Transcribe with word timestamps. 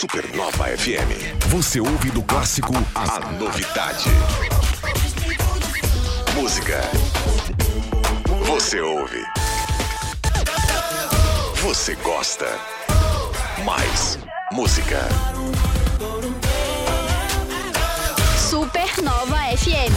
Supernova 0.00 0.64
FM. 0.78 1.42
Você 1.48 1.80
ouve 1.80 2.08
do 2.12 2.22
clássico 2.22 2.72
a 2.94 3.32
novidade. 3.32 4.08
Música. 6.36 6.80
Você 8.46 8.80
ouve. 8.80 9.20
Você 11.62 11.96
gosta. 11.96 12.46
Mais 13.64 14.20
música. 14.52 15.00
Supernova 18.48 19.36
FM. 19.56 19.94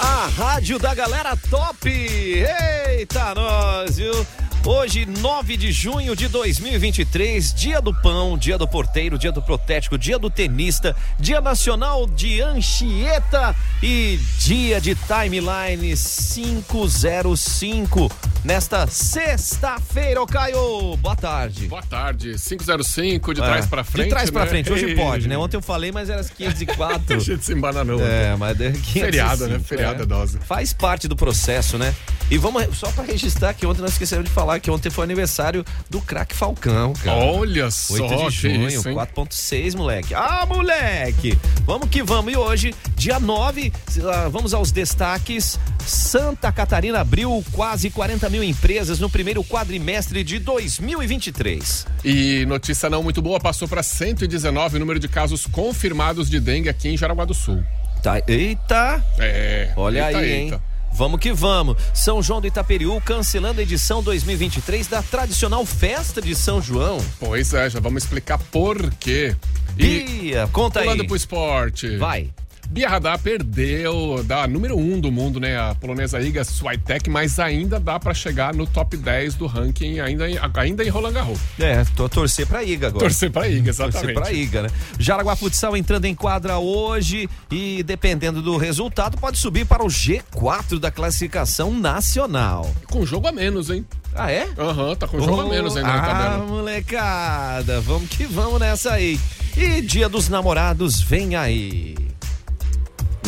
A 0.00 0.26
rádio 0.36 0.78
da 0.78 0.94
galera 0.94 1.34
top! 1.48 1.88
Eita, 1.88 3.34
nós, 3.34 3.96
viu? 3.96 4.26
Hoje, 4.64 5.06
9 5.06 5.56
de 5.56 5.72
junho 5.72 6.14
de 6.14 6.28
2023, 6.28 7.54
dia 7.54 7.80
do 7.80 7.94
pão, 7.94 8.36
dia 8.36 8.58
do 8.58 8.68
porteiro, 8.68 9.18
dia 9.18 9.32
do 9.32 9.40
protético, 9.40 9.96
dia 9.96 10.18
do 10.18 10.28
tenista, 10.28 10.94
dia 11.18 11.40
nacional 11.40 12.06
de 12.06 12.42
Anchieta 12.42 13.56
e 13.82 14.20
dia 14.38 14.78
de 14.78 14.94
timeline 14.94 15.96
505. 15.96 18.10
Nesta 18.44 18.86
sexta-feira, 18.86 20.22
ô 20.22 20.26
Caio, 20.26 20.94
boa 20.98 21.16
tarde. 21.16 21.66
Boa 21.66 21.82
tarde, 21.82 22.36
505, 22.38 23.34
de 23.34 23.40
trás 23.40 23.64
É, 23.64 23.68
pra 23.68 23.82
frente. 23.82 24.04
De 24.04 24.10
trás 24.10 24.30
pra 24.30 24.42
né? 24.42 24.46
frente, 24.48 24.70
hoje 24.72 24.86
Ei. 24.86 24.94
pode, 24.94 25.26
né? 25.26 25.36
Ontem 25.38 25.56
eu 25.56 25.62
falei, 25.62 25.90
mas 25.90 26.10
era 26.10 26.20
as 26.24 26.28
504. 26.30 27.16
A 27.16 27.18
gente 27.18 27.44
se 27.44 27.52
embananou. 27.54 27.98
É, 28.00 28.36
mas 28.36 28.56
deu 28.56 28.72
505, 28.72 29.04
Feriado, 29.06 29.48
né? 29.48 29.56
é. 29.56 29.58
Feriado 29.58 30.02
é 30.02 30.06
dose. 30.06 30.38
Faz 30.40 30.72
parte 30.74 31.08
do 31.08 31.16
processo, 31.16 31.78
né? 31.78 31.94
E 32.30 32.36
vamos 32.38 32.64
só 32.78 32.90
pra 32.92 33.02
registrar 33.04 33.52
que 33.54 33.66
ontem 33.66 33.80
nós 33.82 33.92
esquecemos 33.92 34.24
de 34.24 34.30
falar 34.30 34.49
que 34.58 34.70
ontem 34.70 34.90
foi 34.90 35.04
aniversário 35.04 35.64
do 35.88 36.00
craque 36.00 36.34
Falcão, 36.34 36.92
cara. 36.94 37.16
Olha 37.18 37.70
só, 37.70 37.94
8 37.94 38.16
de 38.16 38.30
junho, 38.30 38.68
isso, 38.68 38.88
hein? 38.88 38.96
4.6, 38.96 39.76
moleque. 39.76 40.14
Ah, 40.14 40.46
moleque! 40.48 41.38
Vamos 41.64 41.88
que 41.88 42.02
vamos. 42.02 42.32
E 42.32 42.36
hoje, 42.36 42.74
dia 42.96 43.20
9, 43.20 43.72
ah, 44.12 44.28
vamos 44.28 44.54
aos 44.54 44.72
destaques. 44.72 45.58
Santa 45.86 46.50
Catarina 46.52 47.00
abriu 47.00 47.44
quase 47.52 47.90
40 47.90 48.28
mil 48.28 48.42
empresas 48.42 48.98
no 48.98 49.08
primeiro 49.10 49.44
quadrimestre 49.44 50.24
de 50.24 50.38
2023. 50.38 51.86
E 52.04 52.44
notícia 52.46 52.88
não 52.88 53.02
muito 53.02 53.20
boa, 53.20 53.38
passou 53.38 53.68
para 53.68 53.82
119 53.82 54.76
o 54.76 54.80
número 54.80 54.98
de 54.98 55.08
casos 55.08 55.46
confirmados 55.46 56.28
de 56.30 56.40
dengue 56.40 56.68
aqui 56.68 56.88
em 56.88 56.96
Jaraguá 56.96 57.24
do 57.24 57.34
Sul. 57.34 57.62
Tá, 58.02 58.22
eita! 58.26 59.04
É. 59.18 59.72
Olha 59.76 60.06
eita, 60.06 60.18
aí, 60.18 60.30
eita. 60.30 60.54
hein? 60.54 60.62
Vamos 60.92 61.20
que 61.20 61.32
vamos. 61.32 61.76
São 61.94 62.22
João 62.22 62.40
do 62.40 62.46
Itaperiú 62.46 63.00
cancelando 63.00 63.60
a 63.60 63.62
edição 63.62 64.02
2023 64.02 64.86
da 64.86 65.02
tradicional 65.02 65.64
festa 65.64 66.20
de 66.20 66.34
São 66.34 66.60
João. 66.60 66.98
Pois 67.18 67.54
é, 67.54 67.70
já 67.70 67.80
vamos 67.80 68.04
explicar 68.04 68.38
por 68.38 68.90
quê. 68.94 69.34
E 69.78 70.00
Bia, 70.00 70.48
conta 70.52 70.80
aí. 70.80 70.84
pulando 70.86 71.06
pro 71.06 71.16
esporte. 71.16 71.96
Vai. 71.96 72.28
Bia 72.70 72.88
Radar 72.88 73.18
perdeu 73.18 74.22
da 74.24 74.46
número 74.46 74.76
1 74.78 74.94
um 74.94 75.00
do 75.00 75.10
mundo, 75.10 75.40
né? 75.40 75.58
A 75.58 75.74
polonesa 75.74 76.20
Iga 76.20 76.44
Swiatek, 76.44 77.10
mas 77.10 77.40
ainda 77.40 77.80
dá 77.80 77.98
pra 77.98 78.14
chegar 78.14 78.54
no 78.54 78.64
top 78.64 78.96
10 78.96 79.34
do 79.34 79.46
ranking, 79.46 79.98
ainda, 79.98 80.30
em- 80.30 80.38
ainda 80.54 80.84
em 80.84 80.88
Roland 80.88 81.12
Garros. 81.12 81.40
É, 81.58 81.84
tô 81.96 82.04
a 82.04 82.08
torcer 82.08 82.46
pra 82.46 82.62
Iga 82.62 82.86
agora. 82.86 83.04
Torcer 83.04 83.28
pra 83.32 83.48
Iga, 83.48 83.70
exatamente. 83.70 84.14
Torcer 84.14 84.14
pra 84.14 84.32
Iga, 84.32 84.62
né? 84.62 84.68
Jaraguá 85.00 85.34
Futsal 85.34 85.76
entrando 85.76 86.04
em 86.04 86.14
quadra 86.14 86.58
hoje 86.58 87.28
e 87.50 87.82
dependendo 87.82 88.40
do 88.40 88.56
resultado 88.56 89.18
pode 89.18 89.38
subir 89.38 89.66
para 89.66 89.82
o 89.82 89.88
G4 89.88 90.78
da 90.78 90.92
classificação 90.92 91.74
nacional. 91.74 92.72
Com 92.88 93.04
jogo 93.04 93.26
a 93.26 93.32
menos, 93.32 93.68
hein? 93.68 93.84
Ah, 94.14 94.30
é? 94.30 94.48
Aham, 94.56 94.94
tá 94.94 95.08
com 95.08 95.20
jogo 95.20 95.40
a 95.40 95.48
menos 95.48 95.76
ainda 95.76 95.88
na 95.88 96.02
ah, 96.02 96.06
tabela. 96.06 96.46
molecada, 96.46 97.80
vamos 97.80 98.08
que 98.08 98.26
vamos 98.26 98.60
nessa 98.60 98.92
aí. 98.92 99.18
E 99.56 99.80
Dia 99.80 100.08
dos 100.08 100.28
Namorados 100.28 101.00
vem 101.00 101.34
aí. 101.34 102.09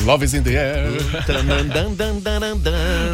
Love 0.04 0.24
is 0.24 0.34
in 0.34 0.42
the 0.42 0.56
air. 0.56 0.90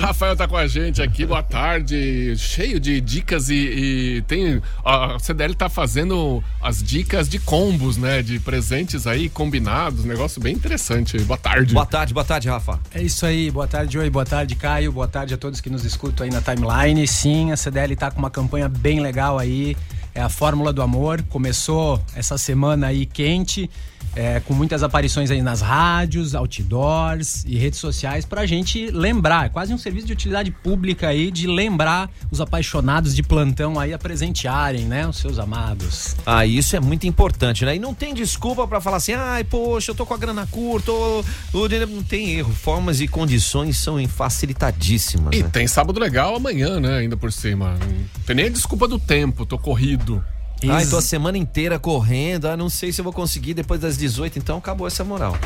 Rafael 0.00 0.34
tá 0.34 0.48
com 0.48 0.56
a 0.56 0.66
gente 0.66 1.02
aqui, 1.02 1.26
boa 1.26 1.42
tarde. 1.42 2.34
Cheio 2.38 2.80
de 2.80 2.98
dicas 3.00 3.50
e, 3.50 3.54
e 3.54 4.22
tem. 4.22 4.62
A 4.82 5.18
CDL 5.18 5.54
tá 5.54 5.68
fazendo 5.68 6.42
as 6.62 6.82
dicas 6.82 7.28
de 7.28 7.38
combos, 7.38 7.98
né? 7.98 8.22
De 8.22 8.40
presentes 8.40 9.06
aí 9.06 9.28
combinados, 9.28 10.04
negócio 10.04 10.40
bem 10.40 10.54
interessante. 10.54 11.18
Boa 11.20 11.36
tarde. 11.36 11.74
Boa 11.74 11.84
tarde, 11.86 12.14
boa 12.14 12.24
tarde, 12.24 12.48
Rafa. 12.48 12.80
É 12.94 13.02
isso 13.02 13.26
aí, 13.26 13.50
boa 13.50 13.66
tarde, 13.66 13.98
Oi, 13.98 14.08
boa 14.08 14.24
tarde, 14.24 14.54
Caio, 14.54 14.90
boa 14.90 15.08
tarde 15.08 15.34
a 15.34 15.36
todos 15.36 15.60
que 15.60 15.68
nos 15.68 15.84
escutam 15.84 16.24
aí 16.24 16.32
na 16.32 16.40
timeline. 16.40 17.06
Sim, 17.06 17.52
a 17.52 17.56
CDL 17.56 17.96
tá 17.96 18.10
com 18.10 18.18
uma 18.18 18.30
campanha 18.30 18.68
bem 18.68 19.00
legal 19.00 19.38
aí, 19.38 19.76
é 20.14 20.22
a 20.22 20.28
Fórmula 20.30 20.72
do 20.72 20.80
Amor. 20.80 21.22
Começou 21.28 22.02
essa 22.16 22.38
semana 22.38 22.86
aí 22.86 23.04
quente, 23.04 23.68
é, 24.16 24.40
com 24.40 24.52
muitas 24.54 24.82
aparições 24.82 25.30
aí 25.30 25.40
nas 25.42 25.60
rádios, 25.60 26.34
outdoors 26.34 27.44
e 27.46 27.56
redes 27.56 27.78
sociais 27.78 28.24
pra 28.24 28.46
gente 28.46 28.90
lembrar. 28.90 29.46
É 29.46 29.48
quase 29.48 29.72
um 29.72 29.78
serviço 29.78 30.06
de 30.06 30.12
utilidade 30.12 30.50
pública 30.50 31.08
aí 31.08 31.30
de 31.30 31.46
lembrar 31.46 32.10
os 32.30 32.40
apaixonados 32.40 33.14
de 33.14 33.22
plantão 33.22 33.78
aí 33.78 33.92
a 33.92 33.98
presentearem, 33.98 34.84
né, 34.86 35.06
os 35.06 35.18
seus 35.18 35.38
amados. 35.38 36.16
Ah, 36.26 36.44
isso 36.44 36.74
é 36.74 36.80
muito 36.80 37.06
importante, 37.06 37.64
né? 37.64 37.76
E 37.76 37.78
não 37.78 37.94
tem 37.94 38.12
desculpa 38.14 38.66
pra 38.66 38.80
falar 38.80 38.96
assim, 38.96 39.12
ai, 39.12 39.44
poxa, 39.44 39.90
eu 39.90 39.94
tô 39.94 40.04
com 40.04 40.14
a 40.14 40.18
grana 40.18 40.46
curta, 40.50 40.90
ou- 40.90 41.24
ou- 41.52 41.68
não 41.88 42.02
tem 42.02 42.30
erro. 42.34 42.52
Formas 42.52 43.00
e 43.00 43.06
condições 43.06 43.76
são 43.76 43.98
facilitadíssimas. 44.08 45.36
E 45.36 45.42
né? 45.42 45.50
tem 45.52 45.66
sábado 45.66 46.00
legal 46.00 46.34
amanhã, 46.36 46.80
né? 46.80 46.98
Ainda 46.98 47.16
por 47.16 47.32
cima. 47.32 47.70
Não 47.74 48.24
tem 48.26 48.36
nem 48.36 48.46
a 48.46 48.50
desculpa 48.50 48.88
do 48.88 48.98
tempo, 48.98 49.46
tô 49.46 49.58
corrido. 49.58 50.24
Ai, 50.64 50.82
Ex- 50.82 50.90
tô 50.90 50.96
a 50.96 51.02
semana 51.02 51.38
inteira 51.38 51.78
correndo, 51.78 52.46
ah, 52.46 52.56
não 52.56 52.68
sei 52.68 52.92
se 52.92 53.00
eu 53.00 53.04
vou 53.04 53.12
conseguir 53.12 53.54
depois 53.54 53.80
das 53.80 53.96
18, 53.96 54.38
então 54.38 54.58
acabou 54.58 54.86
essa 54.86 55.04
moral. 55.04 55.36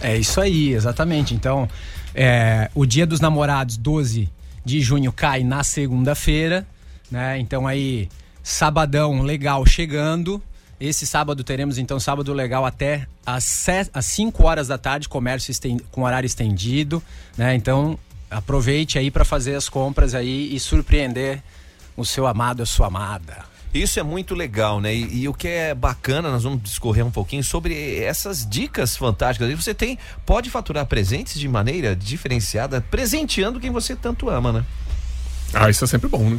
É 0.00 0.16
isso 0.16 0.40
aí, 0.40 0.72
exatamente. 0.72 1.34
Então, 1.34 1.68
é, 2.14 2.70
o 2.74 2.84
Dia 2.86 3.06
dos 3.06 3.20
Namorados, 3.20 3.76
12 3.76 4.28
de 4.64 4.80
junho, 4.80 5.12
cai 5.12 5.42
na 5.42 5.64
segunda-feira, 5.64 6.66
né? 7.10 7.38
Então 7.38 7.66
aí, 7.66 8.08
sabadão 8.42 9.22
legal 9.22 9.64
chegando. 9.66 10.42
Esse 10.80 11.06
sábado 11.06 11.42
teremos, 11.44 11.78
então, 11.78 11.98
sábado 11.98 12.32
legal 12.32 12.66
até 12.66 13.06
às, 13.24 13.44
se- 13.44 13.88
às 13.94 14.04
5 14.06 14.44
horas 14.46 14.68
da 14.68 14.76
tarde, 14.76 15.08
comércio 15.08 15.54
com 15.90 16.02
horário 16.02 16.26
estendido, 16.26 17.02
né? 17.36 17.54
Então, 17.54 17.98
aproveite 18.30 18.98
aí 18.98 19.10
para 19.10 19.24
fazer 19.24 19.54
as 19.54 19.68
compras 19.68 20.14
aí 20.14 20.54
e 20.54 20.60
surpreender 20.60 21.42
o 21.96 22.04
seu 22.04 22.26
amado, 22.26 22.62
a 22.62 22.66
sua 22.66 22.88
amada. 22.88 23.44
Isso 23.74 23.98
é 23.98 24.04
muito 24.04 24.36
legal, 24.36 24.80
né? 24.80 24.94
E, 24.94 25.22
e 25.22 25.28
o 25.28 25.34
que 25.34 25.48
é 25.48 25.74
bacana, 25.74 26.30
nós 26.30 26.44
vamos 26.44 26.62
discorrer 26.62 27.04
um 27.04 27.10
pouquinho 27.10 27.42
sobre 27.42 27.98
essas 27.98 28.48
dicas 28.48 28.96
fantásticas. 28.96 29.50
E 29.50 29.54
você 29.56 29.74
tem, 29.74 29.98
pode 30.24 30.48
faturar 30.48 30.86
presentes 30.86 31.40
de 31.40 31.48
maneira 31.48 31.96
diferenciada, 31.96 32.80
presenteando 32.80 33.58
quem 33.58 33.72
você 33.72 33.96
tanto 33.96 34.30
ama, 34.30 34.52
né? 34.52 34.64
Ah, 35.52 35.68
isso 35.68 35.82
é 35.84 35.88
sempre 35.88 36.08
bom, 36.08 36.30
né? 36.30 36.38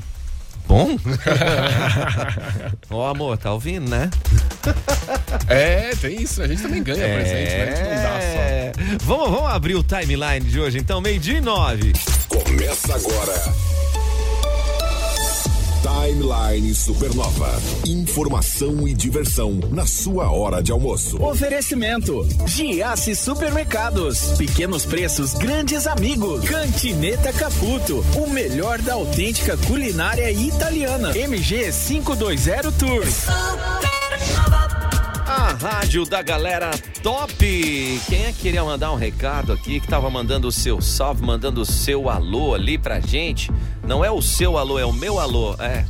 Bom? 0.66 0.98
Ó, 2.90 3.08
amor, 3.12 3.38
tá 3.38 3.52
ouvindo, 3.52 3.90
né? 3.90 4.10
É, 5.48 5.92
tem 5.96 6.22
isso. 6.22 6.42
A 6.42 6.48
gente 6.48 6.62
também 6.62 6.82
ganha 6.82 7.06
presente, 7.06 7.52
né? 7.52 7.64
A 7.64 7.76
gente 7.76 7.84
não 7.84 7.96
dá 7.96 8.22
só. 8.22 8.40
É. 8.40 8.72
Vamos, 9.04 9.30
vamos 9.30 9.52
abrir 9.52 9.76
o 9.76 9.84
timeline 9.84 10.40
de 10.40 10.60
hoje, 10.60 10.78
então, 10.80 11.02
meio-dia 11.02 11.38
e 11.38 11.42
nove. 11.42 11.94
Começa 12.30 12.96
agora. 12.96 13.75
Timeline 15.86 16.74
Supernova. 16.74 17.62
Informação 17.86 18.88
e 18.88 18.94
diversão 18.96 19.60
na 19.70 19.86
sua 19.86 20.32
hora 20.32 20.60
de 20.60 20.72
almoço. 20.72 21.24
Oferecimento: 21.24 22.28
Giasse 22.48 23.16
Supermercados. 23.16 24.32
Pequenos 24.36 24.84
preços, 24.84 25.36
grandes 25.36 25.86
amigos. 25.86 26.44
Cantineta 26.50 27.32
Caputo. 27.32 28.04
O 28.16 28.28
melhor 28.32 28.82
da 28.82 28.96
autêntica 28.96 29.56
culinária 29.58 30.32
italiana. 30.32 31.16
MG 31.16 31.72
520 31.72 32.72
Tours. 32.80 33.28
A 35.38 35.52
rádio 35.52 36.06
da 36.06 36.22
galera 36.22 36.72
top. 37.04 37.36
Quem 38.08 38.24
é 38.24 38.32
que 38.32 38.40
queria 38.40 38.64
mandar 38.64 38.94
um 38.94 38.96
recado 38.96 39.52
aqui, 39.52 39.82
que 39.82 39.88
tava 39.88 40.10
mandando 40.10 40.48
o 40.48 40.52
seu 40.52 40.80
salve, 40.80 41.26
mandando 41.26 41.60
o 41.60 41.66
seu 41.66 42.10
alô 42.10 42.56
ali 42.56 42.78
pra 42.78 43.02
gente? 43.02 43.52
Não 43.86 44.04
é 44.04 44.10
o 44.10 44.22
seu 44.22 44.58
alô, 44.58 44.80
é 44.80 44.86
o 44.86 44.94
meu 44.94 45.20
alô. 45.20 45.54
É. 45.60 45.84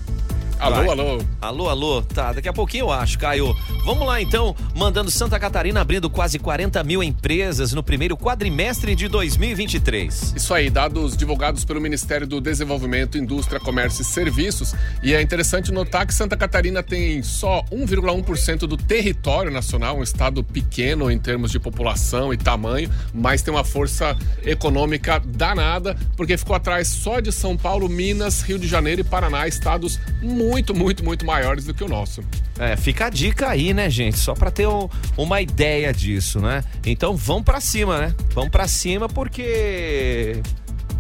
Alô, 0.65 0.89
alô. 0.89 1.21
Alô, 1.39 1.69
alô. 1.69 2.01
Tá, 2.01 2.33
daqui 2.33 2.49
a 2.49 2.53
pouquinho 2.53 2.85
eu 2.85 2.91
acho, 2.91 3.19
Caio. 3.19 3.55
Vamos 3.85 4.07
lá 4.07 4.19
então, 4.19 4.55
mandando 4.75 5.11
Santa 5.11 5.39
Catarina 5.39 5.79
abrindo 5.79 6.09
quase 6.09 6.39
40 6.39 6.83
mil 6.83 7.03
empresas 7.03 7.71
no 7.71 7.83
primeiro 7.83 8.17
quadrimestre 8.17 8.95
de 8.95 9.07
2023. 9.07 10.33
Isso 10.35 10.53
aí, 10.55 10.71
dados 10.71 11.15
divulgados 11.15 11.63
pelo 11.63 11.79
Ministério 11.79 12.25
do 12.25 12.41
Desenvolvimento, 12.41 13.15
Indústria, 13.15 13.59
Comércio 13.59 14.01
e 14.01 14.05
Serviços. 14.05 14.73
E 15.03 15.13
é 15.13 15.21
interessante 15.21 15.71
notar 15.71 16.07
que 16.07 16.15
Santa 16.15 16.35
Catarina 16.35 16.81
tem 16.81 17.21
só 17.21 17.63
1,1% 17.71 18.61
do 18.61 18.75
território 18.75 19.51
nacional, 19.51 19.99
um 19.99 20.03
estado 20.03 20.43
pequeno 20.43 21.11
em 21.11 21.19
termos 21.19 21.51
de 21.51 21.59
população 21.59 22.33
e 22.33 22.37
tamanho, 22.37 22.89
mas 23.13 23.43
tem 23.43 23.53
uma 23.53 23.63
força 23.63 24.17
econômica 24.43 25.21
danada, 25.23 25.95
porque 26.17 26.35
ficou 26.35 26.55
atrás 26.55 26.87
só 26.87 27.19
de 27.19 27.31
São 27.31 27.55
Paulo, 27.55 27.87
Minas, 27.87 28.41
Rio 28.41 28.57
de 28.57 28.67
Janeiro 28.67 29.01
e 29.01 29.03
Paraná, 29.03 29.47
estados 29.47 29.99
muito 30.23 30.54
muito, 30.55 30.73
muito, 30.73 31.03
muito 31.03 31.25
maiores 31.25 31.65
do 31.65 31.73
que 31.73 31.83
o 31.83 31.87
nosso. 31.87 32.23
É, 32.57 32.77
fica 32.77 33.07
a 33.07 33.09
dica 33.09 33.49
aí, 33.49 33.73
né, 33.73 33.89
gente? 33.89 34.17
Só 34.17 34.33
para 34.33 34.49
ter 34.49 34.65
um, 34.67 34.87
uma 35.17 35.41
ideia 35.41 35.91
disso, 35.91 36.39
né? 36.39 36.63
Então 36.85 37.15
vamos 37.15 37.43
para 37.43 37.59
cima, 37.59 37.99
né? 37.99 38.15
Vamos 38.33 38.49
para 38.49 38.65
cima 38.67 39.09
porque 39.09 40.41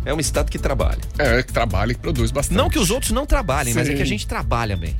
é 0.03 0.13
um 0.13 0.19
estado 0.19 0.51
que 0.51 0.59
trabalha. 0.59 0.99
É, 1.17 1.41
que 1.41 1.53
trabalha 1.53 1.93
e 1.93 1.95
produz 1.95 2.31
bastante. 2.31 2.57
Não 2.57 2.69
que 2.69 2.77
os 2.77 2.91
outros 2.91 3.11
não 3.11 3.25
trabalhem, 3.25 3.71
Sim. 3.71 3.79
mas 3.79 3.89
é 3.89 3.93
que 3.93 4.01
a 4.01 4.05
gente 4.05 4.27
trabalha 4.27 4.75
bem. 4.75 4.97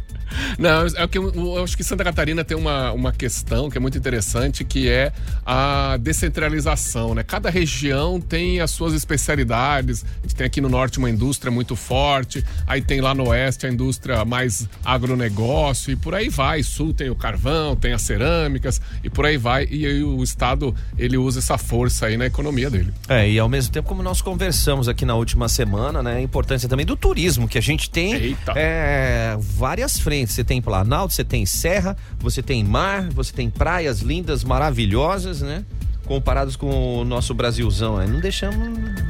Não, 0.57 0.85
é 0.85 1.07
que 1.07 1.17
eu, 1.17 1.31
eu, 1.33 1.63
acho 1.63 1.75
que 1.75 1.83
Santa 1.83 2.03
Catarina 2.03 2.43
tem 2.43 2.57
uma, 2.57 2.91
uma 2.91 3.11
questão 3.11 3.69
que 3.69 3.77
é 3.77 3.81
muito 3.81 3.97
interessante, 3.97 4.63
que 4.63 4.89
é 4.89 5.11
a 5.45 5.97
descentralização, 5.97 7.13
né? 7.13 7.23
Cada 7.23 7.49
região 7.49 8.19
tem 8.19 8.59
as 8.61 8.71
suas 8.71 8.93
especialidades. 8.93 10.03
A 10.03 10.21
gente 10.23 10.35
tem 10.35 10.47
aqui 10.47 10.61
no 10.61 10.69
norte 10.69 10.97
uma 10.97 11.09
indústria 11.09 11.51
muito 11.51 11.75
forte, 11.75 12.43
aí 12.65 12.81
tem 12.81 13.01
lá 13.01 13.13
no 13.13 13.29
oeste 13.29 13.65
a 13.65 13.69
indústria 13.69 14.23
mais 14.25 14.67
agronegócio 14.83 15.91
e 15.91 15.95
por 15.95 16.15
aí 16.15 16.29
vai. 16.29 16.63
Sul 16.63 16.93
tem 16.93 17.09
o 17.09 17.15
carvão, 17.15 17.75
tem 17.75 17.93
as 17.93 18.01
cerâmicas 18.01 18.81
e 19.03 19.09
por 19.09 19.25
aí 19.25 19.37
vai. 19.37 19.67
E 19.69 19.85
aí 19.85 20.03
o 20.03 20.23
estado 20.23 20.75
ele 20.97 21.17
usa 21.17 21.39
essa 21.39 21.57
força 21.57 22.07
aí 22.07 22.17
na 22.17 22.25
economia 22.25 22.69
dele. 22.69 22.93
É, 23.07 23.29
e 23.29 23.39
ao 23.39 23.49
mesmo 23.49 23.71
tempo 23.71 23.87
como 23.87 24.01
nós 24.01 24.21
conversamos 24.21 24.87
aqui 24.87 25.05
na 25.05 25.15
última 25.15 25.47
semana, 25.47 26.01
né, 26.01 26.15
a 26.15 26.21
importância 26.21 26.67
também 26.67 26.85
do 26.85 26.95
turismo 26.95 27.47
que 27.47 27.57
a 27.57 27.61
gente 27.61 27.89
tem 27.89 28.35
é, 28.55 29.35
várias 29.39 29.99
frentes 29.99 30.24
você 30.33 30.43
tem 30.43 30.61
Planalto, 30.61 31.13
você 31.13 31.23
tem 31.23 31.45
Serra, 31.45 31.95
você 32.19 32.41
tem 32.41 32.63
mar, 32.63 33.09
você 33.09 33.33
tem 33.33 33.49
praias 33.49 33.99
lindas, 33.99 34.43
maravilhosas, 34.43 35.41
né? 35.41 35.65
Comparados 36.05 36.55
com 36.55 36.99
o 36.99 37.05
nosso 37.05 37.33
Brasilzão. 37.33 38.05
Não 38.07 38.19
deixamos 38.19 38.57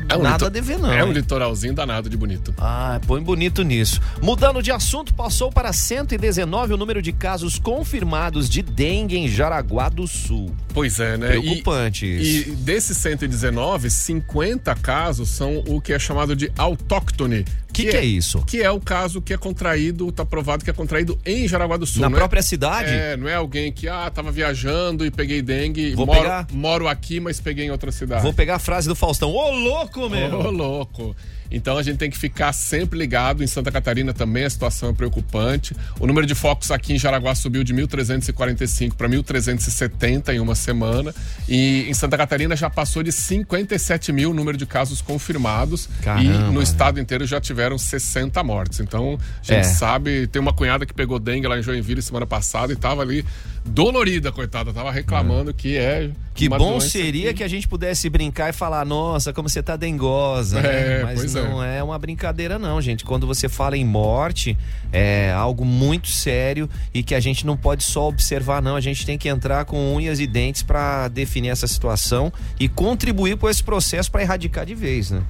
é 0.07 0.15
um 0.15 0.21
nada 0.21 0.47
a 0.47 0.50
dever, 0.50 0.77
não. 0.80 0.92
É 0.92 1.03
um 1.03 1.12
litoralzinho 1.12 1.74
danado 1.74 2.09
de 2.09 2.18
bonito. 2.18 2.53
Ah, 2.57 3.00
põe 3.06 3.21
bonito 3.21 3.63
nisso. 3.63 4.00
Mudando 4.21 4.62
de 4.62 4.71
assunto, 4.71 5.13
passou 5.13 5.51
para 5.51 5.74
119 5.74 6.74
o 6.74 6.77
número 6.77 7.01
de 7.01 7.12
casos 7.12 7.59
confirmados 7.59 8.50
de 8.50 8.62
dengue 8.62 9.18
em 9.18 9.27
Jaraguá 9.27 9.89
do 9.89 10.07
Sul. 10.07 10.56
Pois 10.74 11.00
é, 11.00 11.18
né? 11.18 11.27
Preocupante 11.30 12.06
e, 12.06 12.21
isso. 12.21 12.50
E 12.50 12.51
desses 12.56 12.98
119, 12.98 13.89
50 13.89 14.75
casos 14.75 15.30
são 15.30 15.63
o 15.68 15.81
que 15.81 15.94
é 15.94 16.00
chamado 16.00 16.36
de 16.36 16.51
autóctone. 16.57 17.45
Que, 17.75 17.83
que, 17.83 17.91
que 17.91 17.98
é, 17.98 18.00
é, 18.00 18.06
isso? 18.06 18.41
Que 18.45 18.62
é 18.62 18.71
o 18.71 18.80
caso 18.80 19.21
que 19.21 19.33
é 19.33 19.38
contraído, 19.38 20.09
tá 20.09 20.24
provado 20.24 20.63
que 20.63 20.69
é 20.69 20.74
contraído 20.74 21.19
em 21.25 21.45
Jaraguá 21.45 21.75
do 21.75 21.86
Sul. 21.86 22.01
Na 22.01 22.07
é? 22.07 22.09
própria 22.09 22.39
é, 22.39 22.41
cidade? 22.41 22.89
É, 22.89 23.18
não 23.18 23.27
é 23.27 23.36
alguém 23.36 23.69
que, 23.69 23.89
ah, 23.89 24.09
tava 24.09 24.31
viajando 24.31 25.06
e 25.06 25.12
peguei 25.12 25.41
dengue, 25.41 25.94
Vou 25.94 26.06
moro, 26.06 26.21
pegar... 26.21 26.48
moro 26.53 26.85
aqui, 26.88 27.20
mas 27.20 27.40
peguei 27.40 27.66
em 27.66 27.72
outra 27.72 27.92
cidade. 27.92 28.22
Vou 28.22 28.34
pegar 28.34 28.56
a 28.56 28.60
frase 28.60 28.88
do 28.88 28.96
Faustão. 28.96 29.32
Ô, 29.32 29.52
louco, 29.52 30.10
meu! 30.10 30.40
Ô, 30.40 30.50
louco. 30.50 31.16
Então 31.52 31.78
a 31.78 31.84
gente 31.84 31.98
tem 31.98 32.10
que 32.10 32.18
ficar 32.18 32.54
sempre 32.54 32.98
ligado. 32.98 33.44
Em 33.44 33.48
Santa 33.48 33.72
Catarina 33.72 34.14
também 34.14 34.46
a 34.46 34.50
situação 34.50 34.90
é 34.90 34.94
preocupante. 34.94 35.76
O 36.00 36.08
número 36.08 36.26
de 36.26 36.36
focos 36.36 36.72
aqui 36.72 36.94
em 36.94 36.98
Jaraguá 36.98 37.36
subiu 37.36 37.64
de 37.64 37.74
1.345 37.74 38.94
para 38.94 39.08
1.370 39.08 40.34
em 40.34 40.40
uma 40.40 40.56
semana. 40.56 41.14
E 41.48 41.86
em 41.88 41.94
Santa 41.94 42.18
Catarina 42.18 42.56
já 42.56 42.70
passou 42.70 43.04
de 43.04 43.12
57 43.12 44.12
mil 44.12 44.32
o 44.32 44.34
número 44.34 44.58
de 44.58 44.66
casos 44.66 45.02
confirmados. 45.02 45.88
Caramba. 46.02 46.24
E 46.24 46.54
no 46.54 46.62
estado 46.62 47.00
inteiro 47.00 47.26
já 47.26 47.40
tiveram 47.40 47.78
60 47.78 48.44
mortes. 48.44 48.80
Então 48.80 49.18
a 49.42 49.54
gente 49.54 49.60
é. 49.60 49.64
sabe, 49.64 50.28
tem 50.28 50.42
uma 50.42 50.54
cunhada 50.54 50.86
que 50.86 50.94
pegou 50.94 51.20
dengue 51.20 51.48
lá 51.48 51.58
em 51.58 51.64
Joinville 51.64 52.02
semana 52.02 52.26
passada 52.26 52.74
e 52.74 52.76
estava 52.76 53.02
ali 53.02 53.26
dolorida, 53.65 54.31
coitada. 54.31 54.71
Tava 54.71 54.91
reclamando 54.91 55.50
é. 55.50 55.53
que 55.53 55.77
é. 55.77 56.12
Que 56.33 56.50
bom 56.50 56.79
seria 56.79 57.29
que... 57.29 57.35
que... 57.35 57.44
a 57.44 57.47
gente 57.47 57.67
pudesse 57.67 58.09
brincar 58.09 58.50
e 58.50 58.53
falar, 58.53 58.85
nossa, 58.85 59.31
como 59.33 59.50
você 59.50 59.63
tá 59.63 59.75
dengosa. 59.75 60.59
É, 60.59 60.97
né? 60.97 61.03
Mas 61.03 61.33
não 61.33 61.63
é. 61.63 61.77
é 61.77 61.83
uma 61.83 61.97
brincadeira, 61.97 62.59
não, 62.59 62.81
gente. 62.81 63.06
Quando 63.06 63.25
você 63.25 63.47
fala 63.50 63.77
em 63.77 63.85
morte, 63.85 64.57
é 64.91 65.31
algo 65.31 65.65
muito 65.65 66.09
sério 66.09 66.69
e 66.94 67.03
que 67.03 67.15
a 67.15 67.19
gente 67.19 67.45
não 67.45 67.56
pode 67.57 67.83
só 67.83 68.07
observar, 68.07 68.62
não. 68.62 68.75
A 68.75 68.81
gente 68.81 69.06
tem 69.06 69.17
que 69.17 69.29
entrar 69.29 69.65
com 69.65 69.95
unhas 69.95 70.19
e 70.19 70.27
dentes 70.27 70.62
para 70.62 71.07
definir 71.07 71.50
essa 71.50 71.67
situação 71.67 72.31
e 72.59 72.67
contribuir 72.67 73.38
com 73.38 73.50
esse 73.50 73.63
processo 73.63 74.12
para 74.12 74.21
erradicar 74.21 74.65
de 74.65 74.75
vez, 74.75 75.12
né? 75.12 75.21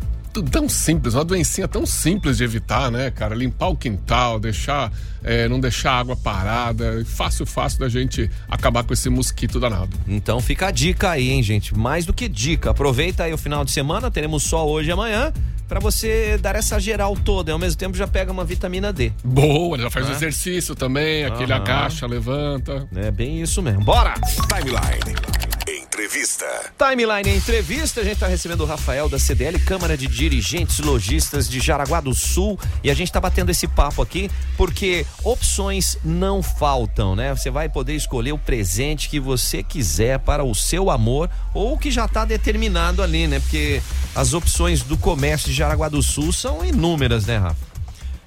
Tão 0.44 0.68
simples, 0.70 1.14
uma 1.14 1.24
doencinha 1.24 1.68
tão 1.68 1.86
simples 1.86 2.38
de 2.38 2.44
evitar, 2.44 2.92
né, 2.92 3.12
cara? 3.12 3.36
Limpar 3.36 3.70
o 3.70 3.76
quintal, 3.76 4.40
deixar, 4.40 4.92
é, 5.24 5.48
não 5.48 5.60
deixar 5.60 5.92
a 5.92 6.00
água 6.00 6.16
parada, 6.16 7.04
fácil, 7.06 7.46
fácil 7.46 7.80
da 7.80 7.90
gente 7.90 8.30
acabar 8.50 8.84
com 8.84 8.94
esse 8.94 9.10
mosquito 9.10 9.60
danado. 9.60 9.98
Então 10.08 10.40
fica 10.40 10.68
a 10.68 10.72
dica 10.72 11.12
aí, 11.12 11.30
hein, 11.30 11.44
gente? 11.44 11.76
Mais 11.76 12.06
do 12.06 12.14
que 12.14 12.28
dica. 12.28 12.72
Aproveita 12.72 13.24
aí 13.24 13.34
o 13.34 13.38
final 13.38 13.64
de 13.64 13.72
semana, 13.72 14.10
teremos 14.12 14.44
sol 14.44 14.70
hoje 14.70 14.90
e 14.90 14.92
amanhã 14.92 15.32
para 15.68 15.80
você 15.80 16.38
dar 16.38 16.56
essa 16.56 16.80
geral 16.80 17.16
toda 17.16 17.52
e 17.52 17.54
ao 17.54 17.60
mesmo 17.60 17.78
tempo 17.78 17.98
já 17.98 18.08
pega 18.08 18.32
uma 18.32 18.46
vitamina 18.46 18.94
D. 18.94 19.12
Boa, 19.24 19.78
já 19.78 19.90
faz 19.90 20.10
é? 20.10 20.12
exercício 20.12 20.76
também, 20.76 21.26
aquele 21.26 21.54
agacha, 21.54 22.06
levanta. 22.06 22.88
É 22.96 23.12
bem 23.12 23.42
isso 23.42 23.62
mesmo. 23.62 23.84
Bora! 23.84 24.14
Timeline. 24.48 25.35
Entrevista. 25.96 26.46
Timeline 26.78 27.38
Entrevista, 27.38 28.02
a 28.02 28.04
gente 28.04 28.16
está 28.16 28.28
recebendo 28.28 28.60
o 28.60 28.66
Rafael 28.66 29.08
da 29.08 29.18
CDL, 29.18 29.58
Câmara 29.60 29.96
de 29.96 30.08
Dirigentes 30.08 30.80
Logistas 30.80 31.48
de 31.48 31.62
Jaraguá 31.62 32.02
do 32.02 32.14
Sul, 32.14 32.60
e 32.84 32.92
a 32.92 32.94
gente 32.94 33.08
está 33.08 33.22
batendo 33.22 33.50
esse 33.50 33.66
papo 33.66 34.02
aqui 34.02 34.30
porque 34.58 35.06
opções 35.24 35.98
não 36.04 36.44
faltam, 36.44 37.16
né? 37.16 37.34
Você 37.34 37.50
vai 37.50 37.70
poder 37.70 37.96
escolher 37.96 38.34
o 38.34 38.38
presente 38.38 39.08
que 39.08 39.22
você 39.22 39.64
quiser 39.64 40.20
para 40.20 40.44
o 40.44 40.54
seu 40.54 40.92
amor 40.92 41.30
ou 41.54 41.78
que 41.78 41.90
já 41.90 42.04
está 42.04 42.26
determinado 42.26 43.02
ali, 43.02 43.26
né? 43.26 43.40
Porque 43.40 43.82
as 44.14 44.34
opções 44.34 44.82
do 44.82 44.98
comércio 44.98 45.48
de 45.48 45.54
Jaraguá 45.54 45.88
do 45.88 46.04
Sul 46.04 46.34
são 46.34 46.66
inúmeras, 46.66 47.26
né, 47.26 47.38
Rafa? 47.38 47.66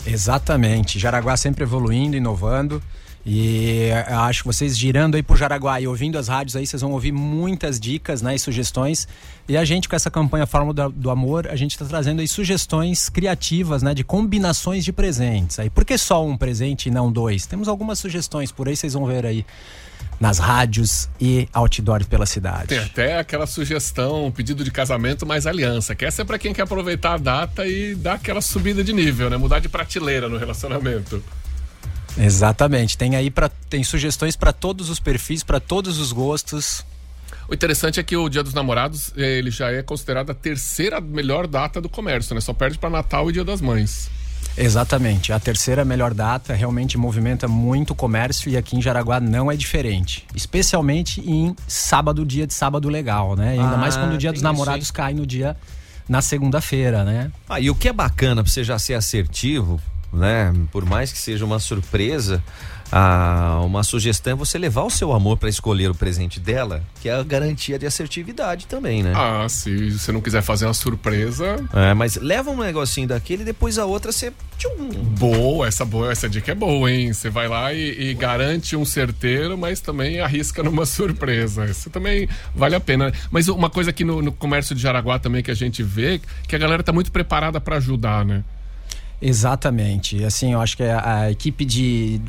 Exatamente. 0.06 0.98
Jaraguá 0.98 1.36
sempre 1.36 1.64
evoluindo, 1.64 2.16
inovando. 2.16 2.82
E 3.30 3.90
acho 4.06 4.40
que 4.40 4.46
vocês 4.46 4.76
girando 4.76 5.14
aí 5.14 5.22
por 5.22 5.36
Jaraguá 5.36 5.78
e 5.78 5.86
ouvindo 5.86 6.16
as 6.16 6.28
rádios 6.28 6.56
aí, 6.56 6.66
vocês 6.66 6.80
vão 6.80 6.92
ouvir 6.92 7.12
muitas 7.12 7.78
dicas 7.78 8.22
né, 8.22 8.34
e 8.34 8.38
sugestões. 8.38 9.06
E 9.46 9.54
a 9.54 9.66
gente, 9.66 9.86
com 9.86 9.94
essa 9.94 10.10
campanha 10.10 10.46
Fórmula 10.46 10.88
do 10.88 11.10
Amor, 11.10 11.46
a 11.46 11.54
gente 11.54 11.72
está 11.72 11.84
trazendo 11.84 12.20
aí 12.20 12.28
sugestões 12.28 13.10
criativas, 13.10 13.82
né? 13.82 13.92
De 13.92 14.02
combinações 14.02 14.82
de 14.82 14.94
presentes. 14.94 15.58
Aí, 15.58 15.68
por 15.68 15.84
que 15.84 15.98
só 15.98 16.24
um 16.24 16.38
presente 16.38 16.88
e 16.88 16.90
não 16.90 17.12
dois? 17.12 17.44
Temos 17.44 17.68
algumas 17.68 17.98
sugestões, 17.98 18.50
por 18.50 18.66
aí 18.66 18.74
vocês 18.74 18.94
vão 18.94 19.04
ver 19.04 19.26
aí 19.26 19.44
nas 20.18 20.38
rádios 20.38 21.08
e 21.20 21.46
outdoors 21.52 22.06
pela 22.06 22.24
cidade. 22.24 22.68
Tem 22.68 22.78
até 22.78 23.18
aquela 23.18 23.46
sugestão, 23.46 24.32
pedido 24.32 24.64
de 24.64 24.70
casamento 24.70 25.26
mais 25.26 25.46
aliança, 25.46 25.94
que 25.94 26.06
essa 26.06 26.22
é 26.22 26.24
para 26.24 26.38
quem 26.38 26.54
quer 26.54 26.62
aproveitar 26.62 27.14
a 27.14 27.18
data 27.18 27.66
e 27.66 27.94
dar 27.94 28.14
aquela 28.14 28.40
subida 28.40 28.82
de 28.82 28.92
nível, 28.94 29.28
né? 29.28 29.36
Mudar 29.36 29.58
de 29.58 29.68
prateleira 29.68 30.30
no 30.30 30.38
relacionamento. 30.38 31.22
Exatamente. 32.16 32.96
Tem 32.96 33.16
aí 33.16 33.30
para 33.30 33.48
tem 33.48 33.82
sugestões 33.84 34.36
para 34.36 34.52
todos 34.52 34.88
os 34.90 34.98
perfis, 34.98 35.42
para 35.42 35.60
todos 35.60 35.98
os 35.98 36.12
gostos. 36.12 36.84
O 37.48 37.54
interessante 37.54 37.98
é 37.98 38.02
que 38.02 38.16
o 38.16 38.28
Dia 38.28 38.42
dos 38.42 38.54
Namorados 38.54 39.12
eh, 39.16 39.38
ele 39.38 39.50
já 39.50 39.70
é 39.70 39.82
considerado 39.82 40.30
a 40.30 40.34
terceira 40.34 41.00
melhor 41.00 41.46
data 41.46 41.80
do 41.80 41.88
comércio, 41.88 42.34
né? 42.34 42.40
Só 42.40 42.52
perde 42.52 42.78
para 42.78 42.90
Natal 42.90 43.28
e 43.30 43.32
Dia 43.32 43.44
das 43.44 43.60
Mães. 43.60 44.10
Exatamente. 44.56 45.32
A 45.32 45.38
terceira 45.38 45.84
melhor 45.84 46.12
data 46.12 46.52
realmente 46.52 46.98
movimenta 46.98 47.46
muito 47.46 47.94
comércio 47.94 48.50
e 48.50 48.56
aqui 48.56 48.76
em 48.76 48.82
Jaraguá 48.82 49.20
não 49.20 49.50
é 49.50 49.56
diferente. 49.56 50.26
Especialmente 50.34 51.20
em 51.20 51.54
sábado, 51.66 52.26
dia 52.26 52.46
de 52.46 52.52
sábado 52.52 52.88
legal, 52.88 53.36
né? 53.36 53.52
Ainda 53.52 53.74
ah, 53.74 53.78
mais 53.78 53.96
quando 53.96 54.14
o 54.14 54.18
Dia 54.18 54.32
dos 54.32 54.42
Namorados 54.42 54.84
isso, 54.84 54.92
cai 54.92 55.14
no 55.14 55.26
dia 55.26 55.56
na 56.08 56.20
segunda-feira, 56.20 57.04
né? 57.04 57.30
Ah, 57.48 57.60
e 57.60 57.70
o 57.70 57.74
que 57.74 57.88
é 57.88 57.92
bacana 57.92 58.42
para 58.42 58.50
você 58.50 58.64
já 58.64 58.78
ser 58.78 58.94
assertivo, 58.94 59.80
né? 60.12 60.52
Por 60.70 60.84
mais 60.84 61.12
que 61.12 61.18
seja 61.18 61.44
uma 61.44 61.58
surpresa, 61.58 62.42
ah, 62.90 63.60
uma 63.64 63.82
sugestão 63.82 64.32
é 64.32 64.36
você 64.36 64.56
levar 64.58 64.82
o 64.82 64.90
seu 64.90 65.12
amor 65.12 65.36
para 65.36 65.48
escolher 65.48 65.90
o 65.90 65.94
presente 65.94 66.40
dela, 66.40 66.82
que 67.00 67.08
é 67.08 67.14
a 67.14 67.22
garantia 67.22 67.78
de 67.78 67.86
assertividade 67.86 68.66
também, 68.66 69.02
né? 69.02 69.12
Ah, 69.14 69.46
se 69.48 69.90
você 69.90 70.10
não 70.10 70.20
quiser 70.20 70.42
fazer 70.42 70.64
uma 70.64 70.74
surpresa. 70.74 71.56
É, 71.72 71.92
mas 71.92 72.16
leva 72.16 72.50
um 72.50 72.56
negocinho 72.56 73.08
daquele 73.08 73.42
e 73.42 73.44
depois 73.44 73.78
a 73.78 73.84
outra 73.84 74.10
você. 74.10 74.32
Tchum. 74.56 74.88
Boa, 75.18 75.68
essa 75.68 75.84
boa, 75.84 76.10
essa 76.10 76.28
dica 76.28 76.52
é 76.52 76.54
boa, 76.54 76.90
hein? 76.90 77.12
Você 77.12 77.28
vai 77.28 77.46
lá 77.46 77.72
e, 77.72 78.10
e 78.10 78.14
garante 78.14 78.74
um 78.74 78.84
certeiro, 78.84 79.56
mas 79.56 79.80
também 79.80 80.20
arrisca 80.20 80.62
numa 80.62 80.84
surpresa. 80.86 81.66
Isso 81.66 81.90
também 81.90 82.28
vale 82.54 82.74
a 82.74 82.80
pena. 82.80 83.12
Mas 83.30 83.48
uma 83.48 83.68
coisa 83.68 83.90
aqui 83.90 84.02
no, 84.02 84.22
no 84.22 84.32
comércio 84.32 84.74
de 84.74 84.80
Jaraguá 84.80 85.18
também 85.18 85.42
que 85.42 85.50
a 85.50 85.54
gente 85.54 85.82
vê, 85.82 86.20
que 86.46 86.56
a 86.56 86.58
galera 86.58 86.82
tá 86.82 86.92
muito 86.92 87.12
preparada 87.12 87.60
para 87.60 87.76
ajudar, 87.76 88.24
né? 88.24 88.42
Exatamente. 89.20 90.22
Assim, 90.24 90.52
eu 90.52 90.60
acho 90.60 90.76
que 90.76 90.82
a, 90.82 91.22
a 91.22 91.30
equipe 91.30 91.64
de 91.64 92.20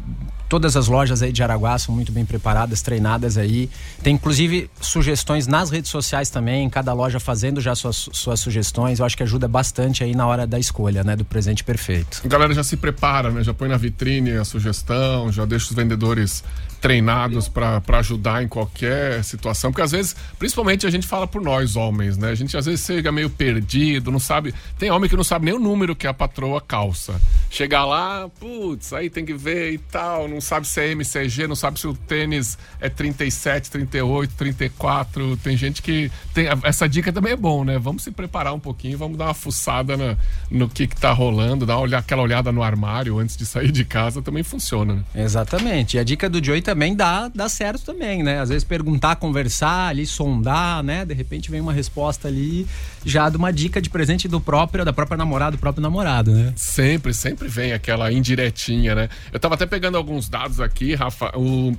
todas 0.50 0.75
as 0.75 0.88
lojas 0.88 1.22
aí 1.22 1.31
de 1.31 1.43
Araguá 1.43 1.77
são 1.77 1.93
muito 1.93 2.12
bem 2.12 2.25
preparadas, 2.25 2.81
treinadas 2.81 3.38
aí. 3.38 3.69
Tem 4.01 4.15
inclusive 4.15 4.69
sugestões 4.81 5.46
nas 5.46 5.69
redes 5.69 5.91
sociais 5.91 6.31
também, 6.31 6.67
cada 6.69 6.91
loja 6.91 7.19
fazendo 7.19 7.62
já 7.62 7.75
suas, 7.75 8.10
suas 8.12 8.39
sugestões. 8.39 9.00
Eu 9.00 9.05
acho 9.05 9.15
que 9.15 9.22
ajuda 9.22 9.48
bastante 9.48 10.03
aí 10.03 10.15
na 10.15 10.25
hora 10.25 10.48
da 10.48 10.58
escolha, 10.58 11.03
né, 11.03 11.15
do 11.15 11.24
presente 11.24 11.63
perfeito. 11.63 12.22
A 12.25 12.27
galera 12.27 12.53
já 12.53 12.63
se 12.63 12.75
prepara, 12.75 13.29
né? 13.29 13.43
Já 13.43 13.53
põe 13.53 13.69
na 13.69 13.77
vitrine 13.77 14.31
a 14.31 14.43
sugestão, 14.43 15.31
já 15.31 15.46
deixa 15.46 15.67
os 15.67 15.74
vendedores 15.75 16.43
treinados 16.79 17.48
para 17.48 17.81
ajudar 18.00 18.43
em 18.43 18.48
qualquer 18.48 19.24
situação, 19.24 19.71
porque 19.71 19.81
às 19.81 19.91
vezes, 19.91 20.15
principalmente 20.38 20.88
a 20.88 20.89
gente 20.89 21.07
fala 21.07 21.27
por 21.27 21.41
nós 21.41 21.75
homens, 21.75 22.17
né? 22.17 22.29
A 22.29 22.36
gente 22.36 22.55
às 22.55 22.65
vezes 22.65 22.86
chega 22.86 23.12
meio 23.12 23.29
perdido, 23.29 24.12
não 24.12 24.19
sabe. 24.19 24.53
Tem 24.77 24.89
homem 24.89 25.09
que 25.09 25.15
não 25.15 25.24
sabe 25.24 25.45
nem 25.45 25.53
o 25.53 25.59
número 25.59 25.95
que 25.95 26.07
a 26.07 26.13
patroa 26.13 26.62
calça. 26.62 27.19
Chegar 27.50 27.86
lá, 27.86 28.29
putz, 28.39 28.93
aí 28.93 29.09
tem 29.09 29.25
que 29.25 29.33
ver 29.33 29.74
e 29.74 29.77
tal, 29.77 30.27
não 30.27 30.39
sabe 30.39 30.67
se 30.67 30.81
é 30.81 30.91
MCG, 30.91 31.48
não 31.48 31.55
sabe 31.55 31.79
se 31.79 31.88
o 31.88 31.93
tênis 31.93 32.57
é 32.79 32.89
37, 32.89 33.69
38, 33.71 34.33
34. 34.36 35.38
Tem 35.38 35.57
gente 35.57 35.81
que. 35.81 36.12
Tem, 36.39 36.48
essa 36.63 36.88
dica 36.88 37.12
também 37.12 37.34
é 37.34 37.36
bom, 37.36 37.65
né? 37.65 37.77
Vamos 37.77 38.01
se 38.01 38.12
preparar 38.12 38.53
um 38.53 38.60
pouquinho, 38.62 38.98
vamos 38.98 39.17
dar 39.17 39.25
uma 39.25 39.34
fuçada 39.34 39.98
na, 39.98 40.15
no 40.50 40.69
que, 40.69 40.88
que 40.88 40.96
tá 40.96 41.12
rolando, 41.12 41.65
dar 41.65 41.77
uma, 41.77 41.98
aquela 41.98 42.22
olhada 42.22 42.50
no 42.50 42.63
armário 42.63 43.19
antes 43.19 43.36
de 43.36 43.46
sair 43.46 43.74
de 43.74 43.84
casa 43.84 44.22
também 44.22 44.41
funciona. 44.41 44.93
Né? 44.93 45.03
Exatamente. 45.15 45.98
E 45.98 46.00
a 46.00 46.03
dica 46.03 46.29
do 46.29 46.41
Joey 46.41 46.62
também 46.62 46.96
dá, 46.96 47.27
dá 47.27 47.50
certo 47.50 47.84
também, 47.84 48.24
né? 48.24 48.39
Às 48.39 48.48
vezes 48.48 48.63
perguntar, 48.63 49.17
conversar 49.17 49.89
ali, 49.89 50.05
sondar, 50.05 50.81
né? 50.81 51.03
De 51.03 51.13
repente 51.13 51.51
vem 51.51 51.60
uma 51.60 51.74
resposta 51.74 52.29
ali 52.29 52.65
já 53.03 53.29
de 53.29 53.36
uma 53.36 53.51
dica 53.51 53.81
de 53.81 53.89
presente 53.89 54.25
do 54.29 54.39
próprio, 54.39 54.86
da 54.86 54.93
própria 54.93 55.17
namorada, 55.17 55.58
do 55.58 55.60
próprio 55.60 55.81
namorado, 55.81 56.31
né? 56.31 56.53
Sempre, 56.55 57.13
sempre 57.13 57.50
vem 57.50 57.74
aquela 57.74 58.13
indiretinha, 58.13 58.96
né? 58.96 59.10
Eu 59.29 59.41
tava 59.41 59.55
até 59.55 59.65
pegando 59.65 59.98
alguns 59.98 60.29
dados 60.29 60.62
aqui, 60.62 60.96
Rafa. 60.96 61.38
O, 61.38 61.75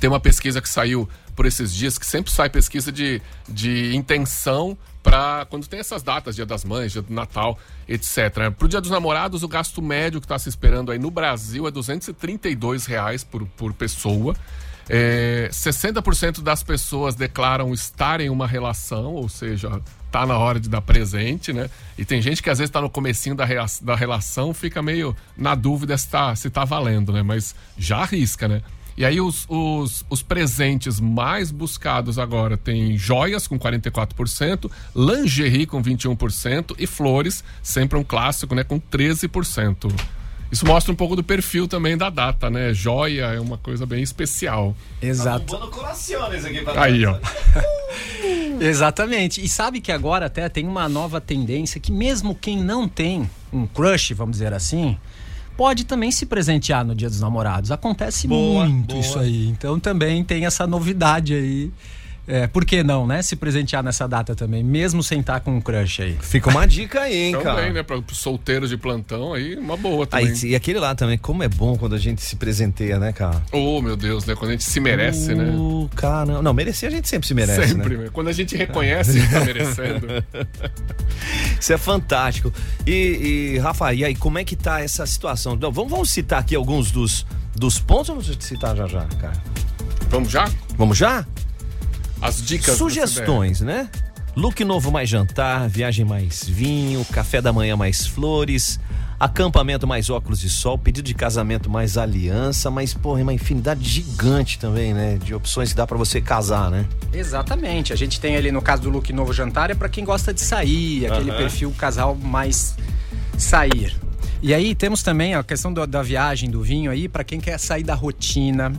tem 0.00 0.10
uma 0.10 0.20
pesquisa 0.20 0.60
que 0.60 0.68
saiu 0.68 1.08
por 1.34 1.46
esses 1.46 1.72
dias, 1.72 1.98
que 1.98 2.06
sempre 2.06 2.32
sai 2.32 2.48
pesquisa 2.50 2.92
de, 2.92 3.20
de 3.48 3.94
intenção 3.96 4.76
para 5.02 5.46
quando 5.50 5.66
tem 5.66 5.80
essas 5.80 6.02
datas, 6.02 6.36
Dia 6.36 6.46
das 6.46 6.64
Mães, 6.64 6.92
Dia 6.92 7.02
do 7.02 7.12
Natal, 7.12 7.58
etc. 7.88 8.52
Para 8.56 8.64
o 8.64 8.68
Dia 8.68 8.80
dos 8.80 8.90
Namorados, 8.90 9.42
o 9.42 9.48
gasto 9.48 9.82
médio 9.82 10.20
que 10.20 10.24
está 10.24 10.38
se 10.38 10.48
esperando 10.48 10.92
aí 10.92 10.98
no 10.98 11.10
Brasil 11.10 11.66
é 11.66 11.70
232 11.70 12.86
reais 12.86 13.24
por, 13.24 13.46
por 13.48 13.72
pessoa. 13.72 14.34
É, 14.88 15.48
60% 15.52 16.42
das 16.42 16.62
pessoas 16.62 17.14
declaram 17.14 17.72
estar 17.72 18.20
em 18.20 18.28
uma 18.28 18.46
relação, 18.46 19.14
ou 19.14 19.28
seja, 19.28 19.80
tá 20.10 20.26
na 20.26 20.36
hora 20.36 20.60
de 20.60 20.68
dar 20.68 20.82
presente, 20.82 21.52
né? 21.52 21.70
E 21.96 22.04
tem 22.04 22.20
gente 22.20 22.42
que 22.42 22.50
às 22.50 22.58
vezes 22.58 22.68
está 22.68 22.80
no 22.80 22.90
comecinho 22.90 23.34
da, 23.34 23.46
da 23.80 23.96
relação, 23.96 24.52
fica 24.52 24.82
meio 24.82 25.16
na 25.36 25.54
dúvida 25.54 25.96
se 25.96 26.08
tá, 26.08 26.36
se 26.36 26.50
tá 26.50 26.64
valendo, 26.64 27.12
né? 27.12 27.22
Mas 27.22 27.54
já 27.78 27.98
arrisca, 27.98 28.46
né? 28.46 28.62
E 28.96 29.04
aí 29.04 29.20
os, 29.20 29.46
os, 29.48 30.04
os 30.08 30.22
presentes 30.22 31.00
mais 31.00 31.50
buscados 31.50 32.18
agora 32.18 32.56
tem 32.56 32.96
joias 32.96 33.46
com 33.46 33.58
44%, 33.58 34.70
lingerie 34.94 35.66
com 35.66 35.82
21% 35.82 36.74
e 36.78 36.86
flores, 36.86 37.42
sempre 37.62 37.98
um 37.98 38.04
clássico, 38.04 38.54
né, 38.54 38.64
com 38.64 38.80
13%. 38.80 39.92
Isso 40.52 40.66
mostra 40.66 40.92
um 40.92 40.94
pouco 40.94 41.16
do 41.16 41.24
perfil 41.24 41.66
também 41.66 41.96
da 41.96 42.10
data, 42.10 42.50
né? 42.50 42.74
Joia 42.74 43.24
é 43.24 43.40
uma 43.40 43.56
coisa 43.56 43.86
bem 43.86 44.02
especial. 44.02 44.76
Exato. 45.00 45.56
Tá 45.56 46.82
Aí, 46.82 47.06
ó. 47.06 47.18
Exatamente. 48.60 49.42
E 49.42 49.48
sabe 49.48 49.80
que 49.80 49.90
agora 49.90 50.26
até 50.26 50.46
tem 50.50 50.68
uma 50.68 50.86
nova 50.90 51.22
tendência 51.22 51.80
que 51.80 51.90
mesmo 51.90 52.34
quem 52.34 52.62
não 52.62 52.86
tem 52.86 53.30
um 53.50 53.66
crush, 53.66 54.12
vamos 54.12 54.32
dizer 54.32 54.52
assim, 54.52 54.98
pode 55.56 55.84
também 55.84 56.10
se 56.10 56.26
presentear 56.26 56.84
no 56.84 56.94
Dia 56.94 57.08
dos 57.08 57.20
Namorados. 57.20 57.70
Acontece 57.70 58.26
Boa, 58.28 58.66
muito 58.66 58.88
boa. 58.88 59.00
isso 59.00 59.18
aí. 59.18 59.48
Então 59.48 59.78
também 59.78 60.22
tem 60.24 60.46
essa 60.46 60.66
novidade 60.66 61.34
aí. 61.34 61.70
É, 62.26 62.46
por 62.46 62.64
que 62.64 62.82
não, 62.84 63.06
né? 63.06 63.20
Se 63.20 63.34
presentear 63.34 63.82
nessa 63.82 64.06
data 64.06 64.34
também, 64.34 64.62
mesmo 64.62 65.02
sem 65.02 65.20
estar 65.20 65.40
com 65.40 65.56
um 65.56 65.60
crush 65.60 66.02
aí. 66.02 66.16
Fica 66.20 66.50
uma 66.50 66.66
dica 66.66 67.00
aí, 67.00 67.16
hein, 67.16 67.32
cara. 67.32 67.56
Também, 67.56 67.72
né? 67.72 67.82
Para 67.82 67.96
os 67.98 68.18
solteiros 68.18 68.70
de 68.70 68.76
plantão 68.76 69.34
aí, 69.34 69.56
uma 69.56 69.76
boa 69.76 70.06
também. 70.06 70.28
Aí, 70.28 70.50
e 70.50 70.54
aquele 70.54 70.78
lá 70.78 70.94
também, 70.94 71.18
como 71.18 71.42
é 71.42 71.48
bom 71.48 71.76
quando 71.76 71.94
a 71.94 71.98
gente 71.98 72.22
se 72.22 72.36
presenteia, 72.36 72.98
né, 72.98 73.12
cara? 73.12 73.42
Oh, 73.50 73.82
meu 73.82 73.96
Deus, 73.96 74.24
né? 74.24 74.36
Quando 74.36 74.50
a 74.50 74.52
gente 74.52 74.64
se 74.64 74.78
merece, 74.78 75.34
né? 75.34 75.52
Uh, 75.52 75.90
Cara, 75.96 76.40
não, 76.40 76.54
merecer 76.54 76.88
a 76.88 76.92
gente 76.92 77.08
sempre 77.08 77.26
se 77.26 77.34
merece, 77.34 77.68
Sempre, 77.68 77.96
né? 77.96 78.04
né? 78.04 78.10
Quando 78.12 78.28
a 78.28 78.32
gente 78.32 78.56
reconhece 78.56 79.20
que 79.20 79.30
tá 79.30 79.40
merecendo. 79.40 80.06
Isso 81.60 81.72
é 81.72 81.78
fantástico. 81.78 82.52
E, 82.86 83.54
e, 83.54 83.58
Rafa, 83.58 83.92
e 83.92 84.04
aí, 84.04 84.14
como 84.14 84.38
é 84.38 84.44
que 84.44 84.56
tá 84.56 84.80
essa 84.80 85.04
situação? 85.06 85.56
Não, 85.56 85.72
vamos, 85.72 85.90
vamos 85.90 86.10
citar 86.10 86.40
aqui 86.40 86.54
alguns 86.54 86.90
dos, 86.90 87.26
dos 87.54 87.78
pontos 87.78 88.10
ou 88.10 88.20
vamos 88.20 88.36
citar 88.44 88.76
já 88.76 88.86
já, 88.86 89.04
cara? 89.20 89.42
Vamos 90.08 90.30
já? 90.30 90.48
Vamos 90.76 90.98
já? 90.98 91.26
As 92.22 92.40
dicas. 92.42 92.76
Sugestões, 92.76 93.60
né? 93.60 93.88
Look 94.34 94.64
novo 94.64 94.90
mais 94.90 95.08
jantar, 95.10 95.68
viagem 95.68 96.04
mais 96.06 96.42
vinho, 96.48 97.04
café 97.06 97.42
da 97.42 97.52
manhã 97.52 97.76
mais 97.76 98.06
flores, 98.06 98.80
acampamento 99.20 99.86
mais 99.86 100.08
óculos 100.08 100.40
de 100.40 100.48
sol, 100.48 100.78
pedido 100.78 101.04
de 101.04 101.12
casamento 101.12 101.68
mais 101.68 101.98
aliança, 101.98 102.70
mas, 102.70 102.94
porra, 102.94 103.20
é 103.20 103.22
uma 103.24 103.34
infinidade 103.34 103.86
gigante 103.86 104.58
também, 104.58 104.94
né? 104.94 105.18
De 105.22 105.34
opções 105.34 105.70
que 105.70 105.76
dá 105.76 105.86
pra 105.86 105.98
você 105.98 106.18
casar, 106.20 106.70
né? 106.70 106.86
Exatamente. 107.12 107.92
A 107.92 107.96
gente 107.96 108.18
tem 108.18 108.34
ali 108.36 108.50
no 108.50 108.62
caso 108.62 108.82
do 108.82 108.88
look 108.90 109.12
novo 109.12 109.34
jantar 109.34 109.70
é 109.70 109.74
para 109.74 109.88
quem 109.90 110.02
gosta 110.04 110.32
de 110.32 110.40
sair, 110.40 111.06
aquele 111.06 111.30
Aham. 111.30 111.38
perfil 111.38 111.70
casal 111.76 112.14
mais 112.14 112.74
sair. 113.36 113.94
E 114.40 114.52
aí 114.54 114.74
temos 114.74 115.02
também 115.02 115.34
a 115.34 115.42
questão 115.44 115.72
do- 115.72 115.86
da 115.86 116.02
viagem 116.02 116.50
do 116.50 116.62
vinho 116.62 116.90
aí 116.90 117.06
para 117.06 117.22
quem 117.22 117.38
quer 117.38 117.58
sair 117.58 117.82
da 117.84 117.94
rotina. 117.94 118.72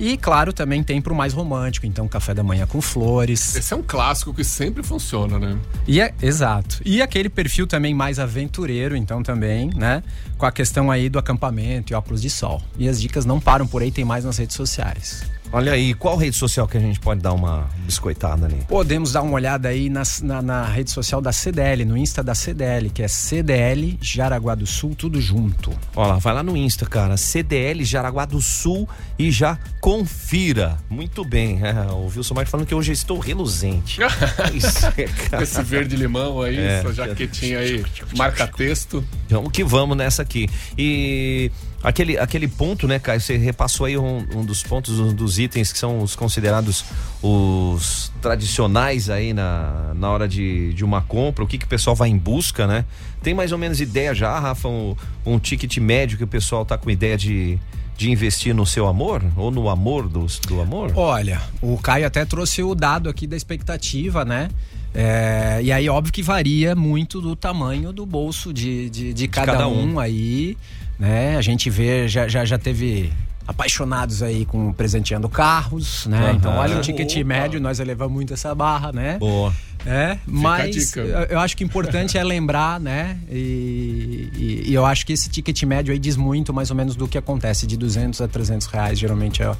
E 0.00 0.16
claro, 0.16 0.50
também 0.50 0.82
tem 0.82 0.98
pro 0.98 1.14
mais 1.14 1.34
romântico, 1.34 1.84
então 1.84 2.08
café 2.08 2.32
da 2.32 2.42
manhã 2.42 2.66
com 2.66 2.80
flores. 2.80 3.54
Esse 3.54 3.74
é 3.74 3.76
um 3.76 3.82
clássico 3.82 4.32
que 4.32 4.42
sempre 4.42 4.82
funciona, 4.82 5.38
né? 5.38 5.58
E 5.86 6.00
é, 6.00 6.14
exato. 6.22 6.80
E 6.86 7.02
aquele 7.02 7.28
perfil 7.28 7.66
também 7.66 7.92
mais 7.92 8.18
aventureiro, 8.18 8.96
então 8.96 9.22
também, 9.22 9.68
né? 9.76 10.02
Com 10.38 10.46
a 10.46 10.52
questão 10.52 10.90
aí 10.90 11.10
do 11.10 11.18
acampamento 11.18 11.92
e 11.92 11.94
óculos 11.94 12.22
de 12.22 12.30
sol. 12.30 12.62
E 12.78 12.88
as 12.88 12.98
dicas 12.98 13.26
não 13.26 13.38
param 13.38 13.66
por 13.66 13.82
aí, 13.82 13.92
tem 13.92 14.04
mais 14.04 14.24
nas 14.24 14.38
redes 14.38 14.56
sociais. 14.56 15.22
Olha 15.52 15.72
aí, 15.72 15.94
qual 15.94 16.16
rede 16.16 16.36
social 16.36 16.68
que 16.68 16.76
a 16.76 16.80
gente 16.80 17.00
pode 17.00 17.20
dar 17.20 17.32
uma 17.32 17.68
biscoitada 17.84 18.46
ali? 18.46 18.58
Podemos 18.68 19.12
dar 19.12 19.22
uma 19.22 19.32
olhada 19.32 19.68
aí 19.68 19.90
nas- 19.90 20.22
na, 20.22 20.40
na 20.40 20.64
rede 20.64 20.92
social 20.92 21.20
da 21.20 21.32
CDL, 21.32 21.84
no 21.84 21.96
Insta 21.96 22.22
da 22.22 22.36
CDL, 22.36 22.88
que 22.88 23.02
é 23.02 23.08
CDL 23.08 23.98
Jaraguá 24.00 24.54
do 24.54 24.64
Sul, 24.64 24.94
tudo 24.96 25.20
junto. 25.20 25.72
Olha 25.96 26.12
lá, 26.12 26.18
vai 26.18 26.34
lá 26.34 26.42
no 26.44 26.56
Insta, 26.56 26.86
cara, 26.86 27.16
CDL 27.16 27.84
Jaraguá 27.84 28.26
do 28.26 28.40
Sul 28.40 28.88
e 29.18 29.32
já 29.32 29.58
confira. 29.80 30.78
Muito 30.88 31.24
bem, 31.24 31.58
é, 31.66 31.72
o 31.90 32.04
Wilson 32.14 32.34
Martins 32.34 32.50
falando 32.52 32.66
que 32.66 32.74
hoje 32.74 32.92
eu 32.92 32.94
estou 32.94 33.18
reluzente. 33.18 33.98
Isso, 34.54 34.86
é. 34.86 35.42
Esse 35.42 35.62
verde 35.64 35.96
limão 35.96 36.42
aí, 36.42 36.58
É. 36.58 36.78
essa 36.78 36.92
jaquetinha 36.92 37.58
aí, 37.58 37.84
marca 38.16 38.46
texto. 38.46 39.04
Vamos 39.28 39.50
que 39.50 39.64
vamos 39.64 39.96
nessa 39.96 40.22
aqui. 40.22 40.48
E 40.78 41.50
aquele, 41.82 42.18
aquele 42.18 42.48
ponto, 42.48 42.86
né, 42.86 42.98
Caio? 42.98 43.20
Você 43.20 43.36
repassou 43.36 43.86
aí 43.86 43.96
um, 43.96 44.26
um 44.34 44.44
dos 44.44 44.62
pontos, 44.62 44.98
um 44.98 45.12
dos 45.14 45.38
itens 45.38 45.72
que 45.72 45.78
são 45.78 46.02
os 46.02 46.14
considerados 46.14 46.84
os 47.22 48.12
tradicionais 48.20 49.10
aí 49.10 49.32
na, 49.32 49.92
na 49.94 50.10
hora 50.10 50.28
de, 50.28 50.72
de 50.74 50.84
uma 50.84 51.02
compra, 51.02 51.44
o 51.44 51.46
que, 51.46 51.58
que 51.58 51.64
o 51.64 51.68
pessoal 51.68 51.94
vai 51.96 52.08
em 52.08 52.18
busca, 52.18 52.66
né? 52.66 52.84
Tem 53.22 53.34
mais 53.34 53.52
ou 53.52 53.58
menos 53.58 53.80
ideia 53.80 54.14
já, 54.14 54.38
Rafa, 54.38 54.68
um, 54.68 54.96
um 55.24 55.38
ticket 55.38 55.76
médio 55.78 56.16
que 56.16 56.24
o 56.24 56.28
pessoal 56.28 56.64
tá 56.64 56.78
com 56.78 56.90
ideia 56.90 57.16
de, 57.16 57.58
de 57.96 58.10
investir 58.10 58.54
no 58.54 58.64
seu 58.64 58.86
amor? 58.86 59.22
Ou 59.36 59.50
no 59.50 59.68
amor 59.68 60.08
dos, 60.08 60.38
do 60.38 60.60
amor? 60.60 60.92
Olha, 60.94 61.40
o 61.60 61.76
Caio 61.76 62.06
até 62.06 62.24
trouxe 62.24 62.62
o 62.62 62.74
dado 62.74 63.08
aqui 63.08 63.26
da 63.26 63.36
expectativa, 63.36 64.24
né? 64.24 64.48
É, 64.92 65.60
e 65.62 65.70
aí, 65.70 65.88
óbvio 65.88 66.12
que 66.12 66.22
varia 66.22 66.74
muito 66.74 67.20
do 67.20 67.36
tamanho 67.36 67.92
do 67.92 68.04
bolso 68.04 68.52
de, 68.52 68.90
de, 68.90 69.14
de 69.14 69.28
cada, 69.28 69.52
cada 69.52 69.68
um. 69.68 69.94
um. 69.94 70.00
aí, 70.00 70.56
né? 71.00 71.36
A 71.36 71.40
gente 71.40 71.70
vê, 71.70 72.06
já, 72.06 72.28
já, 72.28 72.44
já 72.44 72.58
teve 72.58 73.10
apaixonados 73.48 74.22
aí 74.22 74.44
com 74.44 74.70
presenteando 74.72 75.28
carros, 75.28 76.06
né? 76.06 76.18
Aham. 76.18 76.32
Então, 76.32 76.56
olha 76.56 76.76
o 76.76 76.80
ticket 76.82 77.16
Opa. 77.16 77.24
médio, 77.24 77.60
nós 77.60 77.80
elevamos 77.80 78.12
muito 78.12 78.34
essa 78.34 78.54
barra, 78.54 78.92
né? 78.92 79.16
Boa. 79.18 79.52
É, 79.86 80.18
mas 80.26 80.94
eu- 81.30 81.40
acho 81.40 81.56
que 81.56 81.64
o 81.64 81.66
importante 81.66 82.18
é 82.18 82.22
lembrar, 82.24 82.78
né? 82.78 83.18
E, 83.30 84.28
e- 84.36 84.62
e 84.70 84.74
eu 84.74 84.84
acho 84.84 85.06
que 85.06 85.12
esse 85.12 85.28
ticket 85.30 85.62
médio 85.62 85.92
aí 85.92 85.98
diz 85.98 86.16
muito 86.16 86.52
mais 86.52 86.70
ou 86.70 86.76
menos 86.76 86.94
do 86.96 87.08
que 87.08 87.16
acontece, 87.16 87.66
de 87.66 87.76
200 87.76 88.20
a 88.20 88.28
300 88.28 88.66
reais, 88.66 88.98
geralmente 88.98 89.42
é, 89.42 89.50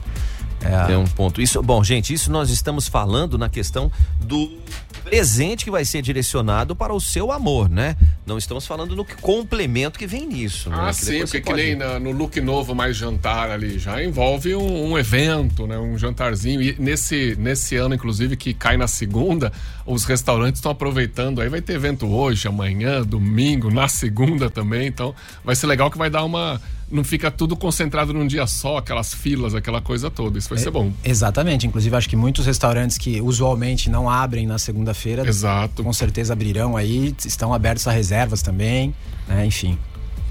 é 0.62 0.84
Tem 0.86 0.96
um 0.96 1.06
ponto. 1.06 1.40
Isso, 1.40 1.62
bom, 1.62 1.82
gente, 1.82 2.12
isso 2.12 2.30
nós 2.30 2.50
estamos 2.50 2.86
falando 2.86 3.38
na 3.38 3.48
questão 3.48 3.90
do 4.20 4.58
presente 5.04 5.64
que 5.64 5.70
vai 5.70 5.84
ser 5.84 6.02
direcionado 6.02 6.76
para 6.76 6.92
o 6.92 7.00
seu 7.00 7.32
amor, 7.32 7.68
né? 7.68 7.96
Não 8.26 8.36
estamos 8.38 8.64
falando 8.66 8.94
no 8.94 9.04
complemento 9.04 9.98
que 9.98 10.06
vem 10.06 10.26
nisso, 10.26 10.68
né? 10.70 10.76
Ah, 10.78 10.88
Que 10.90 11.04
sim, 11.04 11.18
porque 11.20 11.40
que 11.40 11.52
nem 11.54 11.74
na- 11.74 11.98
no 11.98 12.12
look 12.12 12.38
novo 12.40 12.74
mais 12.74 12.96
jantar 12.96 13.50
ali, 13.50 13.78
já 13.78 14.04
envolve 14.04 14.54
um, 14.54 14.90
um 14.92 14.98
evento, 14.98 15.66
né? 15.66 15.78
Um 15.78 15.96
jantarzinho. 15.98 16.60
E 16.62 16.76
nesse, 16.78 17.34
nesse 17.40 17.74
ano, 17.76 17.94
inclusive, 17.94 18.36
que 18.36 18.52
cai 18.54 18.76
na 18.76 18.86
segunda, 18.86 19.50
os 19.86 20.04
restaurantes 20.10 20.58
estão 20.58 20.72
aproveitando. 20.72 21.40
Aí 21.40 21.48
vai 21.48 21.60
ter 21.62 21.74
evento 21.74 22.06
hoje, 22.06 22.48
amanhã, 22.48 23.02
domingo, 23.02 23.70
na 23.70 23.88
segunda 23.88 24.50
também. 24.50 24.88
Então 24.88 25.14
vai 25.44 25.54
ser 25.54 25.66
legal 25.66 25.90
que 25.90 25.96
vai 25.96 26.10
dar 26.10 26.24
uma. 26.24 26.60
Não 26.90 27.04
fica 27.04 27.30
tudo 27.30 27.56
concentrado 27.56 28.12
num 28.12 28.26
dia 28.26 28.44
só, 28.48 28.78
aquelas 28.78 29.14
filas, 29.14 29.54
aquela 29.54 29.80
coisa 29.80 30.10
toda. 30.10 30.38
Isso 30.38 30.48
vai 30.48 30.58
ser 30.58 30.72
bom. 30.72 30.92
Exatamente. 31.04 31.64
Inclusive, 31.64 31.94
acho 31.94 32.08
que 32.08 32.16
muitos 32.16 32.44
restaurantes 32.44 32.98
que 32.98 33.20
usualmente 33.20 33.88
não 33.88 34.10
abrem 34.10 34.44
na 34.44 34.58
segunda-feira, 34.58 35.26
Exato. 35.26 35.84
com 35.84 35.92
certeza 35.92 36.32
abrirão 36.32 36.76
aí, 36.76 37.14
estão 37.24 37.54
abertos 37.54 37.86
a 37.86 37.92
reservas 37.92 38.42
também, 38.42 38.92
né? 39.28 39.46
Enfim. 39.46 39.78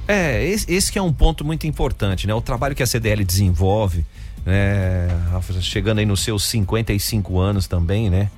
É, 0.06 0.44
esse, 0.44 0.70
esse 0.70 0.92
que 0.92 1.00
é 1.00 1.02
um 1.02 1.14
ponto 1.14 1.46
muito 1.46 1.66
importante, 1.66 2.28
né? 2.28 2.34
O 2.34 2.42
trabalho 2.42 2.76
que 2.76 2.84
a 2.84 2.88
CDL 2.88 3.24
desenvolve, 3.24 4.04
né? 4.46 5.08
Rafa, 5.32 5.62
Chegando 5.62 6.00
aí 6.00 6.06
nos 6.06 6.22
seus 6.22 6.44
55 6.44 7.40
anos 7.40 7.68
também, 7.68 8.10
né? 8.10 8.30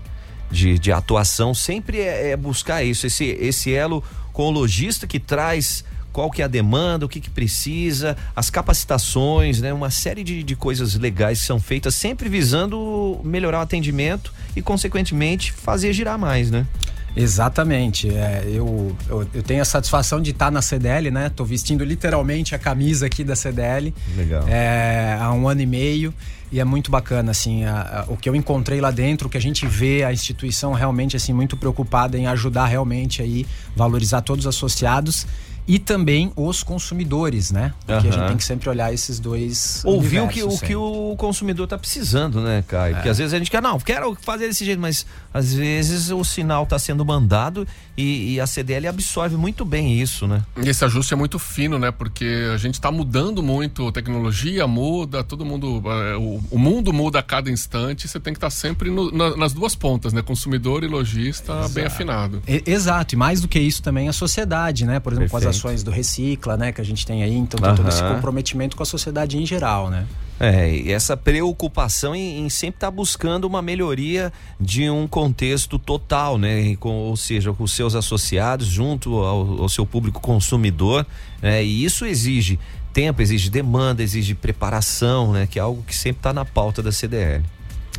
De, 0.52 0.78
de 0.78 0.92
atuação, 0.92 1.54
sempre 1.54 2.00
é, 2.02 2.32
é 2.32 2.38
buscar 2.38 2.84
isso, 2.84 3.08
esse, 3.08 3.24
esse 3.24 3.74
elo 3.74 4.04
com 4.34 4.48
o 4.48 4.52
lojista 4.52 5.08
que 5.08 5.20
traz 5.20 5.84
qual 6.12 6.30
que 6.30 6.42
é 6.42 6.46
a 6.46 6.48
demanda, 6.48 7.06
o 7.06 7.10
que, 7.10 7.20
que 7.20 7.30
precisa, 7.30 8.18
as 8.36 8.50
capacitações, 8.50 9.62
né? 9.62 9.72
Uma 9.74 9.90
série 9.90 10.24
de, 10.24 10.44
de 10.44 10.56
coisas 10.56 10.96
legais 10.96 11.40
que 11.40 11.46
são 11.46 11.60
feitas 11.60 11.96
sempre 11.96 12.28
visando 12.28 13.20
melhorar 13.24 13.60
o 13.60 13.62
atendimento 13.62 14.34
e, 14.56 14.62
consequentemente, 14.62 15.52
fazer 15.52 15.94
girar 15.94 16.20
mais, 16.20 16.52
né? 16.52 16.68
Exatamente. 17.16 18.10
É, 18.10 18.44
eu, 18.46 18.96
eu, 19.10 19.28
eu, 19.34 19.44
tenho 19.44 19.62
a 19.62 19.66
satisfação 19.66 20.22
de 20.22 20.32
estar 20.32 20.52
na 20.52 20.62
CDL, 20.62 21.12
né? 21.12 21.30
Tô 21.30 21.44
vestindo 21.44 21.84
literalmente 21.84 22.56
a 22.56 22.60
camisa 22.60 23.06
aqui 23.06 23.24
da 23.24 23.36
CDL. 23.36 23.94
Legal. 24.16 24.48
É, 24.48 25.18
há 25.20 25.32
um 25.34 25.48
ano 25.48 25.62
e 25.62 25.66
meio. 25.66 26.14
E 26.52 26.60
é 26.60 26.66
muito 26.66 26.92
bacana, 26.92 27.32
assim, 27.32 27.64
a, 27.64 28.06
a, 28.08 28.12
o 28.12 28.18
que 28.18 28.28
eu 28.28 28.36
encontrei 28.36 28.82
lá 28.82 28.92
dentro, 28.92 29.28
o 29.28 29.30
que 29.32 29.38
a 29.38 29.42
gente 29.42 29.66
vê, 29.66 30.04
a 30.04 30.12
instituição 30.12 30.74
realmente, 30.74 31.16
assim, 31.16 31.32
muito 31.32 31.56
preocupada 31.56 32.18
em 32.18 32.28
ajudar 32.28 32.66
realmente 32.66 33.22
aí, 33.22 33.48
valorizar 33.76 34.22
todos 34.22 34.46
os 34.46 34.56
associados 34.56 35.26
e 35.68 35.80
também 35.80 36.32
os 36.36 36.64
consumidores, 36.64 37.52
né? 37.52 37.74
Porque 37.86 37.94
uhum. 37.94 38.14
a 38.14 38.18
gente 38.18 38.28
tem 38.28 38.38
que 38.38 38.44
sempre 38.44 38.70
olhar 38.70 38.94
esses 38.94 39.20
dois. 39.20 39.82
Ouvir 39.86 40.22
o 40.22 40.28
que, 40.28 40.44
o 40.44 40.58
que 40.58 40.76
o 40.76 41.16
consumidor 41.18 41.66
está 41.66 41.78
precisando, 41.78 42.42
né, 42.42 42.64
Caio? 42.68 42.94
É. 42.94 42.96
Porque 42.96 43.10
às 43.10 43.18
vezes 43.18 43.34
a 43.34 43.38
gente 43.38 43.52
quer, 43.52 43.62
não, 43.62 43.80
quero 43.80 44.16
fazer 44.22 44.48
desse 44.48 44.66
jeito, 44.66 44.80
mas 44.80 45.06
às 45.34 45.54
vezes 45.54 46.10
o 46.10 46.24
sinal 46.24 46.64
está 46.64 46.78
sendo 46.78 47.06
mandado 47.06 47.68
e, 47.98 48.34
e, 48.34 48.40
a 48.40 48.48
CDL 48.48 48.88
absorve 48.88 49.36
muito 49.36 49.64
bem 49.64 50.02
isso, 50.02 50.28
né? 50.28 50.44
E 50.62 50.68
esse 50.68 50.84
ajuste 50.84 51.14
é 51.14 51.18
muito 51.18 51.38
fino, 51.38 51.78
né? 51.78 51.92
Porque 51.92 52.50
a 52.54 52.58
gente 52.58 52.76
está 52.76 52.92
mudando 52.92 53.44
muito, 53.44 53.88
a 53.88 53.92
tecnologia 53.92 54.66
muda, 54.66 55.24
todo 55.24 55.46
mundo. 55.46 55.82
É, 55.86 56.16
o, 56.16 56.42
o, 56.50 56.58
mundo 56.58 56.92
muda 56.92 57.20
a 57.20 57.24
cada 57.24 57.52
instante, 57.52 58.08
você 58.08 58.20
tem 58.20 58.34
que 58.34 58.38
estar 58.38 58.48
tá 58.48 58.52
sempre 58.52 58.90
no, 58.90 59.12
na, 59.12 59.36
nas 59.38 59.54
duas 59.54 59.76
pontas, 59.76 60.14
né? 60.14 60.22
Consumidor 60.22 60.84
e 60.84 60.88
lojista 60.88 61.54
Exato. 61.54 61.70
bem 61.70 61.86
afinado. 61.86 62.42
E, 62.48 62.64
exato, 62.66 63.16
e 63.16 63.18
mais 63.18 63.42
do 63.42 63.48
que 63.48 63.60
isso 63.60 63.84
também 63.84 64.10
a 64.10 64.14
sociedade, 64.14 64.86
né? 64.86 65.00
Por 65.00 65.14
exemplo, 65.14 65.30
Perfeito. 65.30 65.44
com 65.44 65.50
as 65.50 65.51
ações 65.52 65.84
do 65.84 65.92
Recicla, 65.92 66.58
né? 66.58 66.72
Que 66.72 66.82
a 66.82 66.84
gente 66.84 67.06
tem 67.06 67.24
aí, 67.24 67.36
então 67.36 67.60
tem 67.60 67.76
todo 67.76 67.88
esse 67.88 68.04
comprometimento 68.04 68.76
com 68.76 68.84
a 68.84 68.86
sociedade 68.86 69.38
em 69.38 69.46
geral, 69.46 69.90
né? 69.90 70.06
É, 70.40 70.76
e 70.76 70.92
essa 70.92 71.16
preocupação 71.16 72.16
em, 72.16 72.40
em 72.40 72.50
sempre 72.50 72.78
estar 72.78 72.88
tá 72.88 72.92
buscando 72.92 73.46
uma 73.46 73.62
melhoria 73.62 74.34
de 74.60 74.90
um 74.90 75.08
contexto 75.08 75.78
total, 75.78 76.38
né? 76.38 76.76
Com, 76.78 76.90
ou 76.90 77.16
seja, 77.16 77.54
com 77.54 77.64
os 77.64 77.72
seus 77.72 77.94
associados, 77.94 78.66
junto 78.66 79.18
ao, 79.18 79.62
ao 79.62 79.70
seu 79.70 79.86
público 79.86 80.20
consumidor, 80.20 81.06
né? 81.42 81.64
E 81.64 81.84
isso 81.86 82.06
exige 82.06 82.60
tempo, 82.92 83.22
exige 83.22 83.50
demanda, 83.50 84.02
exige 84.02 84.34
preparação, 84.34 85.32
né? 85.32 85.48
Que 85.48 85.60
é 85.60 85.62
algo 85.62 85.84
que 85.84 85.96
sempre 85.96 86.20
está 86.20 86.34
na 86.34 86.44
pauta 86.44 86.82
da 86.82 86.92
CDL. 86.92 87.44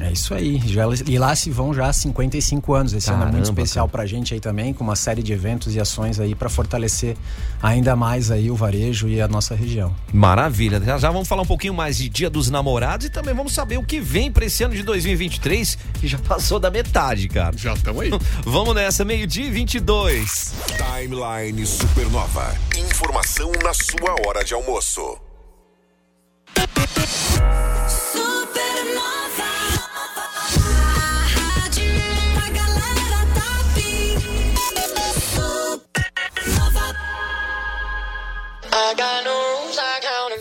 É 0.00 0.10
isso 0.10 0.34
aí. 0.34 0.60
Já, 0.64 0.84
e 1.06 1.18
lá 1.18 1.34
se 1.36 1.50
vão 1.50 1.74
já 1.74 1.92
55 1.92 2.74
anos. 2.74 2.92
Esse 2.92 3.06
Caramba, 3.06 3.24
ano 3.24 3.32
é 3.32 3.36
muito 3.36 3.44
especial 3.44 3.86
cara. 3.86 3.98
pra 3.98 4.06
gente 4.06 4.32
aí 4.32 4.40
também, 4.40 4.72
com 4.72 4.82
uma 4.82 4.96
série 4.96 5.22
de 5.22 5.32
eventos 5.32 5.74
e 5.74 5.80
ações 5.80 6.18
aí 6.18 6.34
para 6.34 6.48
fortalecer 6.48 7.16
ainda 7.62 7.94
mais 7.94 8.30
aí 8.30 8.50
o 8.50 8.56
varejo 8.56 9.08
e 9.08 9.20
a 9.20 9.28
nossa 9.28 9.54
região. 9.54 9.94
Maravilha. 10.12 10.80
Já, 10.80 10.98
já 10.98 11.10
vamos 11.10 11.28
falar 11.28 11.42
um 11.42 11.46
pouquinho 11.46 11.74
mais 11.74 11.98
de 11.98 12.08
Dia 12.08 12.30
dos 12.30 12.48
Namorados 12.50 13.06
e 13.06 13.10
também 13.10 13.34
vamos 13.34 13.52
saber 13.52 13.78
o 13.78 13.84
que 13.84 14.00
vem 14.00 14.32
para 14.32 14.44
esse 14.46 14.64
ano 14.64 14.74
de 14.74 14.82
2023, 14.82 15.78
que 16.00 16.08
já 16.08 16.18
passou 16.18 16.58
da 16.58 16.70
metade, 16.70 17.28
cara. 17.28 17.56
Já 17.56 17.74
estamos 17.74 18.02
aí. 18.02 18.10
vamos 18.44 18.74
nessa, 18.74 19.04
meio-dia 19.04 19.50
22. 19.50 20.54
Timeline 20.76 21.66
Supernova. 21.66 22.54
Informação 22.76 23.52
na 23.62 23.74
sua 23.74 24.16
hora 24.26 24.44
de 24.44 24.54
almoço. 24.54 25.18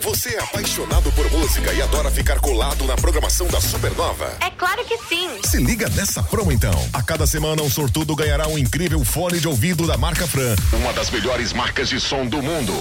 Você 0.00 0.34
é 0.34 0.38
apaixonado 0.38 1.12
por 1.12 1.30
música 1.30 1.72
e 1.72 1.82
adora 1.82 2.10
ficar 2.10 2.40
colado 2.40 2.84
na 2.84 2.96
programação 2.96 3.46
da 3.48 3.60
Supernova? 3.60 4.36
É 4.40 4.50
claro 4.50 4.84
que 4.84 4.96
sim. 5.08 5.28
Se 5.44 5.58
liga 5.58 5.88
nessa 5.90 6.22
promo 6.22 6.50
então. 6.50 6.72
A 6.92 7.02
cada 7.02 7.26
semana 7.26 7.62
um 7.62 7.70
sortudo 7.70 8.14
ganhará 8.16 8.48
um 8.48 8.56
incrível 8.56 9.04
fone 9.04 9.38
de 9.38 9.48
ouvido 9.48 9.86
da 9.86 9.96
marca 9.96 10.26
Fran, 10.26 10.54
uma 10.72 10.92
das 10.92 11.10
melhores 11.10 11.52
marcas 11.52 11.88
de 11.88 12.00
som 12.00 12.26
do 12.26 12.42
mundo. 12.42 12.72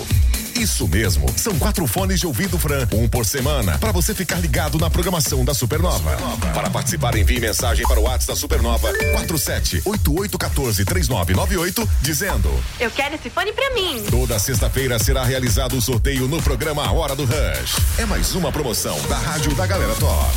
Isso 0.56 0.88
mesmo, 0.88 1.28
são 1.38 1.58
quatro 1.58 1.86
fones 1.88 2.20
de 2.20 2.28
ouvido 2.28 2.58
Fran, 2.58 2.88
um 2.94 3.08
por 3.08 3.26
semana, 3.26 3.78
para 3.78 3.92
você 3.92 4.14
ficar 4.14 4.40
ligado 4.40 4.78
na 4.78 4.90
programação 4.90 5.46
da 5.46 5.54
Supernova. 5.54 6.12
Supernova. 6.12 6.48
Para 6.54 6.70
participar, 6.70 7.18
envie 7.18 7.40
mensagem 7.40 7.88
para 7.88 8.00
o 8.00 8.04
WhatsApp 8.04 8.28
da 8.28 8.36
Supernova 8.36 8.94
4788143998 8.94 11.88
dizendo: 12.02 12.50
Eu 12.80 12.92
quero 12.92 13.16
esse 13.16 13.30
fone 13.30 13.54
para 13.54 13.74
mim. 13.74 14.04
Toda 14.10 14.38
sexta-feira 14.40 15.00
será 15.00 15.24
realizado 15.24 15.78
o 15.78 15.82
sorteio 15.82 16.28
no 16.28 16.42
programa 16.42 16.92
Hora 16.92 17.16
do 17.16 17.24
Rush. 17.26 17.78
É 17.98 18.06
mais 18.06 18.36
uma 18.36 18.52
promoção 18.52 19.00
da 19.08 19.18
Rádio 19.18 19.56
da 19.56 19.66
Galera 19.66 19.96
Top. 19.96 20.32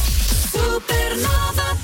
Supernova. 0.51 1.77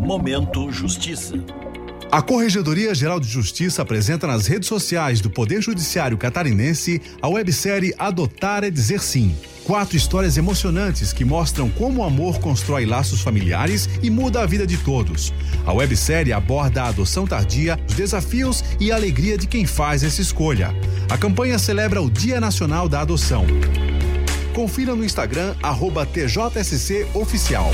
Momento 0.00 0.70
Justiça. 0.70 1.34
A 2.10 2.22
Corregedoria 2.22 2.94
Geral 2.94 3.18
de 3.18 3.28
Justiça 3.28 3.82
apresenta 3.82 4.26
nas 4.26 4.46
redes 4.46 4.68
sociais 4.68 5.20
do 5.20 5.28
Poder 5.28 5.60
Judiciário 5.60 6.16
Catarinense 6.16 7.02
a 7.20 7.28
websérie 7.28 7.92
Adotar 7.98 8.62
é 8.62 8.70
Dizer 8.70 9.00
Sim. 9.00 9.36
Quatro 9.64 9.96
histórias 9.96 10.36
emocionantes 10.36 11.10
que 11.10 11.24
mostram 11.24 11.70
como 11.70 12.02
o 12.02 12.04
amor 12.04 12.38
constrói 12.38 12.84
laços 12.84 13.22
familiares 13.22 13.88
e 14.02 14.10
muda 14.10 14.42
a 14.42 14.46
vida 14.46 14.66
de 14.66 14.76
todos. 14.76 15.32
A 15.64 15.72
websérie 15.72 16.34
aborda 16.34 16.82
a 16.82 16.88
adoção 16.88 17.26
tardia, 17.26 17.80
os 17.88 17.94
desafios 17.94 18.62
e 18.78 18.92
a 18.92 18.96
alegria 18.96 19.38
de 19.38 19.46
quem 19.46 19.64
faz 19.64 20.04
essa 20.04 20.20
escolha. 20.20 20.74
A 21.08 21.16
campanha 21.16 21.58
celebra 21.58 22.02
o 22.02 22.10
Dia 22.10 22.38
Nacional 22.40 22.90
da 22.90 23.00
Adoção. 23.00 23.46
Confira 24.54 24.94
no 24.94 25.04
Instagram, 25.04 25.54
arroba 25.62 26.04
TJSC 26.04 27.06
Oficial. 27.14 27.70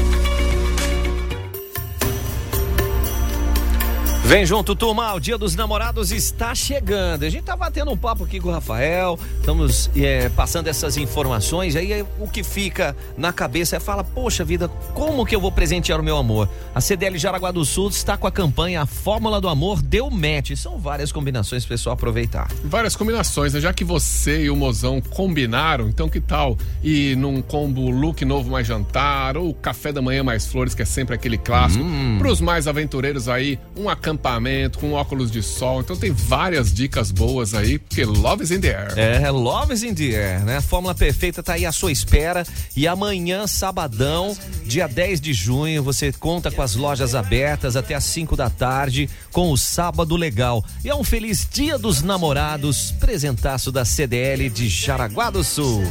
Vem 4.31 4.47
junto, 4.47 4.77
turma. 4.77 5.13
O 5.13 5.19
Dia 5.19 5.37
dos 5.37 5.57
Namorados 5.57 6.13
está 6.13 6.55
chegando. 6.55 7.25
A 7.25 7.29
gente 7.29 7.43
tá 7.43 7.57
batendo 7.57 7.91
um 7.91 7.97
papo 7.97 8.23
aqui 8.23 8.39
com 8.39 8.49
o 8.49 8.53
Rafael, 8.53 9.19
estamos 9.41 9.91
é, 9.97 10.29
passando 10.29 10.69
essas 10.69 10.97
informações. 10.97 11.75
Aí 11.75 12.07
o 12.17 12.29
que 12.29 12.45
fica 12.45 12.97
na 13.19 13.33
cabeça 13.33 13.75
é 13.75 13.81
fala: 13.81 14.05
Poxa 14.05 14.45
vida, 14.45 14.69
como 14.95 15.27
que 15.27 15.35
eu 15.35 15.41
vou 15.41 15.51
presentear 15.51 15.99
o 15.99 16.03
meu 16.05 16.17
amor? 16.17 16.49
A 16.73 16.81
CDL 16.81 17.19
Jaraguá 17.19 17.51
do 17.51 17.65
Sul 17.65 17.89
está 17.89 18.17
com 18.17 18.25
a 18.25 18.31
campanha 18.31 18.83
A 18.83 18.87
Fórmula 18.87 19.41
do 19.41 19.49
Amor 19.49 19.83
deu 19.83 20.09
match. 20.09 20.53
São 20.55 20.79
várias 20.79 21.11
combinações 21.11 21.65
para 21.65 21.75
pessoal 21.75 21.95
aproveitar. 21.95 22.47
Várias 22.63 22.95
combinações, 22.95 23.53
né? 23.53 23.61
Já 23.61 23.73
que 23.73 23.83
você 23.83 24.45
e 24.45 24.51
o 24.51 24.55
mozão 24.55 25.01
combinaram, 25.01 25.89
então 25.89 26.09
que 26.09 26.21
tal 26.21 26.57
ir 26.85 27.17
num 27.17 27.43
combo 27.43 27.91
look 27.91 28.25
novo 28.25 28.49
mais 28.49 28.65
jantar 28.65 29.37
ou 29.37 29.53
café 29.53 29.91
da 29.91 30.01
manhã 30.01 30.23
mais 30.23 30.47
flores, 30.47 30.73
que 30.73 30.83
é 30.83 30.85
sempre 30.87 31.17
aquele 31.17 31.37
clássico. 31.37 31.83
Hum. 31.83 32.19
Para 32.21 32.31
os 32.31 32.41
mais 32.41 32.69
aventureiros 32.69 33.29
aí, 33.29 33.59
um 33.77 33.89
acampamento 33.89 34.20
acampamento, 34.21 34.79
com 34.79 34.93
óculos 34.93 35.31
de 35.31 35.43
sol. 35.43 35.81
Então 35.81 35.97
tem 35.97 36.13
várias 36.13 36.73
dicas 36.73 37.11
boas 37.11 37.55
aí, 37.55 37.79
porque 37.79 38.05
love 38.05 38.45
is 38.45 38.51
in 38.51 38.61
the 38.61 38.69
air. 38.69 38.99
É, 38.99 39.31
love 39.31 39.73
is 39.73 39.83
in 39.83 39.95
the 39.95 40.05
air, 40.05 40.45
né? 40.45 40.59
A 40.59 40.63
fórmula 40.63 40.95
perfeita 40.95 41.43
tá 41.43 41.55
aí 41.55 41.65
à 41.65 41.73
sua 41.73 41.91
espera. 41.91 42.47
E 42.77 42.87
amanhã, 42.87 43.47
sabadão, 43.47 44.37
dia 44.65 44.87
10 44.87 45.21
de 45.21 45.33
junho, 45.33 45.83
você 45.83 46.13
conta 46.13 46.51
com 46.51 46.63
as 46.63 46.77
lojas 46.77 47.15
abertas 47.15 47.75
até 47.75 47.95
às 47.95 48.05
5 48.05 48.37
da 48.37 48.51
tarde, 48.51 49.09
com 49.33 49.51
o 49.51 49.57
Sábado 49.57 50.15
Legal. 50.15 50.65
E 50.85 50.91
é 50.91 50.95
um 50.95 51.03
feliz 51.03 51.49
dia 51.51 51.79
dos 51.79 52.03
namorados, 52.03 52.93
presentaço 52.93 53.73
da 53.73 53.85
CDL 53.85 54.51
de 54.51 54.69
Jaraguá 54.69 55.31
do 55.31 55.43
Sul. 55.43 55.83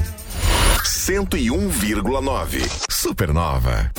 101,9 0.84 2.70
Supernova. 2.90 3.92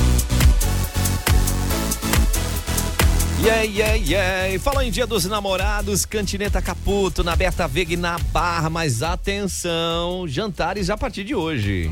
Yeah, 3.42 3.62
yeah, 3.62 3.94
yeah. 3.94 4.58
Fala 4.58 4.84
em 4.84 4.90
Dia 4.90 5.06
dos 5.06 5.24
Namorados, 5.24 6.04
Cantineta 6.04 6.60
Caputo, 6.60 7.24
na 7.24 7.34
Berta 7.34 7.66
Vega 7.66 7.94
e 7.94 7.96
na 7.96 8.18
Barra, 8.18 8.68
mas 8.68 9.02
atenção, 9.02 10.28
jantares 10.28 10.90
a 10.90 10.96
partir 10.96 11.24
de 11.24 11.34
hoje. 11.34 11.90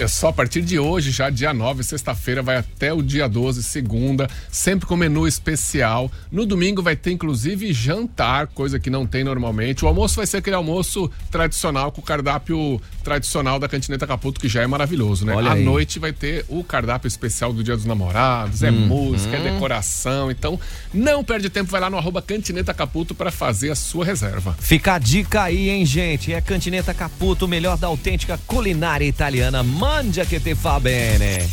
É 0.00 0.06
só 0.06 0.28
a 0.28 0.32
partir 0.32 0.62
de 0.62 0.78
hoje, 0.78 1.10
já 1.10 1.28
dia 1.28 1.52
9, 1.52 1.82
sexta-feira, 1.82 2.40
vai 2.42 2.56
até 2.56 2.92
o 2.92 3.02
dia 3.02 3.28
12, 3.28 3.62
segunda, 3.62 4.28
sempre 4.50 4.86
com 4.86 4.96
menu 4.96 5.26
especial. 5.26 6.10
No 6.30 6.46
domingo 6.46 6.82
vai 6.82 6.94
ter 6.94 7.10
inclusive 7.10 7.72
jantar, 7.72 8.46
coisa 8.46 8.78
que 8.78 8.90
não 8.90 9.06
tem 9.06 9.24
normalmente. 9.24 9.84
O 9.84 9.88
almoço 9.88 10.16
vai 10.16 10.26
ser 10.26 10.36
aquele 10.38 10.54
almoço 10.54 11.10
tradicional 11.30 11.90
com 11.90 12.00
o 12.00 12.04
cardápio 12.04 12.80
tradicional 13.02 13.58
da 13.58 13.68
Cantineta 13.68 14.06
Caputo, 14.06 14.40
que 14.40 14.48
já 14.48 14.62
é 14.62 14.66
maravilhoso, 14.66 15.26
né? 15.26 15.34
Olha 15.34 15.50
à 15.50 15.54
aí. 15.54 15.64
noite 15.64 15.98
vai 15.98 16.12
ter 16.12 16.44
o 16.48 16.62
cardápio 16.62 17.08
especial 17.08 17.52
do 17.52 17.64
Dia 17.64 17.74
dos 17.74 17.84
Namorados, 17.84 18.62
é 18.62 18.70
Hum, 18.70 18.86
música, 18.86 19.36
é 19.36 19.52
decoração. 19.52 20.30
Então, 20.30 20.60
não 20.92 21.24
perde 21.24 21.50
tempo, 21.50 21.70
vai 21.70 21.80
lá 21.80 21.90
no 21.90 21.96
arroba 21.96 22.22
Cantineta 22.22 22.72
Caputo 22.72 23.14
para 23.14 23.30
fazer 23.30 23.70
a 23.70 23.74
sua 23.74 24.04
reserva. 24.04 24.54
Fica 24.60 24.94
a 24.94 24.98
dica 24.98 25.42
aí, 25.42 25.70
hein, 25.70 25.84
gente? 25.84 26.32
É 26.32 26.40
Cantineta 26.40 26.94
Caputo, 26.94 27.46
o 27.46 27.48
melhor 27.48 27.76
da 27.76 27.86
autêntica 27.86 28.38
culinária 28.46 29.04
italiana. 29.04 29.62
Mandia 29.88 30.26
que 30.26 30.38
te 30.38 30.54
fa 30.54 30.78
bene. 30.78 31.48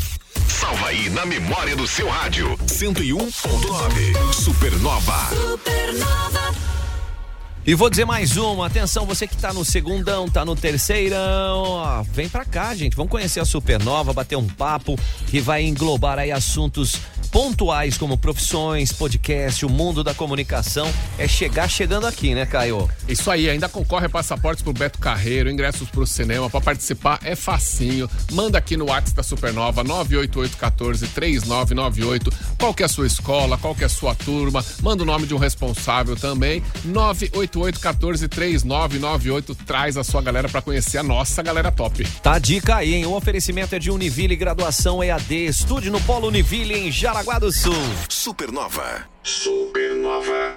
Salva 0.50 0.90
aí 0.90 1.10
na 1.10 1.26
memória 1.26 1.74
do 1.74 1.88
seu 1.88 2.10
rádio. 2.10 2.58
101.9. 2.68 4.34
Supernova. 4.34 5.30
E 7.66 7.74
vou 7.74 7.90
dizer 7.90 8.04
mais 8.04 8.36
uma, 8.36 8.68
atenção, 8.68 9.06
você 9.06 9.26
que 9.26 9.38
tá 9.38 9.54
no 9.54 9.64
segundão, 9.64 10.30
tá 10.30 10.44
no 10.44 10.56
terceirão, 10.56 11.64
ó, 11.64 12.04
vem 12.04 12.30
pra 12.30 12.46
cá, 12.46 12.76
gente, 12.76 12.96
vamos 12.96 13.10
conhecer 13.10 13.40
a 13.40 13.46
Supernova, 13.46 14.14
bater 14.14 14.36
um 14.36 14.46
papo 14.46 14.96
que 15.26 15.40
vai 15.40 15.64
englobar 15.64 16.20
aí 16.20 16.32
assuntos 16.32 17.00
pontuais 17.36 17.98
como 17.98 18.18
profissões, 18.18 18.94
podcast, 18.94 19.66
o 19.66 19.70
mundo 19.70 20.06
da 20.06 20.14
comunicação. 20.14 20.90
É 21.18 21.28
chegar 21.28 21.68
chegando 21.68 22.08
aqui, 22.08 22.34
né, 22.34 22.46
Caio? 22.46 22.90
Isso 23.10 23.30
aí, 23.30 23.50
ainda 23.50 23.68
concorre 23.68 24.06
a 24.06 24.10
passaportes 24.10 24.64
pro 24.64 24.72
Beto 24.72 25.00
Carreiro, 25.00 25.50
ingressos 25.50 25.90
pro 25.90 26.08
cinema. 26.08 26.50
Pra 26.50 26.62
participar 26.62 27.20
é 27.22 27.36
facinho. 27.36 28.10
Manda 28.32 28.58
aqui 28.58 28.78
no 28.78 28.86
WhatsApp 28.86 29.18
da 29.18 29.24
Supernova 29.24 29.84
988143998. 29.84 32.34
Qual 32.58 32.74
que 32.74 32.84
é 32.84 32.86
a 32.86 32.90
sua 32.90 33.06
escola, 33.06 33.58
qual 33.58 33.76
que 33.76 33.84
é 33.84 33.88
a 33.88 33.90
sua 33.90 34.16
turma? 34.16 34.64
Manda 34.82 35.04
o 35.04 35.06
nome 35.06 35.28
de 35.28 35.36
um 35.36 35.38
responsável 35.38 36.16
também. 36.16 36.64
988143998. 36.88 39.58
Traz 39.66 39.98
a 39.98 40.06
sua 40.06 40.22
galera 40.22 40.48
pra 40.48 40.62
conhecer 40.62 41.00
a 41.00 41.04
nossa 41.04 41.44
galera 41.44 41.70
top. 41.70 42.08
Tá 42.24 42.36
a 42.36 42.40
dica 42.40 42.78
aí, 42.78 42.94
hein? 42.94 43.06
O 43.06 43.14
oferecimento 43.14 43.76
é 43.76 43.80
de 43.80 43.92
Univille 43.92 44.38
Graduação 44.38 45.04
EAD, 45.04 45.48
estúdio 45.48 45.92
no 45.92 46.00
Polo 46.00 46.30
Univille 46.30 46.76
em 46.76 46.90
Jaraguá 46.90 47.25
do 47.26 47.52
Sul. 47.52 47.74
Supernova. 48.08 49.08
Supernova. 49.24 50.56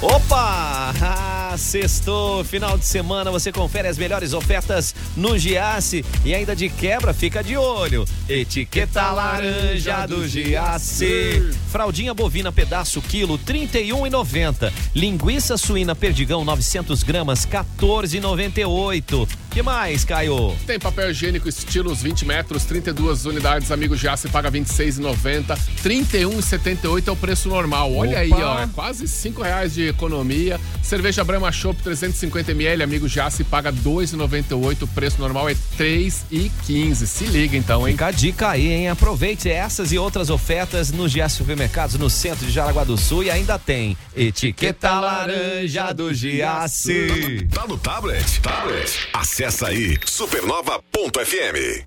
Opa! 0.00 0.94
Ah, 1.02 1.54
sextou, 1.58 2.42
final 2.44 2.78
de 2.78 2.84
semana, 2.86 3.30
você 3.30 3.52
confere 3.52 3.88
as 3.88 3.98
melhores 3.98 4.32
ofertas 4.32 4.94
no 5.16 5.36
Giasse 5.36 6.04
e 6.24 6.34
ainda 6.34 6.56
de 6.56 6.68
quebra 6.70 7.12
fica 7.12 7.42
de 7.42 7.56
olho. 7.56 8.06
Etiqueta 8.28 9.10
laranja 9.10 10.06
do 10.06 10.26
Giasse. 10.26 11.52
Fraldinha 11.70 12.14
bovina 12.14 12.50
pedaço 12.50 13.02
quilo 13.02 13.38
31,90. 13.38 14.72
Linguiça 14.94 15.58
suína 15.58 15.94
perdigão 15.94 16.44
900 16.44 17.02
gramas 17.02 17.44
14,98. 17.44 19.28
Que 19.50 19.62
mais, 19.62 20.04
Caio? 20.04 20.54
Tem 20.66 20.78
papel 20.78 21.10
higiênico 21.10 21.48
estilos 21.48 22.02
20 22.02 22.24
metros, 22.26 22.64
32 22.64 23.24
unidades. 23.26 23.70
Amigo 23.72 23.96
já 23.96 24.16
se 24.16 24.28
paga 24.28 24.50
R$ 24.50 24.60
26,90. 24.60 25.58
31,78 25.82 27.08
é 27.08 27.10
o 27.10 27.16
preço 27.16 27.48
normal. 27.48 27.92
Olha 27.94 28.18
aí, 28.18 28.30
Opa. 28.32 28.44
ó. 28.44 28.62
É 28.62 28.68
quase 28.68 29.08
5 29.08 29.42
reais 29.42 29.74
de 29.74 29.88
economia. 29.88 30.60
Cerveja 30.82 31.24
Brahma 31.24 31.50
Chopp 31.50 31.82
350ml, 31.82 32.82
amigo 32.82 33.08
já 33.08 33.28
se 33.30 33.42
paga 33.42 33.70
R$ 33.70 33.76
2,98. 33.84 34.82
O 34.82 34.86
preço 34.86 35.18
normal 35.20 35.48
é 35.48 35.52
R$ 35.52 35.58
3,15. 35.78 37.06
Se 37.06 37.24
liga 37.24 37.56
então, 37.56 37.86
hein? 37.88 37.94
Fica 37.94 38.06
a 38.06 38.10
dica 38.10 38.48
aí, 38.50 38.70
hein? 38.70 38.88
Aproveite 38.88 39.48
essas 39.50 39.92
e 39.92 39.98
outras 39.98 40.30
ofertas 40.30 40.92
nos 40.92 41.10
Giasse 41.10 41.36
Supermercados 41.36 41.96
no 41.98 42.08
centro 42.10 42.46
de 42.46 42.52
Jaraguá 42.52 42.84
do 42.84 42.96
Sul 42.96 43.24
e 43.24 43.30
ainda 43.30 43.58
tem 43.58 43.96
etiqueta 44.14 45.00
laranja 45.00 45.92
do 45.92 46.12
Giasse. 46.12 47.48
Tá 47.52 47.66
no 47.66 47.76
tablet? 47.78 48.40
Tablet. 48.40 49.08
Acessa 49.38 49.68
aí 49.68 49.96
supernova.fm. 50.04 51.86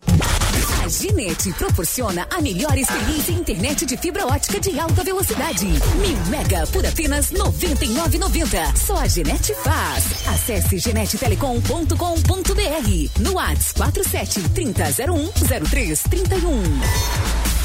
A 0.81 0.87
Ginete 0.87 1.51
proporciona 1.51 2.25
a 2.31 2.41
melhor 2.41 2.77
experiência 2.77 3.33
em 3.33 3.39
internet 3.39 3.85
de 3.85 3.97
fibra 3.97 4.25
ótica 4.25 4.57
de 4.57 4.79
alta 4.79 5.03
velocidade. 5.03 5.65
Mil 5.65 6.17
mega 6.29 6.65
por 6.67 6.85
apenas 6.85 7.29
R$ 7.29 7.39
99,90. 7.39 8.77
Só 8.77 8.99
a 8.99 9.05
Ginete 9.05 9.53
faz. 9.55 10.25
Acesse 10.29 10.79
genetetelecom.com.br. 10.79 13.19
No 13.19 13.33
WhatsApp 13.33 13.73
47 13.75 14.49
3001 14.51 15.31
0331. 15.59 17.60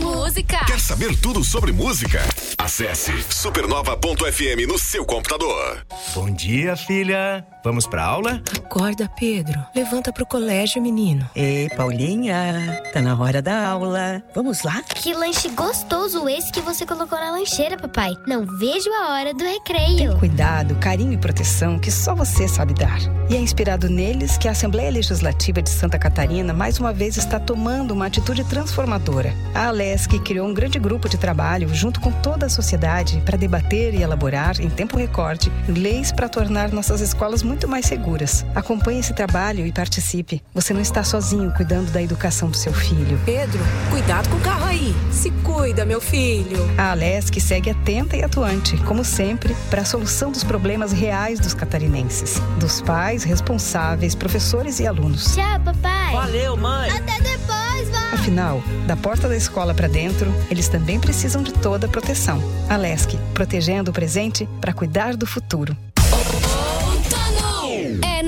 Música. 0.00 0.64
Quer 0.66 0.80
saber 0.80 1.16
tudo 1.16 1.42
sobre 1.44 1.72
música? 1.72 2.22
Acesse 2.58 3.12
supernova.fm 3.30 4.66
no 4.68 4.78
seu 4.78 5.04
computador. 5.04 5.84
Bom 6.14 6.30
dia, 6.30 6.76
filha. 6.76 7.44
Vamos 7.64 7.86
pra 7.86 8.02
aula? 8.04 8.42
Acorda, 8.56 9.08
Pedro. 9.16 9.64
Levanta 9.74 10.12
pro 10.12 10.26
colégio, 10.26 10.82
menino. 10.82 11.28
Ei, 11.34 11.68
Paulinha, 11.76 12.82
tá 12.92 13.00
na 13.00 13.16
hora 13.16 13.40
da 13.40 13.68
aula. 13.68 14.20
Vamos 14.34 14.62
lá? 14.62 14.82
Que 14.82 15.14
lanche 15.14 15.48
gostoso 15.50 16.28
esse 16.28 16.50
que 16.50 16.60
você 16.60 16.84
colocou 16.84 17.18
na 17.18 17.30
lancheira, 17.30 17.76
papai. 17.76 18.14
Não 18.26 18.44
vejo 18.58 18.90
a 18.90 19.12
hora 19.12 19.32
do 19.32 19.44
recreio. 19.44 20.18
Cuidado, 20.18 20.74
carinho 20.76 21.12
e 21.12 21.16
proteção 21.18 21.78
que 21.78 21.90
só 21.90 22.16
você 22.16 22.48
sabe 22.48 22.74
dar. 22.74 22.98
E 23.30 23.36
é 23.36 23.38
inspirado 23.38 23.88
neles 23.88 24.36
que 24.36 24.48
a 24.48 24.50
Assembleia 24.50 24.90
Legislativa 24.90 25.62
de 25.62 25.70
Santa 25.70 25.98
Catarina 25.98 26.52
mais 26.52 26.80
uma 26.80 26.92
vez 26.92 27.16
está 27.16 27.38
tomando 27.38 27.92
uma 27.92 28.06
atitude 28.06 28.42
transformadora. 28.44 29.32
A 29.54 29.68
Alesc 29.68 30.18
criou 30.20 30.48
um 30.48 30.54
grande 30.54 30.80
grupo 30.80 31.08
de 31.08 31.16
trabalho 31.16 31.72
junto 31.72 32.00
com 32.00 32.10
toda 32.10 32.46
a 32.46 32.50
sociedade 32.50 33.22
para 33.24 33.38
debater 33.38 33.94
e 33.94 34.02
elaborar, 34.02 34.60
em 34.60 34.68
tempo 34.68 34.96
recorde, 34.96 35.52
leis 35.68 36.10
para 36.10 36.28
tornar 36.28 36.72
nossas 36.72 37.00
escolas 37.00 37.42
muito 37.42 37.51
mais 37.68 37.86
seguras. 37.86 38.44
Acompanhe 38.54 39.00
esse 39.00 39.14
trabalho 39.14 39.66
e 39.66 39.72
participe. 39.72 40.42
Você 40.54 40.72
não 40.74 40.80
está 40.80 41.02
sozinho 41.02 41.52
cuidando 41.52 41.90
da 41.90 42.02
educação 42.02 42.50
do 42.50 42.56
seu 42.56 42.72
filho. 42.72 43.18
Pedro, 43.24 43.60
cuidado 43.90 44.28
com 44.28 44.36
o 44.36 44.40
carro 44.40 44.66
aí. 44.66 44.94
Se 45.10 45.30
cuida, 45.42 45.84
meu 45.84 46.00
filho. 46.00 46.58
A 46.76 46.90
Alesc 46.90 47.38
segue 47.40 47.70
atenta 47.70 48.16
e 48.16 48.22
atuante, 48.22 48.76
como 48.78 49.04
sempre, 49.04 49.54
para 49.70 49.82
a 49.82 49.84
solução 49.84 50.30
dos 50.30 50.44
problemas 50.44 50.92
reais 50.92 51.40
dos 51.40 51.54
catarinenses, 51.54 52.40
dos 52.58 52.80
pais, 52.82 53.24
responsáveis, 53.24 54.14
professores 54.14 54.80
e 54.80 54.86
alunos. 54.86 55.34
Tchau, 55.34 55.60
papai. 55.60 56.12
Valeu, 56.12 56.56
mãe. 56.56 56.90
Até 56.90 57.20
depois, 57.20 57.88
vó. 57.88 58.14
Afinal, 58.14 58.32
Afinal, 58.32 58.62
da 58.86 58.96
porta 58.96 59.28
da 59.28 59.36
escola 59.36 59.74
para 59.74 59.88
dentro, 59.88 60.32
eles 60.50 60.68
também 60.68 60.98
precisam 60.98 61.42
de 61.42 61.52
toda 61.52 61.86
a 61.86 61.88
proteção. 61.90 62.42
Alesc, 62.68 63.16
protegendo 63.34 63.90
o 63.90 63.94
presente 63.94 64.48
para 64.60 64.72
cuidar 64.72 65.16
do 65.16 65.26
futuro. 65.26 65.76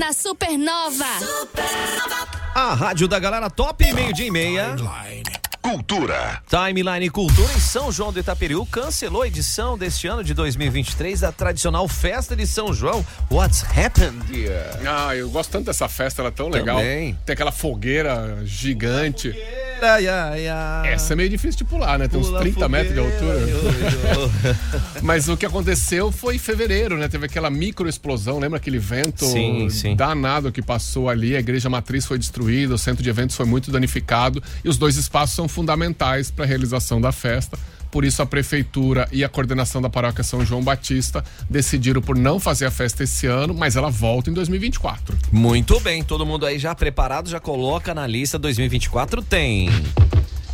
É 0.05 0.07
na 0.07 0.13
Supernova. 0.13 1.05
A 2.53 2.75
rádio 2.75 3.07
da 3.07 3.17
galera 3.17 3.49
top, 3.49 3.91
meio-dia 3.91 4.27
e 4.27 4.29
meia. 4.29 4.75
Cultura. 5.65 6.43
Timeline 6.47 7.09
Cultura 7.09 7.51
em 7.51 7.59
São 7.59 7.91
João 7.91 8.13
do 8.13 8.19
Itaperiú 8.19 8.67
cancelou 8.67 9.23
a 9.23 9.27
edição 9.27 9.75
deste 9.75 10.05
ano 10.05 10.23
de 10.23 10.31
2023 10.35 11.21
da 11.21 11.31
tradicional 11.31 11.87
festa 11.87 12.35
de 12.35 12.45
São 12.45 12.71
João. 12.71 13.03
What's 13.31 13.63
happened 13.63 14.23
here? 14.31 14.53
Ah, 14.87 15.15
eu 15.15 15.27
gosto 15.27 15.49
tanto 15.49 15.65
dessa 15.65 15.89
festa, 15.89 16.21
ela 16.21 16.29
é 16.29 16.31
tão 16.31 16.49
legal. 16.49 16.77
Também. 16.77 17.17
Tem 17.25 17.33
aquela 17.33 17.51
fogueira 17.51 18.41
gigante. 18.45 19.35
Ai, 19.81 20.07
ai, 20.07 20.47
ai. 20.47 20.93
Essa 20.93 21.13
é 21.13 21.15
meio 21.15 21.29
difícil 21.29 21.57
de 21.57 21.65
pular, 21.65 21.99
né? 21.99 22.07
Tem 22.07 22.19
uns 22.19 22.27
Pula 22.27 22.39
30 22.39 22.69
metros 22.69 22.93
de 22.95 23.01
fogueira, 23.01 23.41
altura. 23.41 24.55
Mas 25.01 25.27
o 25.27 25.35
que 25.35 25.45
aconteceu 25.45 26.11
foi 26.11 26.35
em 26.35 26.39
fevereiro, 26.39 26.97
né? 26.97 27.07
Teve 27.07 27.25
aquela 27.25 27.49
micro 27.49 27.89
explosão, 27.89 28.39
lembra 28.39 28.57
aquele 28.57 28.79
vento 28.79 29.25
Sim, 29.25 29.69
sim. 29.69 29.95
danado 29.95 30.51
que 30.51 30.61
passou 30.61 31.09
ali? 31.09 31.35
A 31.35 31.39
igreja 31.39 31.69
matriz 31.69 32.05
foi 32.05 32.17
destruída, 32.17 32.73
o 32.73 32.77
centro 32.77 33.03
de 33.03 33.09
eventos 33.09 33.35
foi 33.35 33.45
muito 33.45 33.69
danificado 33.69 34.41
e 34.63 34.69
os 34.69 34.77
dois 34.77 34.95
espaços 34.95 35.35
são 35.35 35.47
fundamentais 35.55 36.29
para 36.29 36.43
a 36.43 36.47
realização 36.47 36.99
da 36.99 37.13
festa. 37.13 37.57
Por 37.89 38.03
isso, 38.03 38.21
a 38.21 38.25
prefeitura 38.25 39.07
e 39.09 39.23
a 39.23 39.29
coordenação 39.29 39.81
da 39.81 39.89
paróquia 39.89 40.21
São 40.21 40.45
João 40.45 40.61
Batista 40.61 41.23
decidiram 41.49 42.01
por 42.01 42.17
não 42.17 42.41
fazer 42.41 42.65
a 42.65 42.71
festa 42.71 43.05
esse 43.05 43.25
ano, 43.25 43.53
mas 43.53 43.77
ela 43.77 43.89
volta 43.89 44.29
em 44.29 44.33
2024. 44.33 45.17
Muito 45.31 45.79
bem, 45.79 46.03
todo 46.03 46.25
mundo 46.25 46.45
aí 46.45 46.59
já 46.59 46.75
preparado, 46.75 47.29
já 47.29 47.39
coloca 47.39 47.93
na 47.93 48.05
lista 48.05 48.37
2024 48.37 49.21
tem. 49.21 49.69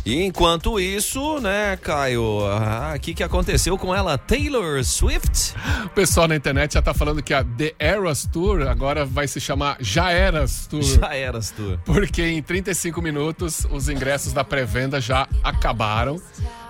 E 0.04 0.24
enquanto 0.24 0.80
isso, 0.80 1.38
né, 1.38 1.76
Caio, 1.76 2.22
o 2.22 3.00
que 3.00 3.14
que 3.14 3.22
aconteceu 3.22 3.78
com 3.78 3.94
ela? 3.94 4.18
Taylor 4.18 4.82
Swift? 4.84 5.54
O 5.84 5.90
pessoal 5.90 6.26
na 6.26 6.34
internet 6.34 6.74
já 6.74 6.82
tá 6.82 6.92
falando 6.92 7.22
que 7.22 7.32
a 7.32 7.44
The 7.44 7.74
Eras 7.78 8.26
Tour 8.26 8.66
agora 8.68 9.04
vai 9.04 9.28
se 9.28 9.40
chamar 9.40 9.76
Já 9.78 10.10
Eras 10.10 10.66
Tour. 10.66 10.82
Já 10.82 11.14
Eras 11.14 11.52
Tour. 11.52 11.78
Porque 11.84 12.22
em 12.22 12.42
35 12.42 13.00
minutos 13.00 13.64
os 13.70 13.88
ingressos 13.88 14.32
da 14.32 14.42
pré-venda 14.42 15.00
já 15.00 15.28
acabaram. 15.42 16.20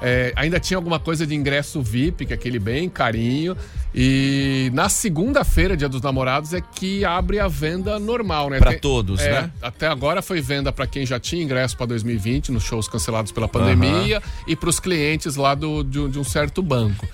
É, 0.03 0.33
ainda 0.37 0.59
tinha 0.59 0.77
alguma 0.77 0.99
coisa 0.99 1.27
de 1.27 1.35
ingresso 1.35 1.81
VIP, 1.81 2.27
que 2.27 2.33
é 2.33 2.37
aquele 2.37 2.59
bem 2.59 2.89
carinho. 2.89 3.57
E 3.95 4.71
na 4.75 4.89
segunda-feira, 4.89 5.77
dia 5.77 5.89
dos 5.89 6.01
namorados, 6.01 6.53
é 6.55 6.61
que 6.61 7.05
abre 7.05 7.39
a 7.39 7.47
venda 7.47 7.99
normal, 7.99 8.51
né? 8.51 8.59
Pra 8.59 8.71
Tem- 8.71 8.81
todos, 8.81 9.21
é, 9.21 9.43
né? 9.43 9.51
Até 9.61 9.87
agora 9.87 10.23
foi 10.23 10.41
venda 10.41 10.73
para 10.73 10.87
quem 10.87 11.05
já 11.07 11.21
tinha 11.21 11.43
ingresso 11.43 11.77
para 11.77 11.87
2020, 11.87 12.51
nos 12.51 12.63
shows 12.65 12.89
cancelados 12.89 13.31
pela 13.33 13.47
pandemia, 13.47 14.23
e 14.47 14.57
para 14.57 14.69
os 14.71 14.81
clientes 14.81 15.37
lá 15.37 15.55
do, 15.55 15.83
de, 15.85 16.01
um- 16.01 16.09
de 16.11 16.19
um 16.19 16.25
certo 16.25 16.63
banco. 16.63 17.07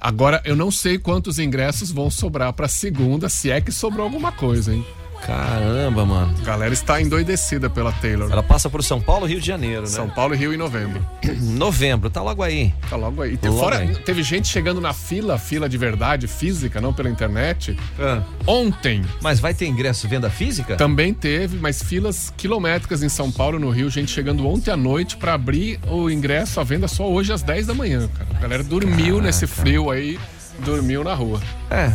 Agora, 0.00 0.40
eu 0.44 0.54
não 0.54 0.70
sei 0.70 0.96
quantos 0.98 1.38
ingressos 1.40 1.90
vão 1.90 2.08
sobrar 2.10 2.52
para 2.52 2.68
segunda, 2.68 3.28
se 3.28 3.50
é 3.50 3.60
que 3.60 3.72
sobrou 3.72 4.04
alguma 4.04 4.30
coisa, 4.30 4.72
hein? 4.72 4.86
Caramba, 5.26 6.04
mano. 6.04 6.34
A 6.40 6.44
galera 6.44 6.72
está 6.72 7.00
endoidecida 7.00 7.68
pela 7.68 7.92
Taylor. 7.92 8.30
Ela 8.30 8.42
passa 8.42 8.70
por 8.70 8.82
São 8.82 9.00
Paulo, 9.00 9.26
Rio 9.26 9.40
de 9.40 9.46
Janeiro, 9.46 9.82
né? 9.82 9.88
São 9.88 10.08
Paulo 10.08 10.34
e 10.34 10.38
Rio 10.38 10.54
em 10.54 10.56
novembro. 10.56 11.04
Novembro, 11.40 12.08
tá 12.08 12.22
logo 12.22 12.42
aí. 12.42 12.72
Tá 12.88 12.96
logo 12.96 13.22
aí. 13.22 13.38
Logo 13.42 13.58
Fora, 13.58 13.78
aí. 13.78 13.94
teve 13.96 14.22
gente 14.22 14.48
chegando 14.48 14.80
na 14.80 14.92
fila, 14.92 15.38
fila 15.38 15.68
de 15.68 15.76
verdade, 15.76 16.26
física, 16.26 16.80
não 16.80 16.92
pela 16.92 17.08
internet. 17.08 17.76
Ah. 17.98 18.22
Ontem. 18.46 19.04
Mas 19.20 19.40
vai 19.40 19.52
ter 19.52 19.66
ingresso 19.66 20.08
venda 20.08 20.30
física? 20.30 20.76
Também 20.76 21.12
teve, 21.12 21.58
mas 21.58 21.82
filas 21.82 22.32
quilométricas 22.36 23.02
em 23.02 23.08
São 23.08 23.30
Paulo 23.30 23.58
no 23.58 23.70
Rio, 23.70 23.90
gente 23.90 24.10
chegando 24.10 24.46
ontem 24.46 24.70
à 24.70 24.76
noite 24.76 25.16
pra 25.16 25.34
abrir 25.34 25.78
o 25.88 26.08
ingresso 26.10 26.60
à 26.60 26.64
venda 26.64 26.88
só 26.88 27.08
hoje 27.08 27.32
às 27.32 27.42
10 27.42 27.66
da 27.66 27.74
manhã, 27.74 28.08
cara. 28.08 28.30
A 28.34 28.40
galera 28.40 28.62
dormiu 28.62 29.20
nesse 29.20 29.46
frio 29.46 29.90
aí, 29.90 30.18
dormiu 30.60 31.04
na 31.04 31.14
rua. 31.14 31.40
É. 31.70 31.92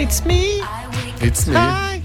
It's 0.00 0.22
me. 0.22 0.62
It's 1.22 1.46
me. 1.46 2.01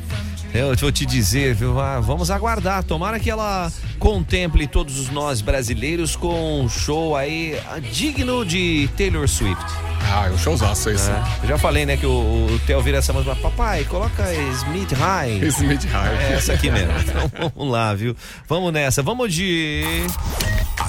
Eu 0.53 0.75
vou 0.75 0.91
te 0.91 1.05
dizer, 1.05 1.53
viu? 1.53 1.79
Ah, 1.79 1.99
vamos 1.99 2.31
aguardar. 2.31 2.83
Tomara 2.83 3.19
que 3.19 3.29
ela 3.29 3.71
contemple 3.99 4.67
todos 4.67 4.99
os 4.99 5.09
nós 5.09 5.41
brasileiros 5.41 6.15
com 6.15 6.61
um 6.61 6.69
show 6.69 7.15
aí 7.15 7.59
ah, 7.69 7.79
digno 7.79 8.45
de 8.45 8.89
Taylor 8.97 9.27
Swift. 9.27 9.65
Ah, 10.09 10.27
é 10.27 10.31
um 10.31 10.37
showzaço 10.37 10.89
esse. 10.89 11.11
É. 11.11 11.23
Eu 11.43 11.49
já 11.49 11.57
falei, 11.57 11.85
né, 11.85 11.97
que 11.97 12.05
o, 12.05 12.09
o 12.09 12.59
Theo 12.65 12.81
vira 12.81 12.97
essa 12.97 13.11
música, 13.11 13.35
papai, 13.35 13.83
coloca 13.85 14.23
Smith 14.33 14.91
High. 14.93 15.39
Smith 15.47 15.83
High. 15.83 16.15
É 16.15 16.33
essa 16.33 16.53
aqui 16.53 16.71
mesmo. 16.71 16.93
Então 16.99 17.51
vamos 17.55 17.71
lá, 17.71 17.93
viu? 17.93 18.15
Vamos 18.47 18.71
nessa. 18.71 19.03
Vamos 19.03 19.33
de. 19.33 19.83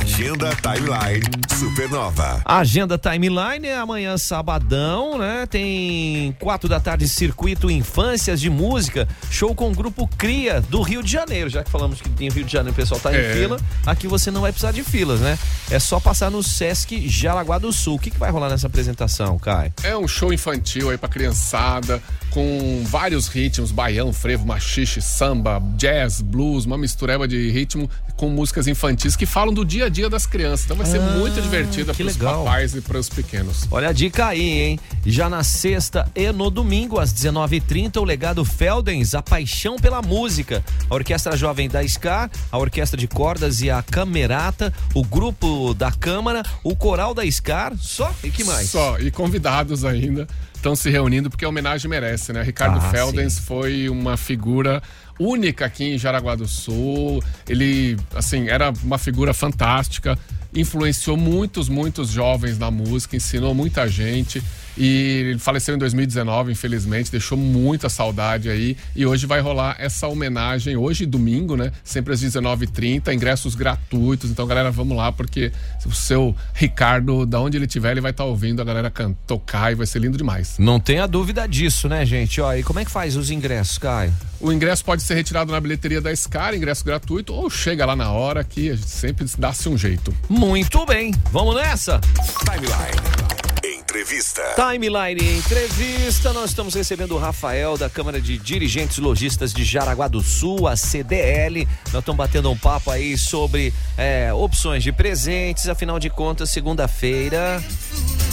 Agenda 0.00 0.50
Timeline 0.62 1.24
Supernova. 1.58 2.40
Agenda 2.44 2.96
Timeline 2.96 3.66
é 3.66 3.76
amanhã 3.76 4.16
sabadão, 4.16 5.18
né? 5.18 5.44
Tem 5.46 6.34
quatro 6.38 6.68
da 6.68 6.78
tarde 6.78 7.08
circuito 7.08 7.70
Infâncias 7.70 8.40
de 8.40 8.48
Música, 8.48 9.08
show 9.30 9.54
com 9.54 9.70
o 9.70 9.74
grupo 9.74 10.06
Cria 10.16 10.60
do 10.60 10.82
Rio 10.82 11.02
de 11.02 11.10
Janeiro. 11.10 11.50
Já 11.50 11.64
que 11.64 11.70
falamos 11.70 12.00
que 12.00 12.08
tem 12.10 12.28
Rio 12.28 12.44
de 12.44 12.52
Janeiro, 12.52 12.72
o 12.72 12.76
pessoal 12.76 13.00
tá 13.00 13.12
em 13.12 13.16
É. 13.16 13.32
fila, 13.34 13.58
aqui 13.84 14.06
você 14.06 14.30
não 14.30 14.40
vai 14.42 14.52
precisar 14.52 14.72
de 14.72 14.82
filas, 14.84 15.20
né? 15.20 15.36
É 15.70 15.78
só 15.78 15.98
passar 15.98 16.30
no 16.30 16.42
Sesc 16.42 17.08
Jaraguá 17.08 17.58
do 17.58 17.72
Sul. 17.72 17.96
O 17.96 17.98
que, 17.98 18.10
que 18.10 18.18
vai 18.18 18.30
rolar 18.30 18.48
nessa 18.50 18.66
apresentação, 18.68 19.38
Kai? 19.38 19.72
É 19.82 19.96
um 19.96 20.06
show 20.06 20.32
infantil 20.32 20.90
aí 20.90 20.96
pra 20.98 21.08
criançada, 21.08 22.00
com 22.30 22.84
vários 22.86 23.26
ritmos, 23.26 23.72
baião, 23.72 24.12
frevo, 24.12 24.46
machixe, 24.46 25.02
samba, 25.02 25.60
jazz, 25.76 26.20
blues, 26.20 26.64
uma 26.66 26.78
mistureba 26.78 27.26
de 27.26 27.50
ritmo 27.50 27.90
com 28.18 28.28
músicas 28.28 28.66
infantis 28.66 29.16
que 29.16 29.24
falam 29.24 29.54
do 29.54 29.64
dia 29.64 29.86
a 29.86 29.88
dia 29.88 30.10
das 30.10 30.26
crianças. 30.26 30.64
Então 30.66 30.76
vai 30.76 30.84
ser 30.86 30.98
Ah, 31.00 31.16
muito 31.18 31.40
divertida 31.40 31.94
pros 31.94 32.16
legal. 32.16 32.44
papais 32.44 32.74
e 32.74 32.80
pros 32.82 33.08
pequenos. 33.08 33.66
Olha 33.70 33.88
a 33.88 33.92
dica 33.92 34.26
aí, 34.26 34.60
hein? 34.60 34.80
Já 35.06 35.30
na 35.30 35.42
sexta 35.44 36.10
e 36.14 36.30
no 36.32 36.50
domingo, 36.50 36.98
às 36.98 37.12
19h30, 37.14 37.96
o 38.00 38.04
legado 38.04 38.44
Feldens, 38.44 39.14
a 39.14 39.22
paixão 39.22 39.76
pela 39.76 40.02
música. 40.02 40.62
A 40.90 40.94
Orquestra 40.94 41.36
Jovem 41.36 41.68
da 41.68 41.82
SCAR, 41.86 42.28
a 42.50 42.58
Orquestra 42.58 42.98
de 42.98 43.06
Cordas 43.06 43.62
e 43.62 43.70
a 43.70 43.82
Camerata, 43.82 44.72
o 44.94 45.04
grupo 45.04 45.72
da 45.74 45.92
Câmara, 45.92 46.42
o 46.64 46.74
Coral 46.74 47.14
da 47.14 47.24
SCAR, 47.30 47.72
só? 47.78 48.12
E 48.24 48.30
que 48.30 48.42
mais? 48.42 48.68
Só, 48.68 48.98
e 48.98 49.10
convidados 49.12 49.84
ainda 49.84 50.26
estão 50.54 50.74
se 50.74 50.90
reunindo 50.90 51.30
porque 51.30 51.44
a 51.44 51.48
homenagem 51.48 51.88
merece, 51.88 52.32
né? 52.32 52.42
Ricardo 52.42 52.78
Ah, 52.78 52.90
Feldens 52.90 53.38
foi 53.38 53.88
uma 53.88 54.16
figura 54.16 54.82
única 55.18 55.66
aqui 55.66 55.84
em 55.84 55.98
Jaraguá 55.98 56.34
do 56.34 56.46
Sul. 56.46 57.22
Ele, 57.48 57.96
assim, 58.14 58.48
era 58.48 58.72
uma 58.82 58.98
figura 58.98 59.34
fantástica, 59.34 60.18
influenciou 60.54 61.16
muitos, 61.16 61.68
muitos 61.68 62.10
jovens 62.10 62.58
na 62.58 62.70
música, 62.70 63.16
ensinou 63.16 63.54
muita 63.54 63.88
gente. 63.88 64.42
E 64.78 65.30
ele 65.30 65.38
faleceu 65.40 65.74
em 65.74 65.78
2019, 65.78 66.52
infelizmente, 66.52 67.10
deixou 67.10 67.36
muita 67.36 67.88
saudade 67.88 68.48
aí. 68.48 68.76
E 68.94 69.04
hoje 69.04 69.26
vai 69.26 69.40
rolar 69.40 69.76
essa 69.78 70.06
homenagem, 70.06 70.76
hoje 70.76 71.04
domingo, 71.04 71.56
né? 71.56 71.72
Sempre 71.82 72.14
às 72.14 72.22
19h30, 72.22 73.12
ingressos 73.12 73.56
gratuitos. 73.56 74.30
Então, 74.30 74.46
galera, 74.46 74.70
vamos 74.70 74.96
lá, 74.96 75.10
porque 75.10 75.50
o 75.84 75.92
seu 75.92 76.34
Ricardo, 76.54 77.26
da 77.26 77.40
onde 77.40 77.56
ele 77.56 77.66
estiver, 77.66 77.90
ele 77.90 78.00
vai 78.00 78.12
estar 78.12 78.24
ouvindo 78.24 78.62
a 78.62 78.64
galera 78.64 78.92
tocar 79.26 79.72
e 79.72 79.74
vai 79.74 79.86
ser 79.86 79.98
lindo 79.98 80.16
demais. 80.16 80.56
Não 80.58 80.78
tenha 80.78 81.08
dúvida 81.08 81.46
disso, 81.48 81.88
né, 81.88 82.06
gente? 82.06 82.40
Ó, 82.40 82.54
e 82.54 82.62
como 82.62 82.78
é 82.78 82.84
que 82.84 82.90
faz 82.90 83.16
os 83.16 83.30
ingressos, 83.30 83.78
Caio? 83.78 84.12
O 84.40 84.52
ingresso 84.52 84.84
pode 84.84 85.02
ser 85.02 85.14
retirado 85.14 85.50
na 85.50 85.60
bilheteria 85.60 86.00
da 86.00 86.14
Scar, 86.14 86.54
ingresso 86.54 86.84
gratuito, 86.84 87.34
ou 87.34 87.50
chega 87.50 87.84
lá 87.84 87.96
na 87.96 88.12
hora 88.12 88.44
que 88.44 88.70
a 88.70 88.76
gente 88.76 88.88
sempre 88.88 89.26
dá-se 89.36 89.68
um 89.68 89.76
jeito. 89.76 90.14
Muito 90.28 90.86
bem, 90.86 91.12
vamos 91.32 91.56
nessa? 91.56 92.00
Timeline. 92.44 93.47
Entrevista. 93.88 94.42
Timeline 94.54 95.38
Entrevista, 95.38 96.30
nós 96.34 96.50
estamos 96.50 96.74
recebendo 96.74 97.14
o 97.14 97.18
Rafael 97.18 97.78
da 97.78 97.88
Câmara 97.88 98.20
de 98.20 98.36
Dirigentes 98.36 98.98
Logistas 98.98 99.50
de 99.50 99.64
Jaraguá 99.64 100.06
do 100.08 100.20
Sul, 100.20 100.68
a 100.68 100.76
CDL. 100.76 101.66
Nós 101.86 102.02
estamos 102.02 102.18
batendo 102.18 102.50
um 102.50 102.56
papo 102.56 102.90
aí 102.90 103.16
sobre 103.16 103.72
é, 103.96 104.30
opções 104.30 104.82
de 104.82 104.92
presentes, 104.92 105.70
afinal 105.70 105.98
de 105.98 106.10
contas, 106.10 106.50
segunda-feira 106.50 107.64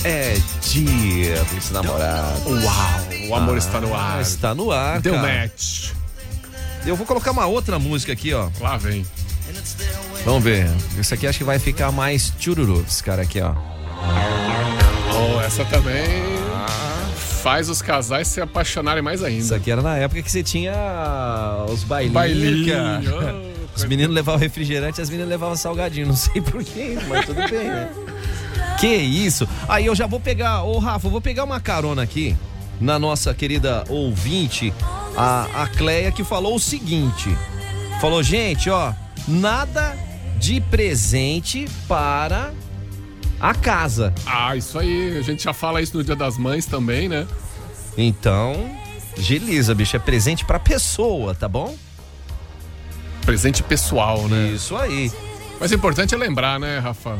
é 0.03 0.35
dia 0.61 1.41
dos 1.45 1.71
namorados. 1.71 2.45
Uau, 2.45 3.29
o 3.29 3.35
amor 3.35 3.57
está 3.57 3.79
no 3.79 3.95
ar. 3.95 4.21
Está 4.21 4.53
no 4.53 4.71
ar, 4.73 4.99
Deu 4.99 5.13
cara. 5.13 5.41
match. 5.41 5.91
Eu 6.85 6.97
vou 6.97 7.07
colocar 7.07 7.31
uma 7.31 7.45
outra 7.45 7.79
música 7.79 8.11
aqui, 8.11 8.33
ó. 8.33 8.49
Lá 8.59 8.75
vem. 8.75 9.05
Vamos 10.25 10.43
ver. 10.43 10.67
Isso 10.99 11.13
aqui 11.13 11.25
acho 11.25 11.37
que 11.37 11.45
vai 11.45 11.59
ficar 11.59 11.93
mais 11.93 12.33
chururu, 12.37 12.83
esse 12.85 13.01
cara 13.01 13.21
aqui, 13.21 13.39
ó. 13.39 13.55
Oh, 15.17 15.41
essa 15.41 15.63
também 15.65 16.35
faz 17.41 17.69
os 17.69 17.79
casais 17.81 18.27
se 18.27 18.41
apaixonarem 18.41 19.03
mais 19.03 19.23
ainda. 19.23 19.39
Isso 19.39 19.53
aqui 19.53 19.69
era 19.69 19.81
na 19.81 19.95
época 19.97 20.21
que 20.23 20.31
você 20.31 20.41
tinha 20.41 20.73
os 21.69 21.83
bailinhos. 21.83 22.13
Bailinho. 22.13 23.55
Os 23.75 23.83
meninos 23.83 24.15
levavam 24.15 24.39
refrigerante, 24.39 25.01
as 25.01 25.09
meninas 25.09 25.29
levavam 25.29 25.55
salgadinho. 25.57 26.07
Não 26.07 26.15
sei 26.15 26.41
porquê, 26.41 26.97
mas 27.09 27.25
tudo 27.25 27.41
bem, 27.49 27.67
né? 27.67 27.89
Que 28.79 28.87
isso? 28.87 29.45
Aí 29.67 29.85
eu 29.85 29.93
já 29.93 30.07
vou 30.07 30.17
pegar, 30.17 30.63
ô 30.63 30.79
Rafa, 30.79 31.07
eu 31.07 31.11
vou 31.11 31.19
pegar 31.19 31.43
uma 31.43 31.59
carona 31.59 32.01
aqui 32.01 32.37
na 32.79 32.97
nossa 32.97 33.33
querida 33.33 33.83
ouvinte, 33.89 34.73
a, 35.17 35.63
a 35.63 35.67
Cleia, 35.67 36.09
que 36.09 36.23
falou 36.23 36.55
o 36.55 36.59
seguinte: 36.59 37.35
falou, 37.99 38.23
gente, 38.23 38.69
ó, 38.69 38.93
nada 39.27 39.97
de 40.37 40.61
presente 40.61 41.67
para 41.87 42.53
a 43.49 43.53
casa. 43.55 44.13
Ah, 44.25 44.55
isso 44.55 44.77
aí. 44.77 45.17
A 45.17 45.21
gente 45.21 45.43
já 45.43 45.53
fala 45.53 45.81
isso 45.81 45.95
no 45.97 46.03
Dia 46.03 46.15
das 46.15 46.37
Mães 46.37 46.65
também, 46.65 47.07
né? 47.07 47.27
Então, 47.97 48.69
agiliza, 49.17 49.73
bicho. 49.73 49.95
É 49.95 49.99
presente 49.99 50.45
pra 50.45 50.59
pessoa, 50.59 51.33
tá 51.33 51.47
bom? 51.47 51.75
Presente 53.25 53.63
pessoal, 53.63 54.27
né? 54.27 54.49
Isso 54.49 54.75
aí. 54.75 55.11
Mas 55.59 55.71
o 55.71 55.75
importante 55.75 56.13
é 56.13 56.17
lembrar, 56.17 56.59
né, 56.59 56.79
Rafa? 56.79 57.17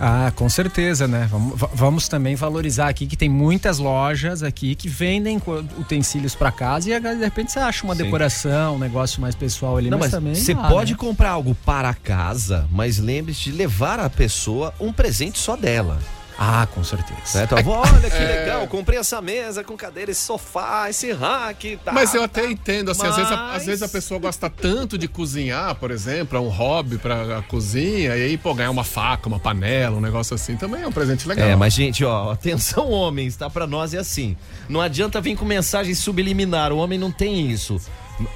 Ah, 0.00 0.32
com 0.34 0.48
certeza, 0.48 1.06
né? 1.06 1.28
Vamos, 1.30 1.60
vamos 1.74 2.08
também 2.08 2.34
valorizar 2.34 2.88
aqui 2.88 3.06
que 3.06 3.16
tem 3.16 3.28
muitas 3.28 3.78
lojas 3.78 4.42
aqui 4.42 4.74
que 4.74 4.88
vendem 4.88 5.40
utensílios 5.78 6.34
para 6.34 6.50
casa 6.50 6.90
e 6.90 6.98
de 6.98 7.16
repente 7.16 7.52
você 7.52 7.58
acha 7.58 7.84
uma 7.84 7.94
Sim. 7.94 8.04
decoração, 8.04 8.76
um 8.76 8.78
negócio 8.78 9.20
mais 9.20 9.34
pessoal 9.34 9.76
ali, 9.76 9.90
Não, 9.90 9.98
mas, 9.98 10.10
mas 10.10 10.18
também. 10.18 10.34
Você 10.34 10.52
ah, 10.52 10.68
pode 10.68 10.92
né? 10.92 10.98
comprar 10.98 11.30
algo 11.32 11.54
para 11.54 11.92
casa, 11.92 12.66
mas 12.72 12.96
lembre-se 12.96 13.44
de 13.44 13.52
levar 13.52 14.00
a 14.00 14.08
pessoa 14.08 14.72
um 14.80 14.90
presente 14.90 15.38
só 15.38 15.54
dela. 15.54 15.98
Ah, 16.42 16.66
com 16.74 16.82
certeza. 16.82 17.38
Né? 17.38 17.44
Então, 17.44 17.58
olha 17.68 18.10
que 18.10 18.16
é... 18.16 18.40
legal, 18.40 18.66
comprei 18.66 18.98
essa 18.98 19.20
mesa 19.20 19.62
com 19.62 19.76
cadeira, 19.76 20.10
esse 20.10 20.22
sofá, 20.22 20.88
esse 20.88 21.12
rack. 21.12 21.78
Tá, 21.84 21.92
Mas 21.92 22.14
eu 22.14 22.20
tá. 22.20 22.24
até 22.24 22.50
entendo, 22.50 22.90
assim, 22.90 23.02
Mas... 23.02 23.10
às, 23.10 23.16
vezes 23.16 23.32
a, 23.32 23.52
às 23.52 23.66
vezes 23.66 23.82
a 23.82 23.88
pessoa 23.88 24.18
gosta 24.18 24.48
tanto 24.48 24.96
de 24.96 25.06
cozinhar, 25.06 25.74
por 25.74 25.90
exemplo, 25.90 26.38
é 26.38 26.40
um 26.40 26.48
hobby 26.48 26.96
pra 26.96 27.42
cozinha, 27.42 28.16
e 28.16 28.22
aí, 28.22 28.38
pô, 28.38 28.54
ganhar 28.54 28.70
uma 28.70 28.84
faca, 28.84 29.28
uma 29.28 29.38
panela, 29.38 29.98
um 29.98 30.00
negócio 30.00 30.34
assim, 30.34 30.56
também 30.56 30.80
é 30.80 30.86
um 30.86 30.92
presente 30.92 31.28
legal. 31.28 31.46
É, 31.46 31.54
mas, 31.54 31.74
gente, 31.74 32.02
ó, 32.06 32.32
atenção, 32.32 32.90
homens, 32.90 33.36
tá? 33.36 33.50
Pra 33.50 33.66
nós 33.66 33.92
é 33.92 33.98
assim. 33.98 34.34
Não 34.66 34.80
adianta 34.80 35.20
vir 35.20 35.36
com 35.36 35.44
mensagem 35.44 35.94
subliminar, 35.94 36.72
o 36.72 36.78
homem 36.78 36.98
não 36.98 37.12
tem 37.12 37.50
isso. 37.50 37.78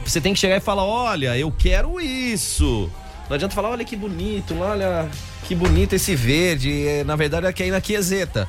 Você 0.05 0.21
tem 0.21 0.35
que 0.35 0.41
chegar 0.41 0.59
e 0.59 0.61
falar: 0.61 0.85
olha, 0.85 1.39
eu 1.39 1.51
quero 1.51 1.99
isso. 1.99 2.91
Não 3.29 3.35
adianta 3.35 3.55
falar, 3.55 3.71
olha 3.71 3.85
que 3.85 3.97
bonito, 3.97 4.55
olha 4.61 5.09
que 5.45 5.55
bonito 5.55 5.93
esse 5.95 6.17
verde. 6.17 6.87
É, 6.87 7.05
na 7.05 7.15
verdade, 7.15 7.47
aqui 7.47 7.65
é 7.65 7.71
na 7.71 7.81
quieseta. 7.81 8.49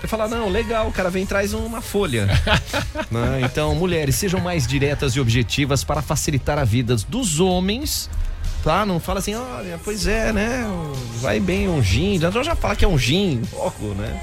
Você 0.00 0.06
fala, 0.06 0.28
não, 0.28 0.48
legal, 0.48 0.88
o 0.88 0.92
cara 0.92 1.08
vem 1.08 1.22
e 1.22 1.26
traz 1.26 1.54
uma 1.54 1.80
folha. 1.80 2.26
né? 3.10 3.40
Então, 3.42 3.74
mulheres, 3.74 4.16
sejam 4.16 4.40
mais 4.40 4.66
diretas 4.66 5.12
e 5.12 5.20
objetivas 5.20 5.82
para 5.82 6.02
facilitar 6.02 6.58
a 6.58 6.64
vida 6.64 6.96
dos 7.08 7.40
homens. 7.40 8.10
Tá? 8.62 8.84
Não 8.84 9.00
fala 9.00 9.20
assim, 9.20 9.34
olha, 9.34 9.80
pois 9.82 10.06
é, 10.06 10.32
né? 10.32 10.66
Vai 11.20 11.40
bem 11.40 11.68
um 11.68 11.82
gin. 11.82 12.18
Já, 12.18 12.30
já 12.30 12.54
fala 12.54 12.76
que 12.76 12.84
é 12.84 12.88
um 12.88 12.98
gin, 12.98 13.42
logo, 13.52 13.94
né? 13.94 14.20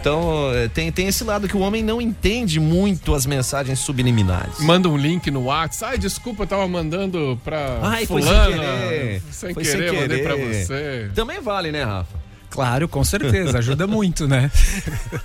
Então, 0.00 0.50
tem, 0.74 0.92
tem 0.92 1.08
esse 1.08 1.24
lado 1.24 1.48
que 1.48 1.56
o 1.56 1.60
homem 1.60 1.82
não 1.82 2.00
entende 2.00 2.60
muito 2.60 3.14
as 3.14 3.26
mensagens 3.26 3.78
subliminares. 3.80 4.60
Manda 4.60 4.88
um 4.88 4.96
link 4.96 5.30
no 5.30 5.44
WhatsApp. 5.44 5.92
Ai, 5.92 5.98
desculpa, 5.98 6.44
eu 6.44 6.46
tava 6.46 6.68
mandando 6.68 7.38
pra 7.44 7.78
Ai, 7.82 8.06
fulana. 8.06 8.28
Foi 8.30 8.52
sem 8.52 8.88
querer. 8.88 9.22
Sem 9.30 9.54
foi 9.54 9.62
querer, 9.62 9.78
sem 9.78 9.90
querer. 9.90 10.00
mandei 10.00 10.22
pra 10.22 10.36
você. 10.36 11.10
Também 11.14 11.40
vale, 11.40 11.72
né, 11.72 11.82
Rafa? 11.82 12.28
Claro, 12.50 12.88
com 12.88 13.04
certeza, 13.04 13.58
ajuda 13.58 13.86
muito, 13.86 14.26
né? 14.26 14.50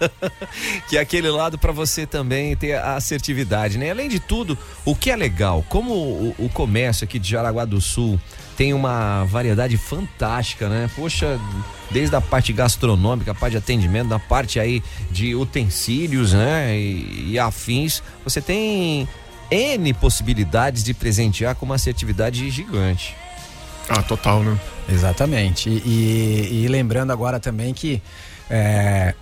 que 0.90 0.98
é 0.98 1.02
aquele 1.02 1.30
lado 1.30 1.58
para 1.58 1.72
você 1.72 2.06
também 2.06 2.56
ter 2.56 2.74
a 2.74 2.96
assertividade, 2.96 3.78
né? 3.78 3.92
Além 3.92 4.10
de 4.10 4.20
tudo, 4.20 4.58
o 4.86 4.96
que 4.96 5.10
é 5.10 5.16
legal, 5.16 5.66
como 5.70 5.94
o, 5.94 6.36
o 6.38 6.50
comércio 6.50 7.06
aqui 7.06 7.18
de 7.18 7.30
Jaraguá 7.30 7.66
do 7.66 7.80
Sul 7.80 8.20
tem 8.56 8.74
uma 8.74 9.24
variedade 9.26 9.78
fantástica, 9.78 10.70
né? 10.70 10.89
Poxa, 10.96 11.39
desde 11.92 12.16
a 12.16 12.22
parte 12.22 12.54
gastronômica, 12.54 13.32
a 13.32 13.36
parte 13.36 13.52
de 13.52 13.58
atendimento, 13.58 14.10
da 14.10 14.20
parte 14.20 14.60
aí 14.60 14.84
de 15.12 15.36
utensílios, 15.36 16.34
né? 16.34 16.78
E, 16.78 17.32
e 17.32 17.39
afins, 17.39 18.02
você 18.24 18.42
tem 18.42 19.08
N 19.50 19.94
possibilidades 19.94 20.84
de 20.84 20.94
presentear 20.94 21.56
com 21.56 21.66
uma 21.66 21.76
assertividade 21.76 22.50
gigante. 22.50 23.16
Ah, 23.89 24.02
total, 24.02 24.44
né? 24.44 24.60
Exatamente. 24.89 25.70
E, 25.70 25.82
e, 25.86 26.63
e 26.63 26.68
lembrando 26.68 27.12
agora 27.12 27.39
também 27.39 27.74
que 27.74 28.02
é, 28.50 29.13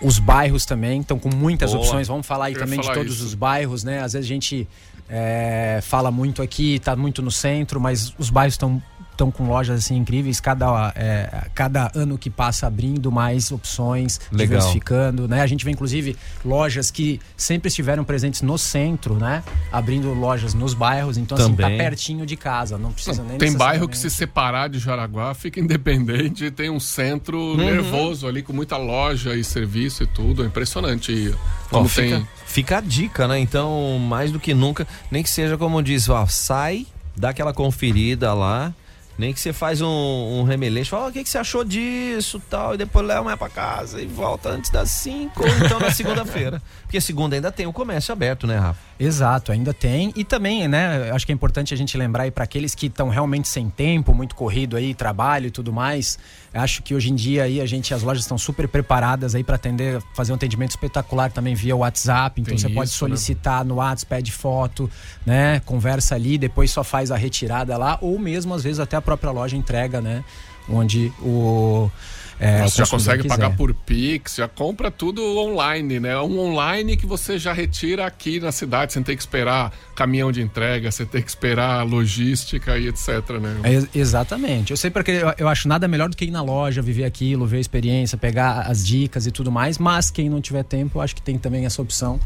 os 0.00 0.18
bairros 0.18 0.64
também 0.64 1.00
estão 1.00 1.18
com 1.18 1.34
muitas 1.34 1.72
Boa. 1.72 1.82
opções. 1.82 2.08
Vamos 2.08 2.26
falar 2.26 2.46
aí 2.46 2.54
Eu 2.54 2.60
também 2.60 2.80
de 2.80 2.92
todos 2.92 3.16
isso. 3.16 3.24
os 3.24 3.34
bairros, 3.34 3.84
né? 3.84 4.00
Às 4.00 4.12
vezes 4.12 4.26
a 4.26 4.32
gente 4.32 4.68
é, 5.08 5.80
fala 5.82 6.10
muito 6.10 6.42
aqui, 6.42 6.76
está 6.76 6.94
muito 6.94 7.22
no 7.22 7.30
centro, 7.30 7.80
mas 7.80 8.14
os 8.18 8.30
bairros 8.30 8.54
estão 8.54 8.82
estão 9.16 9.30
com 9.30 9.48
lojas 9.48 9.78
assim 9.80 9.96
incríveis, 9.96 10.38
cada, 10.38 10.92
é, 10.94 11.48
cada 11.54 11.90
ano 11.94 12.18
que 12.18 12.28
passa 12.28 12.66
abrindo 12.66 13.10
mais 13.10 13.50
opções, 13.50 14.20
Legal. 14.30 14.58
diversificando, 14.58 15.26
né? 15.26 15.40
A 15.40 15.46
gente 15.46 15.64
vê 15.64 15.70
inclusive 15.70 16.16
lojas 16.44 16.90
que 16.90 17.20
sempre 17.36 17.68
estiveram 17.68 18.04
presentes 18.04 18.42
no 18.42 18.58
centro, 18.58 19.14
né? 19.14 19.42
Abrindo 19.72 20.12
lojas 20.12 20.54
nos 20.54 20.74
bairros, 20.74 21.16
então 21.16 21.36
Também. 21.36 21.66
assim, 21.66 21.76
tá 21.76 21.82
pertinho 21.82 22.26
de 22.26 22.36
casa, 22.36 22.78
não 22.78 22.92
precisa 22.92 23.22
não, 23.22 23.30
nem 23.30 23.38
Tem 23.38 23.52
bairro 23.52 23.88
que 23.88 23.96
se 23.96 24.10
separar 24.10 24.68
de 24.68 24.78
Jaraguá 24.78 25.34
fica 25.34 25.58
independente, 25.58 26.50
tem 26.50 26.70
um 26.70 26.80
centro 26.80 27.38
uhum. 27.38 27.56
nervoso 27.56 28.26
ali 28.26 28.42
com 28.42 28.52
muita 28.52 28.76
loja 28.76 29.34
e 29.34 29.42
serviço 29.42 30.02
e 30.02 30.06
tudo, 30.06 30.42
é 30.42 30.46
impressionante. 30.46 31.34
Como 31.70 31.86
Ó, 31.86 31.88
tem 31.88 32.10
fica, 32.10 32.28
fica 32.46 32.78
a 32.78 32.80
dica, 32.80 33.26
né? 33.26 33.38
Então, 33.38 33.98
mais 33.98 34.30
do 34.30 34.38
que 34.38 34.52
nunca, 34.52 34.86
nem 35.10 35.22
que 35.22 35.30
seja 35.30 35.56
como 35.56 35.82
diz, 35.82 36.08
ó, 36.08 36.26
sai, 36.26 36.86
dá 37.16 37.30
aquela 37.30 37.52
conferida 37.52 38.34
lá, 38.34 38.74
nem 39.18 39.32
que 39.32 39.40
você 39.40 39.52
faz 39.52 39.80
um, 39.80 39.86
um 39.86 40.42
remeleixo, 40.42 40.90
fala, 40.90 41.08
o 41.08 41.12
que, 41.12 41.22
que 41.22 41.28
você 41.28 41.38
achou 41.38 41.64
disso 41.64 42.40
tal, 42.50 42.74
e 42.74 42.78
depois 42.78 43.06
leva 43.06 43.22
mais 43.22 43.38
pra 43.38 43.48
casa 43.48 44.00
e 44.00 44.06
volta 44.06 44.50
antes 44.50 44.70
das 44.70 44.90
5, 44.90 45.42
ou 45.42 45.48
então 45.64 45.80
na 45.80 45.90
segunda-feira. 45.90 46.62
Porque 46.82 47.00
segunda 47.00 47.34
ainda 47.34 47.50
tem 47.50 47.66
o 47.66 47.72
comércio 47.72 48.12
aberto, 48.12 48.46
né, 48.46 48.56
Rafa? 48.58 48.78
Exato, 48.98 49.52
ainda 49.52 49.74
tem. 49.74 50.12
E 50.16 50.24
também, 50.24 50.66
né, 50.68 51.10
acho 51.10 51.26
que 51.26 51.32
é 51.32 51.34
importante 51.34 51.74
a 51.74 51.76
gente 51.76 51.96
lembrar 51.96 52.24
aí 52.24 52.30
para 52.30 52.44
aqueles 52.44 52.74
que 52.74 52.86
estão 52.86 53.08
realmente 53.08 53.48
sem 53.48 53.68
tempo, 53.68 54.14
muito 54.14 54.34
corrido 54.34 54.76
aí, 54.76 54.94
trabalho 54.94 55.46
e 55.46 55.50
tudo 55.50 55.72
mais. 55.72 56.18
Acho 56.52 56.82
que 56.82 56.94
hoje 56.94 57.10
em 57.10 57.14
dia 57.14 57.44
aí 57.44 57.60
a 57.60 57.66
gente, 57.66 57.92
as 57.92 58.02
lojas 58.02 58.22
estão 58.24 58.38
super 58.38 58.66
preparadas 58.66 59.34
aí 59.34 59.44
para 59.44 59.56
atender, 59.56 60.02
fazer 60.14 60.32
um 60.32 60.34
atendimento 60.36 60.70
espetacular 60.70 61.30
também 61.30 61.54
via 61.54 61.76
WhatsApp. 61.76 62.40
Então 62.40 62.52
tem 62.52 62.58
você 62.58 62.66
isso, 62.66 62.74
pode 62.74 62.90
solicitar 62.90 63.64
né? 63.64 63.68
no 63.68 63.76
WhatsApp, 63.76 64.08
pede 64.08 64.32
foto, 64.32 64.90
né, 65.24 65.60
conversa 65.60 66.14
ali, 66.14 66.38
depois 66.38 66.70
só 66.70 66.82
faz 66.82 67.10
a 67.10 67.16
retirada 67.16 67.76
lá, 67.76 67.98
ou 68.00 68.18
mesmo 68.18 68.54
às 68.54 68.62
vezes 68.62 68.80
até 68.80 68.96
a 68.96 69.02
própria 69.02 69.30
loja 69.30 69.56
entrega, 69.56 70.00
né, 70.00 70.24
onde 70.68 71.12
o 71.20 71.90
é, 72.38 72.62
você 72.62 72.78
já 72.78 72.86
consegue 72.86 73.26
pagar 73.26 73.56
por 73.56 73.72
Pix, 73.72 74.36
já 74.36 74.48
compra 74.48 74.90
tudo 74.90 75.22
online, 75.38 75.98
né? 75.98 76.18
Um 76.18 76.38
online 76.38 76.96
que 76.96 77.06
você 77.06 77.38
já 77.38 77.52
retira 77.52 78.06
aqui 78.06 78.38
na 78.38 78.52
cidade, 78.52 78.92
sem 78.92 79.02
ter 79.02 79.16
que 79.16 79.22
esperar 79.22 79.72
caminhão 79.94 80.30
de 80.30 80.42
entrega, 80.42 80.90
você 80.90 81.06
tem 81.06 81.22
que 81.22 81.28
esperar 81.28 81.82
logística 81.84 82.76
e 82.78 82.88
etc, 82.88 83.08
né? 83.40 83.56
É, 83.64 83.98
exatamente. 83.98 84.70
Eu 84.70 84.76
sei 84.76 84.90
porque 84.90 85.12
eu, 85.12 85.32
eu, 85.38 85.48
acho 85.48 85.66
nada 85.66 85.88
melhor 85.88 86.10
do 86.10 86.16
que 86.16 86.26
ir 86.26 86.30
na 86.30 86.42
loja, 86.42 86.82
viver 86.82 87.04
aquilo, 87.04 87.46
ver 87.46 87.56
a 87.56 87.60
experiência, 87.60 88.18
pegar 88.18 88.62
as 88.62 88.84
dicas 88.84 89.26
e 89.26 89.30
tudo 89.30 89.50
mais, 89.50 89.78
mas 89.78 90.10
quem 90.10 90.28
não 90.28 90.40
tiver 90.40 90.62
tempo, 90.62 90.98
eu 90.98 91.02
acho 91.02 91.14
que 91.14 91.22
tem 91.22 91.38
também 91.38 91.64
essa 91.64 91.80
opção 91.80 92.20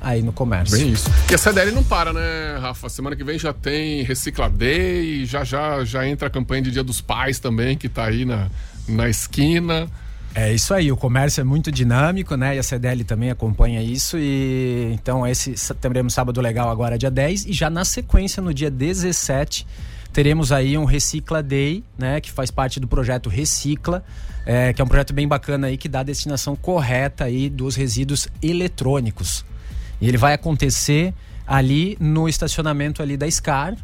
aí 0.00 0.22
no 0.22 0.32
comércio. 0.32 0.78
Bem 0.78 0.92
isso. 0.92 1.10
E 1.30 1.34
a 1.34 1.38
CDL 1.38 1.72
não 1.72 1.82
para, 1.82 2.12
né, 2.12 2.58
Rafa? 2.60 2.88
Semana 2.88 3.16
que 3.16 3.24
vem 3.24 3.38
já 3.38 3.52
tem 3.52 4.02
Recicla 4.02 4.48
Day 4.48 5.22
e 5.22 5.26
já 5.26 5.42
já 5.42 5.84
já 5.84 6.06
entra 6.06 6.28
a 6.28 6.30
campanha 6.30 6.62
de 6.62 6.70
Dia 6.70 6.84
dos 6.84 7.00
Pais 7.00 7.38
também, 7.38 7.76
que 7.76 7.88
tá 7.88 8.04
aí 8.04 8.24
na 8.24 8.48
na 8.88 9.08
esquina. 9.08 9.88
É 10.34 10.52
isso 10.52 10.72
aí, 10.72 10.92
o 10.92 10.96
comércio 10.96 11.40
é 11.40 11.44
muito 11.44 11.72
dinâmico, 11.72 12.36
né? 12.36 12.56
E 12.56 12.58
a 12.58 12.62
CDL 12.62 13.02
também 13.02 13.30
acompanha 13.30 13.82
isso. 13.82 14.16
E 14.18 14.90
então, 14.92 15.26
esse 15.26 15.54
teremos 15.74 16.14
sábado 16.14 16.40
legal 16.40 16.70
agora, 16.70 16.98
dia 16.98 17.10
10, 17.10 17.46
e 17.46 17.52
já 17.52 17.68
na 17.68 17.84
sequência, 17.84 18.42
no 18.42 18.52
dia 18.54 18.70
17, 18.70 19.66
teremos 20.12 20.52
aí 20.52 20.78
um 20.78 20.84
Recicla 20.84 21.42
Day, 21.42 21.82
né? 21.96 22.20
Que 22.20 22.30
faz 22.30 22.50
parte 22.50 22.78
do 22.78 22.86
projeto 22.86 23.28
Recicla, 23.28 24.04
é, 24.46 24.72
que 24.72 24.80
é 24.80 24.84
um 24.84 24.88
projeto 24.88 25.12
bem 25.12 25.26
bacana 25.26 25.66
aí 25.66 25.76
que 25.76 25.88
dá 25.88 26.00
a 26.00 26.04
destinação 26.04 26.54
correta 26.54 27.24
aí 27.24 27.50
dos 27.50 27.74
resíduos 27.74 28.28
eletrônicos. 28.42 29.44
E 30.00 30.06
ele 30.06 30.18
vai 30.18 30.34
acontecer 30.34 31.12
ali 31.46 31.96
no 31.98 32.28
estacionamento 32.28 33.02
ali 33.02 33.16
da 33.16 33.28
SCAR, 33.28 33.74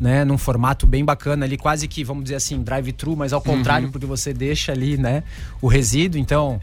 né, 0.00 0.24
num 0.24 0.38
formato 0.38 0.86
bem 0.86 1.04
bacana 1.04 1.44
ali, 1.44 1.56
quase 1.56 1.86
que, 1.86 2.02
vamos 2.02 2.24
dizer 2.24 2.36
assim, 2.36 2.62
drive-thru, 2.62 3.16
mas 3.16 3.32
ao 3.32 3.40
contrário, 3.40 3.86
uhum. 3.86 3.92
porque 3.92 4.06
você 4.06 4.32
deixa 4.32 4.72
ali, 4.72 4.96
né, 4.96 5.22
o 5.60 5.68
resíduo. 5.68 6.20
Então, 6.20 6.60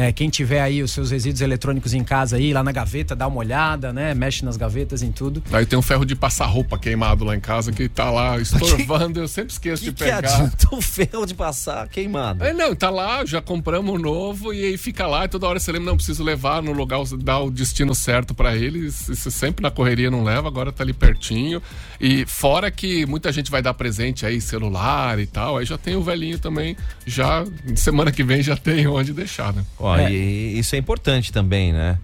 é, 0.00 0.10
quem 0.12 0.30
tiver 0.30 0.62
aí 0.62 0.82
os 0.82 0.92
seus 0.92 1.10
resíduos 1.10 1.42
eletrônicos 1.42 1.92
em 1.92 2.02
casa 2.02 2.36
aí, 2.36 2.54
lá 2.54 2.64
na 2.64 2.72
gaveta, 2.72 3.14
dá 3.14 3.26
uma 3.26 3.36
olhada, 3.36 3.92
né? 3.92 4.14
Mexe 4.14 4.42
nas 4.46 4.56
gavetas 4.56 5.02
em 5.02 5.12
tudo. 5.12 5.42
Aí 5.52 5.66
tem 5.66 5.78
um 5.78 5.82
ferro 5.82 6.06
de 6.06 6.16
passar 6.16 6.46
roupa 6.46 6.78
queimado 6.78 7.22
lá 7.22 7.36
em 7.36 7.40
casa 7.40 7.70
que 7.70 7.86
tá 7.86 8.10
lá 8.10 8.38
estorvando, 8.40 9.20
eu 9.20 9.28
sempre 9.28 9.52
esqueço 9.52 9.82
que 9.82 9.90
de 9.90 9.96
pegar. 9.96 10.22
Que 10.22 10.28
adianta 10.28 10.68
o 10.74 10.80
ferro 10.80 11.26
de 11.26 11.34
passar 11.34 11.86
queimado? 11.86 12.42
É, 12.42 12.54
não, 12.54 12.74
tá 12.74 12.88
lá, 12.88 13.26
já 13.26 13.42
compramos 13.42 13.94
um 13.94 13.98
novo 13.98 14.54
e 14.54 14.64
aí 14.64 14.78
fica 14.78 15.06
lá 15.06 15.26
e 15.26 15.28
toda 15.28 15.46
hora 15.46 15.60
você 15.60 15.70
lembra, 15.70 15.90
não 15.90 15.96
preciso 15.96 16.24
levar 16.24 16.62
no 16.62 16.72
lugar, 16.72 17.00
dar 17.18 17.40
o 17.40 17.50
destino 17.50 17.94
certo 17.94 18.32
para 18.32 18.56
eles. 18.56 19.06
Isso 19.06 19.30
sempre 19.30 19.62
na 19.62 19.70
correria 19.70 20.10
não 20.10 20.24
leva, 20.24 20.48
agora 20.48 20.72
tá 20.72 20.82
ali 20.82 20.94
pertinho. 20.94 21.60
E 22.00 22.24
fora 22.24 22.70
que 22.70 23.04
muita 23.04 23.30
gente 23.30 23.50
vai 23.50 23.60
dar 23.60 23.74
presente 23.74 24.24
aí, 24.24 24.40
celular 24.40 25.18
e 25.18 25.26
tal, 25.26 25.58
aí 25.58 25.66
já 25.66 25.76
tem 25.76 25.94
o 25.94 26.02
velhinho 26.02 26.38
também, 26.38 26.74
já 27.04 27.44
semana 27.76 28.10
que 28.10 28.24
vem 28.24 28.42
já 28.42 28.56
tem 28.56 28.86
onde 28.86 29.12
deixar, 29.12 29.52
né? 29.52 29.62
Ó, 29.78 29.89
é. 29.98 30.12
e 30.12 30.58
isso 30.58 30.74
é 30.74 30.78
importante 30.78 31.32
também, 31.32 31.72
né? 31.72 31.98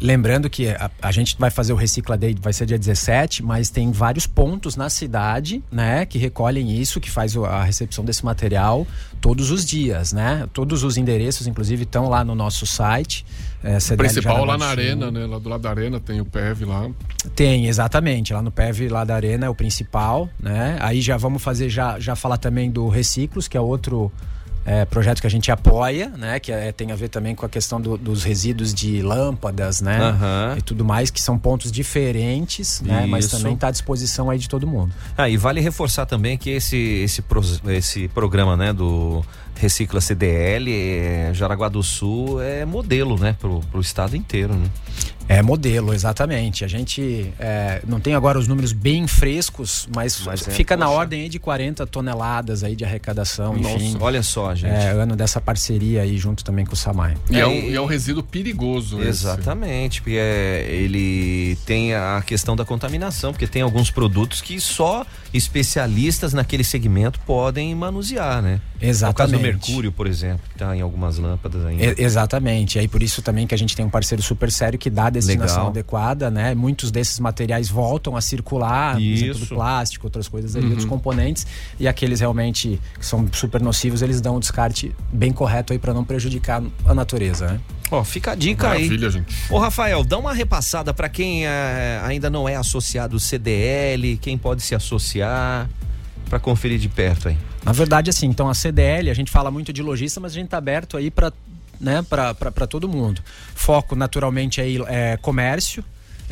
Lembrando 0.00 0.48
que 0.48 0.68
a, 0.68 0.90
a, 1.00 1.10
gente 1.10 1.36
vai 1.36 1.50
fazer 1.50 1.72
o 1.72 1.76
Recicla 1.76 2.16
Day, 2.16 2.36
vai 2.40 2.52
ser 2.52 2.66
dia 2.66 2.78
17, 2.78 3.42
mas 3.42 3.68
tem 3.68 3.90
vários 3.90 4.28
pontos 4.28 4.76
na 4.76 4.88
cidade, 4.88 5.62
né, 5.72 6.06
que 6.06 6.18
recolhem 6.18 6.70
isso, 6.70 7.00
que 7.00 7.10
faz 7.10 7.36
a 7.36 7.64
recepção 7.64 8.04
desse 8.04 8.24
material 8.24 8.86
todos 9.20 9.50
os 9.50 9.64
dias, 9.64 10.12
né? 10.12 10.48
Todos 10.52 10.84
os 10.84 10.96
endereços, 10.96 11.48
inclusive, 11.48 11.82
estão 11.82 12.08
lá 12.08 12.24
no 12.24 12.34
nosso 12.34 12.64
site. 12.64 13.24
É, 13.62 13.78
o 13.78 13.96
principal 13.96 14.44
lá 14.44 14.56
na 14.56 14.66
Arena, 14.66 15.10
né? 15.10 15.26
Lá 15.26 15.38
do 15.38 15.48
lado 15.48 15.62
da 15.62 15.70
Arena 15.70 15.98
tem 15.98 16.20
o 16.20 16.24
PEV 16.24 16.64
lá. 16.64 16.88
Tem, 17.34 17.66
exatamente. 17.66 18.32
Lá 18.32 18.42
no 18.42 18.50
PEV, 18.50 18.88
lá 18.88 19.04
da 19.04 19.14
Arena, 19.14 19.46
é 19.46 19.48
o 19.48 19.54
principal, 19.54 20.28
né? 20.40 20.76
Aí 20.80 21.00
já 21.00 21.16
vamos 21.16 21.42
fazer, 21.42 21.68
já, 21.68 21.98
já 21.98 22.14
falar 22.16 22.36
também 22.36 22.70
do 22.70 22.88
Reciclos, 22.88 23.46
que 23.46 23.56
é 23.56 23.60
outro 23.60 24.12
é, 24.64 24.84
projeto 24.84 25.20
que 25.20 25.26
a 25.26 25.30
gente 25.30 25.50
apoia, 25.50 26.08
né? 26.10 26.38
Que 26.38 26.52
é, 26.52 26.70
tem 26.72 26.92
a 26.92 26.94
ver 26.94 27.08
também 27.08 27.34
com 27.34 27.44
a 27.44 27.48
questão 27.48 27.80
do, 27.80 27.96
dos 27.96 28.22
resíduos 28.22 28.72
de 28.72 29.02
lâmpadas, 29.02 29.80
né? 29.80 29.98
Uhum. 30.10 30.58
E 30.58 30.62
tudo 30.62 30.84
mais, 30.84 31.10
que 31.10 31.20
são 31.20 31.38
pontos 31.38 31.72
diferentes, 31.72 32.80
né? 32.80 33.06
Mas 33.06 33.26
também 33.26 33.54
está 33.54 33.68
à 33.68 33.70
disposição 33.70 34.30
aí 34.30 34.38
de 34.38 34.48
todo 34.48 34.66
mundo. 34.66 34.92
Ah, 35.16 35.28
e 35.28 35.36
vale 35.36 35.60
reforçar 35.60 36.06
também 36.06 36.38
que 36.38 36.50
esse, 36.50 36.76
esse, 36.76 37.24
esse 37.68 38.08
programa, 38.08 38.56
né? 38.56 38.72
Do 38.72 39.24
Recicla 39.56 40.00
CDL, 40.00 40.72
é, 40.72 41.30
Jaraguá 41.34 41.68
do 41.68 41.82
Sul 41.82 42.40
é 42.40 42.64
modelo, 42.64 43.18
né? 43.18 43.36
Pro, 43.38 43.60
pro 43.70 43.80
estado 43.80 44.16
inteiro, 44.16 44.54
né? 44.54 44.68
É 45.28 45.42
modelo, 45.42 45.94
exatamente. 45.94 46.64
A 46.64 46.68
gente 46.68 47.32
é, 47.38 47.80
não 47.86 48.00
tem 48.00 48.14
agora 48.14 48.38
os 48.38 48.48
números 48.48 48.72
bem 48.72 49.06
frescos, 49.06 49.88
mas, 49.94 50.20
mas 50.24 50.46
é, 50.46 50.50
fica 50.50 50.74
é, 50.74 50.76
na 50.76 50.90
ordem 50.90 51.22
aí 51.22 51.28
de 51.28 51.38
40 51.38 51.86
toneladas 51.86 52.62
aí 52.64 52.76
de 52.76 52.84
arrecadação, 52.84 53.56
Nossa, 53.56 53.76
enfim. 53.76 53.96
Olha 54.00 54.22
só, 54.22 54.54
gente. 54.54 54.72
É, 54.72 54.90
ano 54.90 55.16
dessa 55.16 55.40
parceria 55.40 56.02
aí 56.02 56.18
junto 56.18 56.44
também 56.44 56.64
com 56.64 56.74
o 56.74 56.76
Samai. 56.76 57.16
E 57.30 57.38
é, 57.38 57.46
um, 57.46 57.52
e 57.52 57.74
é 57.74 57.80
um 57.80 57.86
resíduo 57.86 58.22
perigoso. 58.22 59.02
Exatamente, 59.02 59.94
esse. 59.94 60.02
porque 60.02 60.18
é, 60.18 60.66
ele 60.70 61.56
tem 61.66 61.94
a 61.94 62.22
questão 62.24 62.56
da 62.56 62.64
contaminação, 62.64 63.32
porque 63.32 63.46
tem 63.46 63.62
alguns 63.62 63.90
produtos 63.90 64.40
que 64.40 64.60
só 64.60 65.06
especialistas 65.32 66.32
naquele 66.32 66.64
segmento 66.64 67.20
podem 67.20 67.74
manusear, 67.74 68.42
né? 68.42 68.60
Exatamente. 68.80 69.04
É 69.04 69.10
o 69.10 69.14
caso 69.14 69.32
do 69.32 69.40
mercúrio, 69.40 69.92
por 69.92 70.06
exemplo, 70.06 70.40
que 70.48 70.54
está 70.54 70.76
em 70.76 70.80
algumas 70.80 71.18
lâmpadas 71.18 71.64
ainda. 71.64 71.94
exatamente. 71.96 72.76
E 72.76 72.80
aí 72.80 72.88
por 72.88 73.02
isso 73.02 73.22
também 73.22 73.46
que 73.46 73.54
a 73.54 73.58
gente 73.58 73.76
tem 73.76 73.84
um 73.84 73.90
parceiro 73.90 74.22
super 74.22 74.50
sério 74.50 74.78
que 74.78 74.90
dá 74.90 75.08
destinação 75.12 75.58
Legal. 75.58 75.70
adequada, 75.70 76.30
né? 76.30 76.54
Muitos 76.54 76.90
desses 76.90 77.18
materiais 77.18 77.68
voltam 77.68 78.16
a 78.16 78.20
circular, 78.20 79.00
exemplo, 79.00 79.38
do 79.38 79.46
plástico, 79.46 80.06
outras 80.06 80.26
coisas 80.26 80.56
ali, 80.56 80.64
uhum. 80.64 80.70
outros 80.72 80.88
componentes, 80.88 81.46
e 81.78 81.86
aqueles 81.86 82.20
realmente 82.20 82.80
que 82.98 83.06
são 83.06 83.28
super 83.32 83.60
nocivos, 83.60 84.02
eles 84.02 84.20
dão 84.20 84.36
o 84.36 84.40
descarte 84.40 84.94
bem 85.12 85.32
correto 85.32 85.72
aí 85.72 85.78
para 85.78 85.94
não 85.94 86.04
prejudicar 86.04 86.62
a 86.84 86.94
natureza, 86.94 87.46
né? 87.46 87.60
Ó, 87.90 88.02
fica 88.02 88.32
a 88.32 88.34
dica 88.34 88.68
Maravilha, 88.68 89.08
aí. 89.08 89.12
Gente. 89.12 89.34
Ô, 89.50 89.58
Rafael, 89.58 90.02
dá 90.02 90.16
uma 90.16 90.32
repassada 90.32 90.94
para 90.94 91.10
quem 91.10 91.46
é, 91.46 92.00
ainda 92.02 92.30
não 92.30 92.48
é 92.48 92.56
associado 92.56 93.20
CDL, 93.20 94.16
quem 94.16 94.38
pode 94.38 94.62
se 94.62 94.74
associar 94.74 95.68
para 96.28 96.38
conferir 96.38 96.78
de 96.78 96.88
perto 96.88 97.28
aí. 97.28 97.36
Na 97.62 97.72
verdade, 97.72 98.08
assim, 98.08 98.26
então 98.26 98.48
a 98.48 98.54
CDL, 98.54 99.10
a 99.10 99.14
gente 99.14 99.30
fala 99.30 99.50
muito 99.50 99.72
de 99.72 99.82
lojista, 99.82 100.18
mas 100.18 100.32
a 100.32 100.34
gente 100.34 100.48
tá 100.48 100.56
aberto 100.56 100.96
aí 100.96 101.10
para 101.10 101.30
né, 101.82 102.02
para 102.08 102.66
todo 102.68 102.88
mundo. 102.88 103.20
Foco 103.54 103.96
naturalmente 103.96 104.60
aí 104.60 104.78
é 104.86 105.16
comércio, 105.16 105.84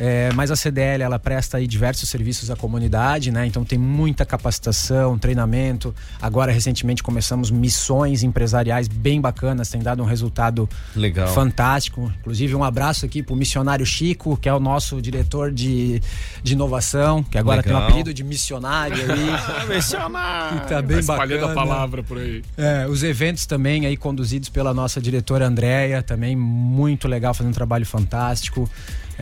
é, 0.03 0.33
mas 0.33 0.49
a 0.49 0.55
CDL 0.55 1.03
ela 1.03 1.19
presta 1.19 1.57
aí 1.57 1.67
diversos 1.67 2.09
serviços 2.09 2.49
à 2.49 2.55
comunidade, 2.55 3.29
né? 3.29 3.45
Então 3.45 3.63
tem 3.63 3.77
muita 3.77 4.25
capacitação, 4.25 5.15
treinamento. 5.15 5.93
Agora 6.19 6.51
recentemente 6.51 7.03
começamos 7.03 7.51
missões 7.51 8.23
empresariais 8.23 8.87
bem 8.87 9.21
bacanas, 9.21 9.69
tem 9.69 9.79
dado 9.79 10.01
um 10.01 10.05
resultado 10.07 10.67
legal, 10.95 11.27
fantástico. 11.27 12.11
Inclusive 12.19 12.55
um 12.55 12.63
abraço 12.63 13.05
aqui 13.05 13.21
pro 13.21 13.35
missionário 13.35 13.85
Chico, 13.85 14.35
que 14.35 14.49
é 14.49 14.53
o 14.53 14.59
nosso 14.59 14.99
diretor 14.99 15.51
de, 15.51 16.01
de 16.41 16.53
inovação, 16.53 17.21
que 17.21 17.37
agora 17.37 17.57
legal. 17.57 17.81
tem 17.81 17.83
um 17.83 17.87
apelido 17.87 18.11
de 18.11 18.23
missionário 18.23 18.97
aí. 18.97 19.69
missionário. 19.69 20.61
Que 20.61 20.67
tá 20.67 20.81
bem 20.81 21.05
tá 21.05 21.15
bacana. 21.15 21.51
a 21.51 21.53
palavra 21.53 22.01
por 22.01 22.17
aí. 22.17 22.43
É, 22.57 22.87
os 22.87 23.03
eventos 23.03 23.45
também 23.45 23.85
aí 23.85 23.95
conduzidos 23.95 24.49
pela 24.49 24.73
nossa 24.73 24.99
diretora 24.99 25.45
Andréia, 25.45 26.01
também 26.01 26.35
muito 26.35 27.07
legal, 27.07 27.35
fazendo 27.35 27.51
um 27.51 27.55
trabalho 27.55 27.85
fantástico. 27.85 28.67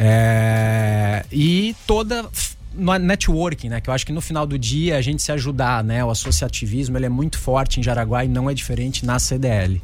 É, 0.02 1.26
e 1.30 1.76
toda 1.86 2.26
networking, 2.74 3.68
né? 3.68 3.82
Que 3.82 3.90
eu 3.90 3.94
acho 3.94 4.06
que 4.06 4.14
no 4.14 4.22
final 4.22 4.48
do 4.48 4.58
dia 4.58 4.96
a 4.96 5.02
gente 5.02 5.22
se 5.22 5.30
ajudar, 5.34 5.84
né? 5.84 6.04
O 6.06 6.10
associativismo 6.10 6.98
ele 6.98 7.06
é 7.06 7.10
muito 7.10 7.38
forte 7.38 7.82
em 7.82 7.84
Jaraguá 7.84 8.24
e 8.24 8.30
não 8.30 8.50
é 8.50 8.54
diferente 8.54 9.06
na 9.06 9.20
CDL. 9.20 9.82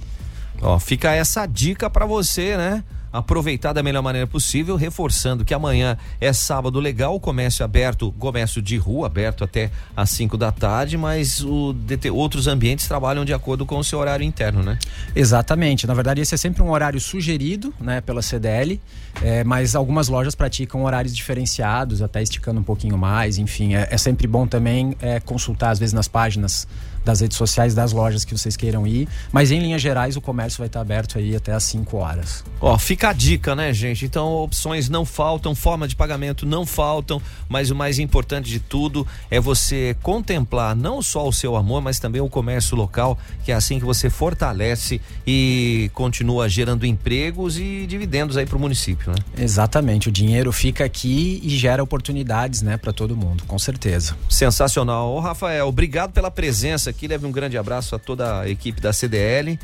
Ó, 0.61 0.79
fica 0.79 1.11
essa 1.11 1.45
dica 1.45 1.89
para 1.89 2.05
você, 2.05 2.55
né? 2.55 2.81
Aproveitar 3.17 3.73
da 3.73 3.81
melhor 3.81 4.01
maneira 4.01 4.27
possível, 4.27 4.75
reforçando 4.75 5.45
que 5.45 5.53
amanhã 5.53 5.97
é 6.19 6.33
sábado 6.33 6.79
legal, 6.79 7.19
comércio 7.19 7.63
aberto, 7.63 8.11
comércio 8.19 8.61
de 8.61 8.77
rua 8.77 9.07
aberto 9.07 9.43
até 9.43 9.71
às 9.95 10.09
5 10.09 10.37
da 10.37 10.51
tarde, 10.51 10.97
mas 10.97 11.41
o, 11.41 11.75
outros 12.13 12.47
ambientes 12.47 12.87
trabalham 12.87 13.23
de 13.23 13.33
acordo 13.33 13.65
com 13.65 13.77
o 13.77 13.83
seu 13.83 13.99
horário 13.99 14.23
interno, 14.23 14.61
né? 14.61 14.77
Exatamente. 15.15 15.87
Na 15.87 15.93
verdade, 15.93 16.21
esse 16.21 16.35
é 16.35 16.37
sempre 16.37 16.61
um 16.61 16.71
horário 16.71 16.99
sugerido, 16.99 17.73
né, 17.79 18.01
pela 18.01 18.21
CDL, 18.21 18.81
é, 19.21 19.43
mas 19.43 19.75
algumas 19.75 20.09
lojas 20.09 20.35
praticam 20.35 20.83
horários 20.83 21.15
diferenciados, 21.15 22.01
até 22.01 22.21
esticando 22.21 22.59
um 22.59 22.63
pouquinho 22.63 22.97
mais, 22.97 23.37
enfim, 23.37 23.75
é, 23.75 23.87
é 23.89 23.97
sempre 23.97 24.27
bom 24.27 24.45
também 24.45 24.95
é, 25.01 25.19
consultar 25.19 25.71
às 25.71 25.79
vezes 25.79 25.93
nas 25.93 26.07
páginas 26.07 26.67
das 27.05 27.21
redes 27.21 27.37
sociais 27.37 27.73
das 27.73 27.93
lojas 27.93 28.25
que 28.25 28.37
vocês 28.37 28.57
queiram 28.57 28.85
ir. 28.85 29.07
Mas 29.31 29.51
em 29.51 29.59
linhas 29.59 29.81
gerais, 29.81 30.17
o 30.17 30.21
comércio 30.21 30.57
vai 30.57 30.67
estar 30.67 30.81
aberto 30.81 31.17
aí 31.17 31.35
até 31.35 31.53
às 31.53 31.63
5 31.63 31.95
horas. 31.95 32.43
Ó, 32.59 32.77
fica 32.77 33.09
a 33.09 33.13
dica, 33.13 33.55
né, 33.55 33.71
gente? 33.71 34.03
Então, 34.05 34.33
opções 34.33 34.89
não 34.89 35.05
faltam, 35.05 35.53
forma 35.53 35.87
de 35.87 35.95
pagamento 35.95 36.45
não 36.45 36.65
faltam, 36.65 37.21
mas 37.47 37.69
o 37.69 37.75
mais 37.75 37.99
importante 37.99 38.49
de 38.49 38.59
tudo 38.59 39.07
é 39.29 39.39
você 39.39 39.95
contemplar 40.01 40.75
não 40.75 41.01
só 41.01 41.27
o 41.27 41.31
seu 41.31 41.55
amor, 41.55 41.81
mas 41.81 41.99
também 41.99 42.21
o 42.21 42.27
comércio 42.27 42.75
local, 42.75 43.17
que 43.43 43.51
é 43.51 43.55
assim 43.55 43.77
que 43.79 43.85
você 43.85 44.09
fortalece 44.09 44.99
e 45.27 45.91
continua 45.93 46.49
gerando 46.49 46.85
empregos 46.85 47.59
e 47.59 47.85
dividendos 47.87 48.35
aí 48.37 48.45
para 48.45 48.57
o 48.57 48.59
município, 48.59 49.11
né? 49.11 49.17
Exatamente. 49.37 50.09
O 50.09 50.11
dinheiro 50.11 50.51
fica 50.51 50.83
aqui 50.83 51.39
e 51.43 51.49
gera 51.57 51.83
oportunidades, 51.83 52.61
né, 52.61 52.77
para 52.77 52.91
todo 52.91 53.15
mundo, 53.15 53.43
com 53.45 53.59
certeza. 53.59 54.15
Sensacional. 54.29 55.13
Ô, 55.13 55.19
Rafael, 55.19 55.67
obrigado 55.67 56.11
pela 56.11 56.31
presença 56.31 56.89
aqui. 56.95 57.07
Leve 57.07 57.25
um 57.25 57.31
grande 57.31 57.57
abraço 57.57 57.95
a 57.95 57.99
toda 57.99 58.41
a 58.41 58.49
equipe 58.49 58.81
da 58.81 58.91
CDL. 58.91 59.59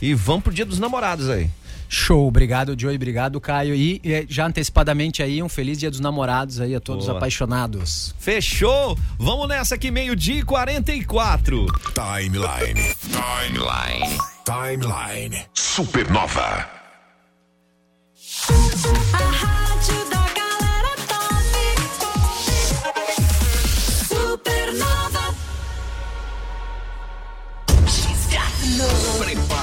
E 0.00 0.14
vamos 0.14 0.44
pro 0.44 0.52
Dia 0.52 0.66
dos 0.66 0.78
Namorados 0.78 1.28
aí. 1.30 1.50
Show, 1.88 2.26
obrigado 2.26 2.74
Joey, 2.76 2.96
obrigado 2.96 3.40
Caio 3.40 3.74
e, 3.74 4.00
já 4.28 4.46
antecipadamente 4.46 5.22
aí 5.22 5.42
um 5.42 5.48
feliz 5.48 5.78
dia 5.78 5.90
dos 5.90 6.00
namorados 6.00 6.60
aí 6.60 6.74
a 6.74 6.80
todos 6.80 7.06
Boa. 7.06 7.18
apaixonados. 7.18 8.14
Fechou? 8.18 8.98
Vamos 9.18 9.46
nessa 9.48 9.76
aqui 9.76 9.90
meio-dia 9.90 10.40
e 10.40 10.42
44. 10.42 11.66
Timeline. 11.94 12.94
Timeline. 13.00 14.18
Timeline. 14.44 15.46
Supernova. 15.54 16.68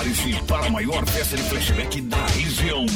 Prepare-se 0.01 0.43
para 0.45 0.65
a 0.65 0.69
maior 0.71 1.05
festa 1.05 1.37
de 1.37 1.43
flashback 1.43 2.01
da 2.01 2.25
região. 2.25 2.87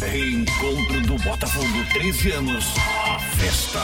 Reencontro 0.00 1.00
do 1.00 1.18
Botafogo 1.24 1.84
13 1.92 2.30
anos. 2.32 2.64
A 3.04 3.18
festa. 3.18 3.80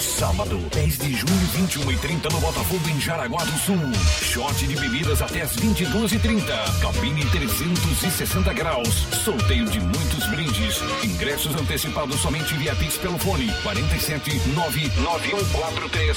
Sábado, 0.00 0.56
10 0.72 0.98
de 0.98 1.12
junho, 1.12 1.46
21 1.52 1.92
e 1.92 1.96
30 1.98 2.30
no 2.30 2.40
Botafogo 2.40 2.88
em 2.88 2.98
Jaraguá 2.98 3.44
do 3.44 3.58
Sul. 3.58 3.76
Shot 4.22 4.66
de 4.66 4.74
bebidas 4.74 5.20
até 5.20 5.42
as 5.42 5.54
22 5.56 6.12
e 6.12 6.18
30 6.18 6.46
Cabine 6.80 7.26
360 7.26 8.54
graus. 8.54 9.06
Sorteio 9.22 9.66
de 9.66 9.80
muitos 9.80 10.26
brindes. 10.30 10.80
Ingressos 11.04 11.54
antecipados 11.54 12.20
somente 12.20 12.54
via 12.54 12.74
Pix 12.74 12.96
pelo 12.96 13.18
fone 13.18 13.52
47 13.62 14.30
99143 14.54 16.16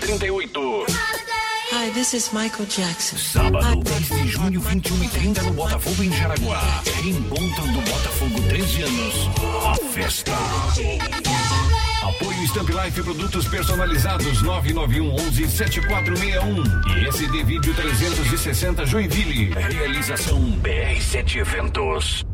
0038. 0.00 1.39
Hi, 1.72 1.88
this 1.90 2.14
is 2.14 2.32
Michael 2.32 2.66
Jackson. 2.66 3.16
Sábado, 3.16 3.80
10 3.84 4.08
de 4.08 4.28
junho, 4.28 4.60
21 4.60 5.04
e 5.04 5.08
30 5.08 5.42
no 5.42 5.52
Botafogo 5.52 6.02
em 6.02 6.12
Jaraguá. 6.12 6.82
Reencontro 7.00 7.62
do 7.68 7.80
Botafogo 7.82 8.42
13 8.48 8.82
anos. 8.82 9.14
A 9.64 9.76
festa. 9.92 10.32
Apoio 12.02 12.44
Stamp 12.48 12.68
Life 12.70 13.02
Produtos 13.02 13.46
Personalizados 13.46 14.42
991 14.42 15.14
11 15.14 15.48
7461 15.48 16.96
e 16.96 17.08
SD 17.08 17.44
Vídeo 17.44 17.72
360 17.72 18.86
Joinville. 18.86 19.54
Realização 19.54 20.40
BR7 20.60 21.36
Eventos. 21.36 22.24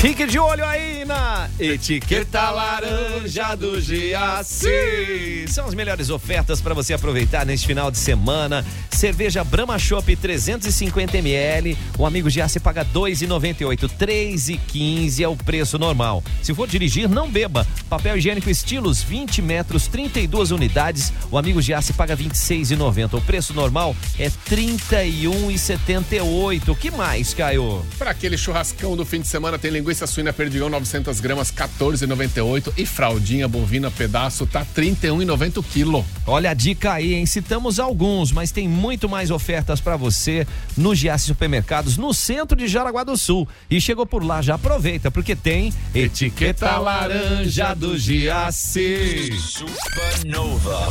Fique 0.00 0.26
de 0.26 0.38
olho 0.38 0.64
aí 0.64 1.04
na 1.04 1.50
etiqueta 1.58 2.50
laranja 2.50 3.56
do 3.56 3.80
Giaci. 3.80 5.44
São 5.48 5.66
as 5.66 5.74
melhores 5.74 6.08
ofertas 6.08 6.60
para 6.60 6.72
você 6.72 6.94
aproveitar 6.94 7.44
neste 7.44 7.66
final 7.66 7.90
de 7.90 7.98
semana. 7.98 8.64
Cerveja 8.92 9.42
Brahma 9.42 9.76
Chopp 9.76 10.14
350 10.14 11.18
ml. 11.18 11.76
O 11.98 12.06
amigo 12.06 12.30
Giaci 12.30 12.60
paga 12.60 12.84
2,98. 12.84 13.90
3,15 13.98 15.20
é 15.20 15.26
o 15.26 15.34
preço 15.34 15.80
normal. 15.80 16.22
Se 16.44 16.54
for 16.54 16.68
dirigir, 16.68 17.08
não 17.08 17.28
beba. 17.28 17.66
Papel 17.90 18.18
higiênico 18.18 18.48
estilos 18.48 19.02
20 19.02 19.42
metros, 19.42 19.88
32 19.88 20.52
unidades. 20.52 21.12
O 21.28 21.36
amigo 21.36 21.60
Giaci 21.60 21.92
paga 21.92 22.16
26,90. 22.16 23.18
O 23.18 23.20
preço 23.20 23.52
normal 23.52 23.96
é 24.16 24.30
31,78. 24.48 26.68
O 26.68 26.76
que 26.76 26.92
mais, 26.92 27.34
Caio? 27.34 27.84
Para 27.98 28.12
aquele 28.12 28.38
churrascão 28.38 28.96
do 28.96 29.04
fim 29.04 29.20
de 29.20 29.26
semana 29.26 29.58
tem 29.58 29.72
linguiça 29.72 29.87
suína 30.06 30.32
perdigão 30.32 30.68
900 30.68 31.20
gramas 31.20 31.50
14,98 31.50 32.72
e 32.76 32.84
fraldinha 32.84 33.48
bovina 33.48 33.90
pedaço 33.90 34.46
tá 34.46 34.64
31,90 34.64 35.64
quilo. 35.64 36.04
Olha 36.26 36.50
a 36.50 36.54
dica 36.54 36.92
aí, 36.92 37.14
hein? 37.14 37.26
Citamos 37.26 37.78
alguns, 37.78 38.32
mas 38.32 38.50
tem 38.50 38.68
muito 38.68 39.08
mais 39.08 39.30
ofertas 39.30 39.80
para 39.80 39.96
você 39.96 40.46
no 40.76 40.94
Giasse 40.94 41.26
Supermercados 41.26 41.96
no 41.96 42.12
centro 42.12 42.56
de 42.56 42.68
Jaraguá 42.68 43.04
do 43.04 43.16
Sul. 43.16 43.48
E 43.70 43.80
chegou 43.80 44.06
por 44.06 44.24
lá, 44.24 44.42
já 44.42 44.54
aproveita 44.54 45.10
porque 45.10 45.34
tem 45.34 45.72
etiqueta 45.94 46.76
laranja 46.78 47.74
do 47.74 47.96
Giasse. 47.96 49.30
Supernova. 49.38 50.88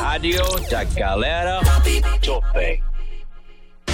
Rádio 0.00 0.42
da 0.70 0.84
galera. 0.84 1.60
Topé. 2.20 2.91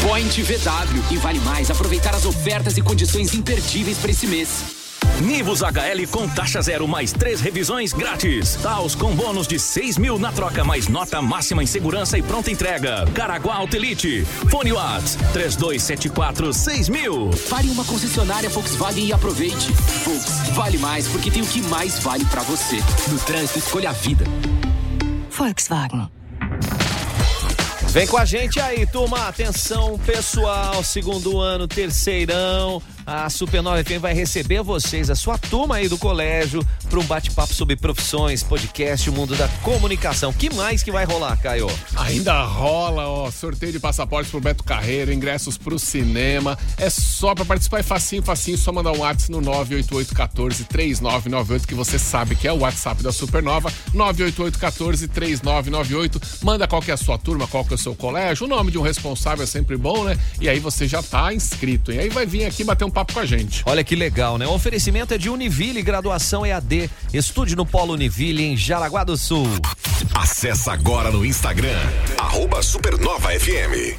Point 0.02 0.42
VW 0.42 1.04
e 1.12 1.16
vale 1.16 1.40
mais 1.40 1.70
aproveitar 1.70 2.14
as 2.14 2.24
ofertas 2.24 2.76
e 2.76 2.82
condições 2.82 3.34
imperdíveis 3.34 3.98
para 3.98 4.10
esse 4.10 4.26
mês. 4.26 4.78
Nivus 5.20 5.62
HL 5.62 6.06
com 6.10 6.28
taxa 6.28 6.62
zero 6.62 6.86
mais 6.86 7.12
três 7.12 7.40
revisões 7.40 7.92
grátis. 7.92 8.56
Taos 8.62 8.94
com 8.94 9.14
bônus 9.14 9.48
de 9.48 9.58
seis 9.58 9.98
mil 9.98 10.18
na 10.18 10.32
troca 10.32 10.62
mais 10.62 10.86
nota 10.86 11.20
máxima 11.20 11.62
em 11.62 11.66
segurança 11.66 12.16
e 12.16 12.22
pronta 12.22 12.50
entrega. 12.50 13.04
Caraguá 13.14 13.56
Autelite. 13.56 14.24
Fone 14.50 14.72
Whats 14.72 15.16
3274 15.32 16.52
6000. 16.52 17.30
Pare 17.50 17.68
uma 17.68 17.84
concessionária 17.84 18.48
Volkswagen 18.48 19.06
e 19.06 19.12
aproveite. 19.12 19.72
Volks 20.04 20.48
vale 20.54 20.78
mais 20.78 21.08
porque 21.08 21.30
tem 21.30 21.42
o 21.42 21.46
que 21.46 21.62
mais 21.62 21.98
vale 21.98 22.24
para 22.26 22.42
você. 22.42 22.76
No 23.08 23.18
trânsito 23.18 23.58
escolha 23.58 23.90
a 23.90 23.92
vida. 23.92 24.24
Volkswagen. 25.30 26.17
Vem 27.90 28.06
com 28.06 28.18
a 28.18 28.24
gente 28.24 28.60
aí, 28.60 28.86
turma. 28.86 29.28
Atenção, 29.28 29.98
pessoal. 29.98 30.84
Segundo 30.84 31.40
ano, 31.40 31.66
terceirão. 31.66 32.82
A 33.06 33.30
Supernova 33.30 33.82
FM 33.82 33.98
vai 33.98 34.12
receber 34.12 34.62
vocês, 34.62 35.08
a 35.08 35.14
sua 35.14 35.38
turma 35.38 35.76
aí 35.76 35.88
do 35.88 35.96
colégio, 35.96 36.60
para 36.88 36.98
um 36.98 37.04
bate-papo 37.04 37.54
sobre 37.54 37.76
profissões, 37.76 38.42
podcast, 38.42 39.08
o 39.10 39.12
mundo 39.12 39.36
da 39.36 39.46
comunicação. 39.62 40.32
Que 40.32 40.48
mais 40.54 40.82
que 40.82 40.90
vai 40.90 41.04
rolar, 41.04 41.36
Caio? 41.36 41.68
Ainda 41.96 42.42
rola, 42.42 43.06
ó, 43.06 43.30
sorteio 43.30 43.72
de 43.72 43.78
passaportes 43.78 44.30
pro 44.30 44.40
Beto 44.40 44.64
Carreiro, 44.64 45.12
ingressos 45.12 45.58
pro 45.58 45.78
cinema. 45.78 46.58
É 46.76 46.88
só 46.88 47.34
para 47.34 47.44
participar, 47.44 47.80
é 47.80 47.82
facinho, 47.82 48.22
facinho, 48.22 48.56
só 48.56 48.72
mandar 48.72 48.92
um 48.92 49.00
WhatsApp 49.00 49.30
no 49.30 49.42
988143998, 49.42 51.66
que 51.66 51.74
você 51.74 51.98
sabe 51.98 52.34
que 52.34 52.48
é 52.48 52.52
o 52.52 52.60
WhatsApp 52.60 53.02
da 53.02 53.12
Supernova, 53.12 53.70
988143998. 53.94 56.42
Manda 56.42 56.66
qual 56.66 56.80
que 56.80 56.90
é 56.90 56.94
a 56.94 56.96
sua 56.96 57.18
turma, 57.18 57.46
qual 57.46 57.62
que 57.64 57.74
é 57.74 57.76
o 57.76 57.78
seu 57.78 57.94
colégio, 57.94 58.46
o 58.46 58.48
nome 58.48 58.70
de 58.70 58.78
um 58.78 58.82
responsável 58.82 59.44
é 59.44 59.46
sempre 59.46 59.76
bom, 59.76 60.04
né? 60.04 60.16
E 60.40 60.48
aí 60.48 60.58
você 60.58 60.88
já 60.88 61.02
tá 61.02 61.34
inscrito. 61.34 61.92
E 61.92 61.98
aí 61.98 62.08
vai 62.08 62.24
vir 62.24 62.46
aqui 62.46 62.64
bater 62.64 62.84
um 62.84 62.90
papo 62.90 63.12
com 63.12 63.20
a 63.20 63.26
gente. 63.26 63.62
Olha 63.66 63.84
que 63.84 63.94
legal, 63.94 64.38
né? 64.38 64.46
O 64.46 64.54
oferecimento 64.54 65.12
é 65.12 65.18
de 65.18 65.28
Univille, 65.28 65.82
graduação 65.82 66.46
EAD. 66.46 66.77
Estude 67.12 67.56
no 67.56 67.64
Polo 67.64 67.94
Univille, 67.94 68.44
em 68.44 68.56
Jaraguá 68.56 69.04
do 69.04 69.16
Sul. 69.16 69.46
Acesse 70.14 70.68
agora 70.70 71.10
no 71.10 71.24
Instagram, 71.24 71.78
arroba 72.18 72.62
Supernova 72.62 73.30
FM. 73.30 73.96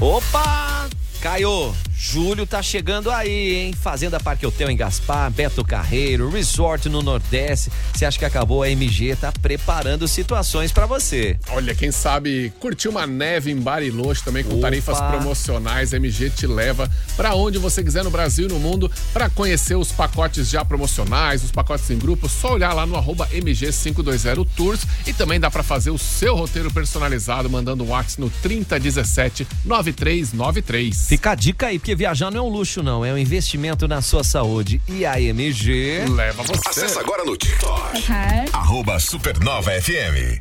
Opa! 0.00 0.88
Caio, 1.20 1.74
julho 2.00 2.46
tá 2.46 2.62
chegando 2.62 3.10
aí, 3.10 3.54
hein? 3.56 3.74
Fazenda 3.74 4.18
Parque 4.18 4.46
Hotel 4.46 4.70
em 4.70 4.76
Gaspar, 4.76 5.30
Beto 5.30 5.62
Carreiro, 5.62 6.30
Resort 6.30 6.88
no 6.88 7.02
Nordeste. 7.02 7.70
Você 7.92 8.06
acha 8.06 8.18
que 8.18 8.24
acabou? 8.24 8.62
A 8.62 8.70
MG 8.70 9.14
tá 9.16 9.30
preparando 9.30 10.08
situações 10.08 10.72
para 10.72 10.86
você. 10.86 11.38
Olha, 11.50 11.74
quem 11.74 11.92
sabe 11.92 12.50
curtir 12.58 12.88
uma 12.88 13.06
neve 13.06 13.50
em 13.50 13.56
Bariloche 13.56 14.24
também 14.24 14.42
com 14.42 14.54
Opa. 14.54 14.62
tarifas 14.62 14.98
promocionais. 14.98 15.92
A 15.92 15.98
MG 15.98 16.30
te 16.30 16.46
leva 16.46 16.90
para 17.16 17.34
onde 17.34 17.58
você 17.58 17.84
quiser 17.84 18.02
no 18.02 18.10
Brasil 18.10 18.46
e 18.46 18.48
no 18.48 18.58
mundo 18.58 18.90
para 19.12 19.28
conhecer 19.28 19.74
os 19.74 19.92
pacotes 19.92 20.48
já 20.48 20.64
promocionais, 20.64 21.44
os 21.44 21.50
pacotes 21.50 21.90
em 21.90 21.98
grupo. 21.98 22.30
Só 22.30 22.54
olhar 22.54 22.72
lá 22.72 22.86
no 22.86 22.96
arroba 22.96 23.28
MG520 23.28 24.48
Tours 24.56 24.86
e 25.06 25.12
também 25.12 25.38
dá 25.38 25.50
para 25.50 25.62
fazer 25.62 25.90
o 25.90 25.98
seu 25.98 26.34
roteiro 26.34 26.72
personalizado 26.72 27.50
mandando 27.50 27.84
um 27.84 27.90
WhatsApp 27.90 28.22
no 28.22 28.30
3017 28.42 29.46
9393. 29.66 31.06
Fica 31.06 31.32
a 31.32 31.34
dica 31.34 31.66
aí, 31.66 31.78
porque 31.78 31.89
viajar 31.94 32.30
não 32.30 32.38
é 32.38 32.42
um 32.42 32.48
luxo, 32.48 32.82
não. 32.82 33.04
É 33.04 33.12
um 33.12 33.18
investimento 33.18 33.86
na 33.86 34.02
sua 34.02 34.24
saúde. 34.24 34.80
E 34.88 35.04
a 35.04 35.20
MG 35.20 36.04
leva 36.08 36.42
você. 36.42 36.68
Acesse 36.68 36.98
agora 36.98 37.24
no 37.24 37.36
TikTok. 37.36 37.98
Uhum. 37.98 38.44
Arroba 38.52 38.98
Supernova 38.98 39.70
FM. 39.70 40.40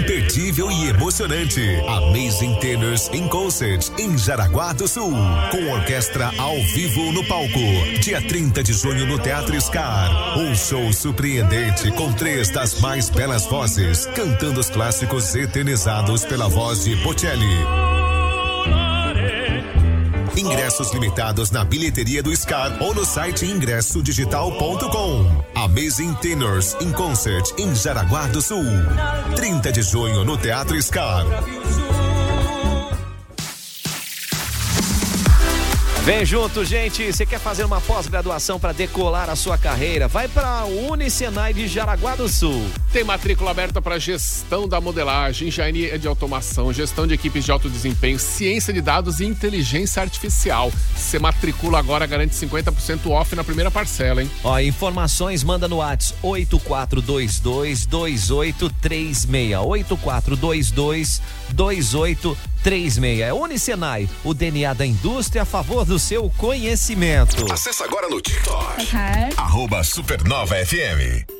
Imperdível 0.00 0.70
e 0.70 0.88
emocionante. 0.88 1.60
Amazing 1.86 2.54
Tenors 2.60 3.10
em 3.12 3.26
Concert 3.28 3.86
em 3.98 4.16
Jaraguá 4.16 4.72
do 4.72 4.86
Sul. 4.86 5.12
Com 5.50 5.72
orquestra 5.72 6.30
ao 6.38 6.56
vivo 6.74 7.12
no 7.12 7.24
palco. 7.24 7.58
Dia 8.00 8.20
30 8.22 8.62
de 8.62 8.72
junho 8.72 9.06
no 9.06 9.18
Teatro 9.18 9.60
Scar. 9.60 10.38
Um 10.38 10.54
show 10.54 10.92
surpreendente 10.92 11.90
com 11.92 12.12
três 12.12 12.50
das 12.50 12.80
mais 12.80 13.10
belas 13.10 13.46
vozes. 13.46 14.06
Cantando 14.14 14.60
os 14.60 14.70
clássicos 14.70 15.34
eternizados 15.34 16.24
pela 16.24 16.48
voz 16.48 16.84
de 16.84 16.94
Bocelli. 16.96 17.85
Ingressos 20.36 20.92
limitados 20.92 21.50
na 21.50 21.64
bilheteria 21.64 22.22
do 22.22 22.34
SCAR 22.36 22.76
ou 22.82 22.94
no 22.94 23.04
site 23.04 23.46
ingressodigital.com. 23.46 25.44
Amazing 25.54 26.14
Tenors 26.14 26.76
in 26.80 26.92
Concert 26.92 27.52
em 27.58 27.74
Jaraguá 27.74 28.26
do 28.26 28.42
Sul. 28.42 28.64
30 29.34 29.72
de 29.72 29.82
junho 29.82 30.24
no 30.24 30.36
Teatro 30.36 30.80
SCAR. 30.82 31.24
Vem 36.06 36.24
junto, 36.24 36.64
gente. 36.64 37.12
Você 37.12 37.26
quer 37.26 37.40
fazer 37.40 37.64
uma 37.64 37.80
pós-graduação 37.80 38.60
para 38.60 38.70
decolar 38.70 39.28
a 39.28 39.34
sua 39.34 39.58
carreira? 39.58 40.06
Vai 40.06 40.28
para 40.28 40.64
o 40.64 40.92
Unicenai 40.92 41.52
de 41.52 41.66
Jaraguá 41.66 42.14
do 42.14 42.28
Sul. 42.28 42.64
Tem 42.92 43.02
matrícula 43.02 43.50
aberta 43.50 43.82
para 43.82 43.98
gestão 43.98 44.68
da 44.68 44.80
modelagem, 44.80 45.48
engenharia 45.48 45.98
de 45.98 46.06
automação, 46.06 46.72
gestão 46.72 47.08
de 47.08 47.14
equipes 47.14 47.44
de 47.44 47.50
alto 47.50 47.68
desempenho, 47.68 48.20
ciência 48.20 48.72
de 48.72 48.80
dados 48.80 49.18
e 49.18 49.24
inteligência 49.24 50.00
artificial. 50.00 50.70
Você 50.94 51.18
matricula 51.18 51.80
agora, 51.80 52.06
garante 52.06 52.36
50% 52.36 53.10
off 53.10 53.34
na 53.34 53.42
primeira 53.42 53.68
parcela, 53.72 54.22
hein? 54.22 54.30
Ó, 54.44 54.60
informações 54.60 55.42
manda 55.42 55.66
no 55.66 55.78
WhatsApp 55.78 56.20
8422 56.22 57.84
2836. 57.86 59.56
8422 59.58 60.70
2836. 60.70 62.55
É 63.22 63.32
Unicenai, 63.32 64.08
o 64.24 64.34
DNA 64.34 64.74
da 64.74 64.84
indústria 64.84 65.42
a 65.42 65.44
favor 65.44 65.84
do 65.84 65.98
seu 65.98 66.30
conhecimento. 66.36 67.50
Acesse 67.52 67.82
agora 67.82 68.08
no 68.08 68.20
TikTok. 68.20 68.82
Uhum. 68.82 69.28
Arroba 69.36 69.84
Supernova 69.84 70.56
FM. 70.56 71.35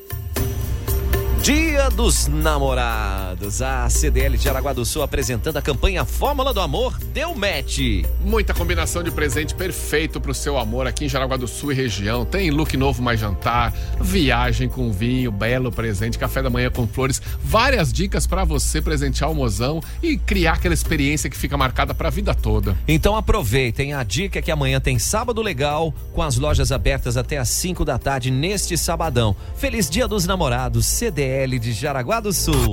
Dia 1.47 1.89
dos 1.91 2.27
Namorados. 2.27 3.63
A 3.63 3.89
CDL 3.89 4.37
de 4.37 4.49
Araguá 4.49 4.73
do 4.73 4.85
Sul 4.85 5.03
apresentando 5.03 5.57
a 5.57 5.63
campanha 5.63 6.05
Fórmula 6.05 6.53
do 6.53 6.59
Amor 6.61 6.99
deu 7.15 7.37
match. 7.37 8.03
Muita 8.21 8.53
combinação 8.53 9.01
de 9.01 9.13
presente 9.13 9.55
perfeito 9.55 10.21
pro 10.21 10.35
seu 10.35 10.59
amor 10.59 10.89
aqui 10.89 11.05
em 11.05 11.09
Jaraguá 11.09 11.37
do 11.37 11.47
Sul 11.47 11.71
e 11.71 11.75
região. 11.77 12.25
Tem 12.25 12.51
look 12.51 12.77
novo 12.77 13.01
mais 13.01 13.21
jantar, 13.21 13.73
viagem 14.01 14.69
com 14.69 14.91
vinho, 14.91 15.31
belo 15.31 15.71
presente, 15.71 16.19
café 16.19 16.43
da 16.43 16.51
manhã 16.51 16.69
com 16.69 16.85
flores, 16.85 17.23
várias 17.41 17.93
dicas 17.93 18.27
para 18.27 18.43
você 18.43 18.83
presentear 18.83 19.31
o 19.31 19.35
mozão 19.35 19.81
e 20.03 20.19
criar 20.19 20.55
aquela 20.55 20.75
experiência 20.75 21.31
que 21.31 21.37
fica 21.37 21.57
marcada 21.57 21.95
para 21.95 22.09
a 22.09 22.11
vida 22.11 22.35
toda. 22.35 22.77
Então 22.89 23.15
aproveitem 23.15 23.95
a 23.95 24.03
dica 24.03 24.43
que 24.43 24.51
amanhã 24.51 24.81
tem 24.81 24.99
sábado 24.99 25.41
legal 25.41 25.95
com 26.13 26.23
as 26.23 26.39
lojas 26.39 26.73
abertas 26.73 27.17
até 27.17 27.39
às 27.39 27.51
5 27.51 27.85
da 27.85 27.99
tarde 27.99 28.33
neste 28.33 28.77
sabadão. 28.77 29.37
Feliz 29.57 29.89
Dia 29.89 30.09
dos 30.09 30.27
Namorados, 30.27 30.87
CDL 30.87 31.36
de 31.45 31.73
Jaraguá 31.73 32.19
do 32.19 32.33
Sul. 32.33 32.71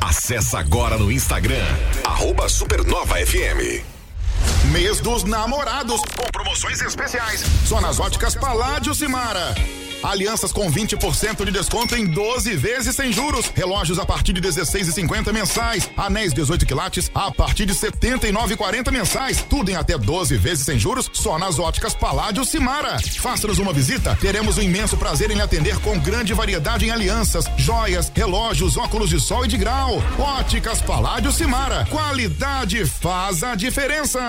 Acesse 0.00 0.56
agora 0.56 0.96
no 0.96 1.10
Instagram, 1.10 1.64
arroba 2.04 2.48
Supernova 2.48 3.16
FM. 3.16 3.82
Mês 4.70 5.00
dos 5.00 5.24
namorados, 5.24 6.00
com 6.16 6.30
promoções 6.30 6.80
especiais. 6.80 7.44
Só 7.66 7.80
nas 7.80 7.98
óticas 7.98 8.36
Paládio 8.36 8.94
Simara. 8.94 9.54
Alianças 10.02 10.52
com 10.52 10.70
20% 10.70 11.44
de 11.44 11.50
desconto 11.50 11.96
em 11.96 12.06
12 12.06 12.56
vezes 12.56 12.94
sem 12.94 13.12
juros. 13.12 13.50
Relógios 13.54 13.98
a 13.98 14.04
partir 14.04 14.32
de 14.32 14.40
16,50 14.40 15.32
mensais. 15.32 15.90
Anéis 15.96 16.32
18 16.32 16.66
quilates 16.66 17.10
a 17.14 17.30
partir 17.30 17.66
de 17.66 17.74
79,40 17.74 18.90
mensais. 18.90 19.44
Tudo 19.48 19.70
em 19.70 19.76
até 19.76 19.96
12 19.96 20.36
vezes 20.36 20.64
sem 20.64 20.78
juros 20.78 21.10
só 21.12 21.38
nas 21.38 21.58
óticas 21.58 21.94
Paládio 21.94 22.44
Simara. 22.44 22.98
Faça-nos 23.18 23.58
uma 23.58 23.72
visita. 23.72 24.16
Teremos 24.20 24.56
o 24.56 24.60
um 24.60 24.64
imenso 24.64 24.96
prazer 24.96 25.30
em 25.30 25.40
atender 25.40 25.78
com 25.80 25.98
grande 25.98 26.34
variedade 26.34 26.86
em 26.86 26.90
alianças, 26.90 27.46
joias, 27.56 28.10
relógios, 28.14 28.76
óculos 28.76 29.10
de 29.10 29.20
sol 29.20 29.44
e 29.44 29.48
de 29.48 29.56
grau. 29.56 30.02
Óticas 30.18 30.80
Paládio 30.80 31.32
Simara. 31.32 31.86
Qualidade 31.90 32.84
faz 32.86 33.42
a 33.42 33.54
diferença. 33.54 34.20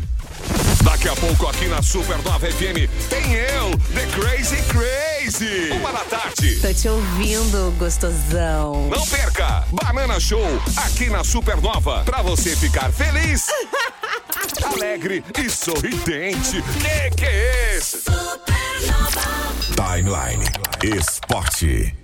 Daqui 0.83 1.09
a 1.09 1.15
pouco 1.15 1.47
aqui 1.47 1.67
na 1.67 1.81
Supernova 1.81 2.51
FM 2.51 2.87
tem 3.09 3.33
eu, 3.33 3.71
The 3.93 4.05
Crazy 4.07 4.61
Crazy. 4.63 5.71
Uma 5.71 5.91
da 5.91 6.03
tarde. 6.05 6.59
Tô 6.59 6.73
te 6.73 6.89
ouvindo, 6.89 7.71
gostosão. 7.77 8.89
Não 8.89 9.05
perca! 9.07 9.38
Banana 9.39 10.19
Show 10.19 10.43
aqui 10.75 11.09
na 11.09 11.23
Supernova 11.23 12.03
pra 12.03 12.21
você 12.21 12.57
ficar 12.57 12.91
feliz, 12.91 13.47
alegre 14.63 15.23
e 15.41 15.49
sorridente. 15.49 16.61
Que 16.61 17.15
que 17.15 17.25
é 17.25 17.77
esse? 17.77 18.03
Timeline 19.75 20.43
Esporte. 20.83 21.95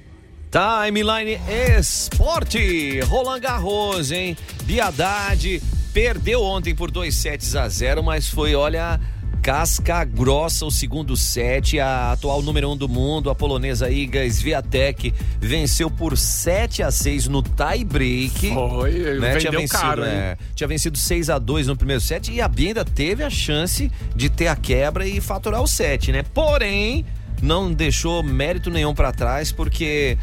Timeline 0.50 1.38
Esporte. 1.78 3.02
Roland 3.02 3.42
Garros, 3.42 4.12
hein? 4.12 4.38
Biadade 4.64 5.62
perdeu 5.94 6.42
ontem 6.42 6.74
por 6.74 6.90
2 6.90 7.14
sets 7.14 7.54
a 7.54 7.68
0, 7.68 8.02
mas 8.02 8.30
foi, 8.30 8.56
olha, 8.56 8.98
casca 9.46 10.04
grossa 10.04 10.66
o 10.66 10.72
segundo 10.72 11.16
set. 11.16 11.80
A 11.80 12.14
atual 12.14 12.41
número 12.41 12.68
1 12.68 12.72
um 12.72 12.78
do 12.78 12.89
mundo, 12.89 13.30
a 13.30 13.36
polonesa 13.36 13.91
Iga 13.91 14.28
Swiatek, 14.28 15.14
venceu 15.39 15.91
por 15.91 16.18
7 16.18 16.82
a 16.82 16.89
6 16.89 17.28
no 17.28 17.43
tie 17.43 17.84
break. 17.86 18.52
Foi, 18.52 18.91
né? 18.91 19.34
vendeu 19.34 19.39
Tinha 19.39 19.52
vencido, 19.52 19.80
caro, 19.80 20.04
hein? 20.04 20.12
é, 20.12 20.38
tinha 20.56 20.68
vencido 20.68 20.98
6 20.98 21.30
a 21.30 21.38
2 21.38 21.68
no 21.68 21.78
primeiro 21.78 22.02
set 22.02 22.32
e 22.32 22.41
a 22.41 22.48
Bia 22.48 22.70
ainda 22.70 22.84
teve 22.84 23.24
a 23.24 23.30
chance 23.30 23.91
de 24.16 24.32
ter 24.32 24.48
a 24.48 24.56
quebra 24.56 25.08
e 25.08 25.22
faturar 25.22 25.62
o 25.62 25.68
set, 25.68 26.12
né? 26.12 26.24
Porém, 26.34 27.06
não 27.39 27.72
deixou 27.72 28.24
mérito 28.24 28.72
nenhum 28.72 28.96
pra 28.96 29.12
trás 29.12 29.52
porque 29.52 30.18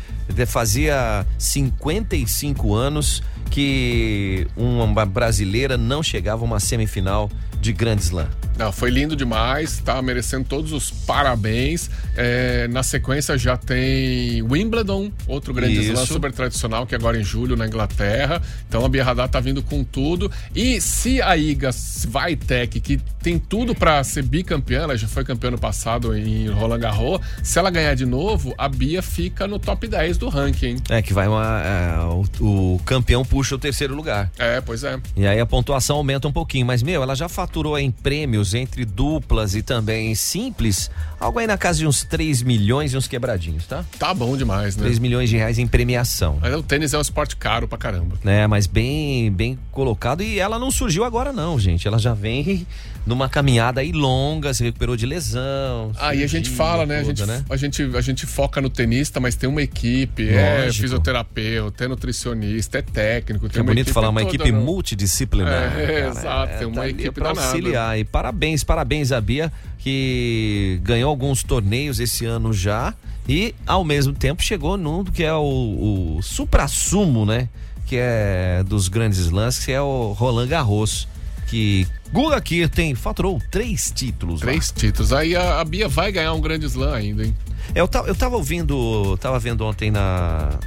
fazia 0.48 1.24
55 1.38 2.74
anos 2.74 3.22
que 3.52 4.48
uma 4.56 5.06
brasileira 5.06 5.76
não 5.76 6.02
chegava 6.02 6.42
a 6.42 6.44
uma 6.44 6.58
semifinal 6.58 7.30
de 7.60 7.72
Grand 7.72 7.98
Slam. 7.98 8.28
Não, 8.58 8.70
foi 8.70 8.90
lindo 8.90 9.16
demais, 9.16 9.78
tá 9.78 10.00
merecendo 10.02 10.44
todos 10.44 10.72
os 10.72 10.90
parabéns. 10.90 11.90
É, 12.16 12.68
na 12.68 12.82
sequência 12.82 13.36
já 13.38 13.56
tem 13.56 14.42
Wimbledon, 14.42 15.10
outro 15.26 15.54
grande 15.54 15.80
slam 15.80 16.06
super 16.06 16.32
tradicional, 16.32 16.86
que 16.86 16.94
é 16.94 16.98
agora 16.98 17.18
em 17.18 17.24
julho 17.24 17.56
na 17.56 17.66
Inglaterra. 17.66 18.42
Então 18.68 18.84
a 18.84 18.88
Bia 18.88 19.04
Haddad 19.04 19.30
tá 19.30 19.40
vindo 19.40 19.62
com 19.62 19.82
tudo. 19.82 20.30
E 20.54 20.80
se 20.80 21.20
a 21.22 21.36
Iga 21.36 21.72
Swiatek, 21.72 22.80
que 22.80 22.98
tem 23.22 23.38
tudo 23.38 23.74
para 23.74 24.02
ser 24.04 24.22
bicampeã, 24.22 24.82
ela 24.82 24.96
já 24.96 25.08
foi 25.08 25.24
campeã 25.24 25.50
no 25.50 25.58
passado 25.58 26.16
em 26.16 26.48
Roland 26.48 26.80
Garros, 26.80 27.20
se 27.42 27.58
ela 27.58 27.70
ganhar 27.70 27.94
de 27.94 28.04
novo, 28.04 28.54
a 28.58 28.68
Bia 28.68 29.02
fica 29.02 29.46
no 29.46 29.58
top 29.58 29.86
10 29.86 30.18
do 30.18 30.28
ranking. 30.28 30.76
É, 30.88 31.00
que 31.00 31.12
vai 31.12 31.28
uma. 31.28 31.62
é, 31.62 31.98
o, 32.40 32.74
o 32.74 32.80
campeão 32.84 33.24
puxa 33.24 33.54
o 33.54 33.58
terceiro 33.58 33.94
lugar. 33.94 34.30
É, 34.38 34.60
pois 34.60 34.84
é. 34.84 34.98
E 35.16 35.26
aí 35.26 35.40
a 35.40 35.46
pontuação 35.46 35.96
aumenta 35.96 36.26
um 36.28 36.32
pouquinho. 36.32 36.66
Mas, 36.66 36.82
meu, 36.82 37.02
ela 37.02 37.14
já 37.14 37.28
faturou 37.28 37.78
em 37.78 37.90
prêmios 37.90 38.41
entre 38.54 38.84
duplas 38.84 39.54
e 39.54 39.62
também 39.62 40.14
simples, 40.14 40.90
algo 41.18 41.38
aí 41.38 41.46
na 41.46 41.56
casa 41.56 41.78
de 41.78 41.86
uns 41.86 42.02
3 42.04 42.42
milhões 42.42 42.92
e 42.92 42.96
uns 42.96 43.06
quebradinhos, 43.06 43.66
tá? 43.66 43.84
Tá 43.98 44.12
bom 44.12 44.36
demais, 44.36 44.76
né? 44.76 44.82
3 44.84 44.98
milhões 44.98 45.30
de 45.30 45.36
reais 45.36 45.58
em 45.58 45.66
premiação. 45.66 46.38
Mas 46.40 46.54
o 46.54 46.62
tênis 46.62 46.92
é 46.92 46.98
um 46.98 47.00
esporte 47.00 47.36
caro 47.36 47.68
pra 47.68 47.78
caramba. 47.78 48.16
Né, 48.22 48.46
mas 48.46 48.66
bem, 48.66 49.30
bem 49.30 49.58
colocado. 49.70 50.22
E 50.22 50.38
ela 50.38 50.58
não 50.58 50.70
surgiu 50.70 51.04
agora, 51.04 51.32
não, 51.32 51.58
gente. 51.58 51.86
Ela 51.86 51.98
já 51.98 52.12
vem 52.12 52.66
numa 53.06 53.28
caminhada 53.28 53.80
aí 53.80 53.92
longa, 53.92 54.52
se 54.54 54.62
recuperou 54.62 54.96
de 54.96 55.06
lesão. 55.06 55.92
Aí 55.98 56.22
a 56.22 56.26
gente 56.26 56.50
fala, 56.50 56.86
né? 56.86 57.00
A 57.00 57.04
toda, 57.04 57.26
gente, 57.26 57.42
a, 57.50 57.56
gente, 57.56 57.96
a 57.96 58.00
gente 58.00 58.26
foca 58.26 58.60
no 58.60 58.70
tenista, 58.70 59.20
mas 59.20 59.34
tem 59.34 59.48
uma 59.48 59.62
equipe, 59.62 60.28
é 60.28 60.64
Lógico. 60.64 60.82
fisioterapeuta, 60.82 61.84
é 61.84 61.88
nutricionista, 61.88 62.78
é 62.78 62.82
técnico. 62.82 63.46
É 63.46 63.62
bonito 63.62 63.86
equipe 63.86 63.92
falar, 63.92 64.08
uma 64.08 64.20
toda, 64.20 64.34
equipe 64.34 64.52
né? 64.52 64.58
multidisciplinar. 64.58 65.78
É, 65.78 65.86
cara. 65.86 66.08
exato, 66.08 66.58
tem 66.58 66.66
uma 66.66 66.82
tá 66.82 66.88
equipe 66.88 67.10
pra 67.10 67.28
danada. 67.32 67.46
auxiliar. 67.46 67.98
E 67.98 68.04
parabéns, 68.04 68.31
parabéns 68.64 69.12
a 69.12 69.20
Bia, 69.20 69.52
que 69.78 70.80
ganhou 70.82 71.08
alguns 71.10 71.42
torneios 71.42 72.00
esse 72.00 72.24
ano 72.24 72.52
já 72.52 72.94
e, 73.28 73.54
ao 73.66 73.84
mesmo 73.84 74.12
tempo, 74.12 74.42
chegou 74.42 74.76
num 74.76 75.04
que 75.04 75.22
é 75.22 75.32
o, 75.34 76.16
o 76.18 76.22
supra-sumo, 76.22 77.24
né? 77.26 77.48
Que 77.86 77.96
é 77.98 78.64
dos 78.66 78.88
grandes 78.88 79.18
slams, 79.18 79.64
que 79.64 79.72
é 79.72 79.80
o 79.80 80.12
Roland 80.12 80.46
Garros. 80.48 81.06
Que 81.48 81.86
Guga 82.10 82.40
Kirten 82.40 82.94
faturou 82.94 83.38
três 83.50 83.92
títulos. 83.94 84.40
lá. 84.40 84.46
Três 84.46 84.72
títulos. 84.72 85.12
Aí 85.12 85.36
a, 85.36 85.60
a 85.60 85.64
Bia 85.64 85.86
vai 85.88 86.10
ganhar 86.10 86.32
um 86.32 86.40
grande 86.40 86.64
slam 86.66 86.94
ainda, 86.94 87.24
hein? 87.24 87.34
Eu, 87.74 87.86
ta- 87.86 88.04
eu 88.06 88.14
tava 88.14 88.36
ouvindo, 88.36 89.16
tava 89.18 89.38
vendo 89.38 89.62
ontem 89.64 89.90
na, 89.90 90.58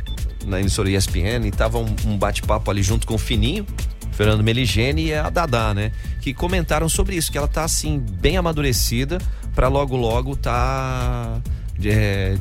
na 0.45 0.59
emissora 0.59 0.89
ESPN 0.89 1.45
e 1.45 1.51
tava 1.51 1.80
um, 1.80 1.88
um 2.05 2.18
bate-papo 2.18 2.70
ali 2.70 2.84
junto 2.84 3.07
com 3.07 3.16
o 3.16 3.18
Fininho, 3.18 3.66
Fernando 4.16 4.43
Meligeni 4.43 5.07
e 5.07 5.13
a 5.13 5.30
Dadá, 5.30 5.74
né? 5.74 5.91
Que 6.22 6.34
comentaram 6.34 6.88
sobre 6.88 7.16
isso, 7.16 7.32
que 7.32 7.38
ela 7.38 7.47
tá 7.47 7.63
assim, 7.63 7.99
bem 7.99 8.38
amadurecida 8.38 9.20
pra 9.53 9.68
logo 9.68 9.95
logo 9.95 10.36
tá 10.36 11.39
é, 11.84 12.38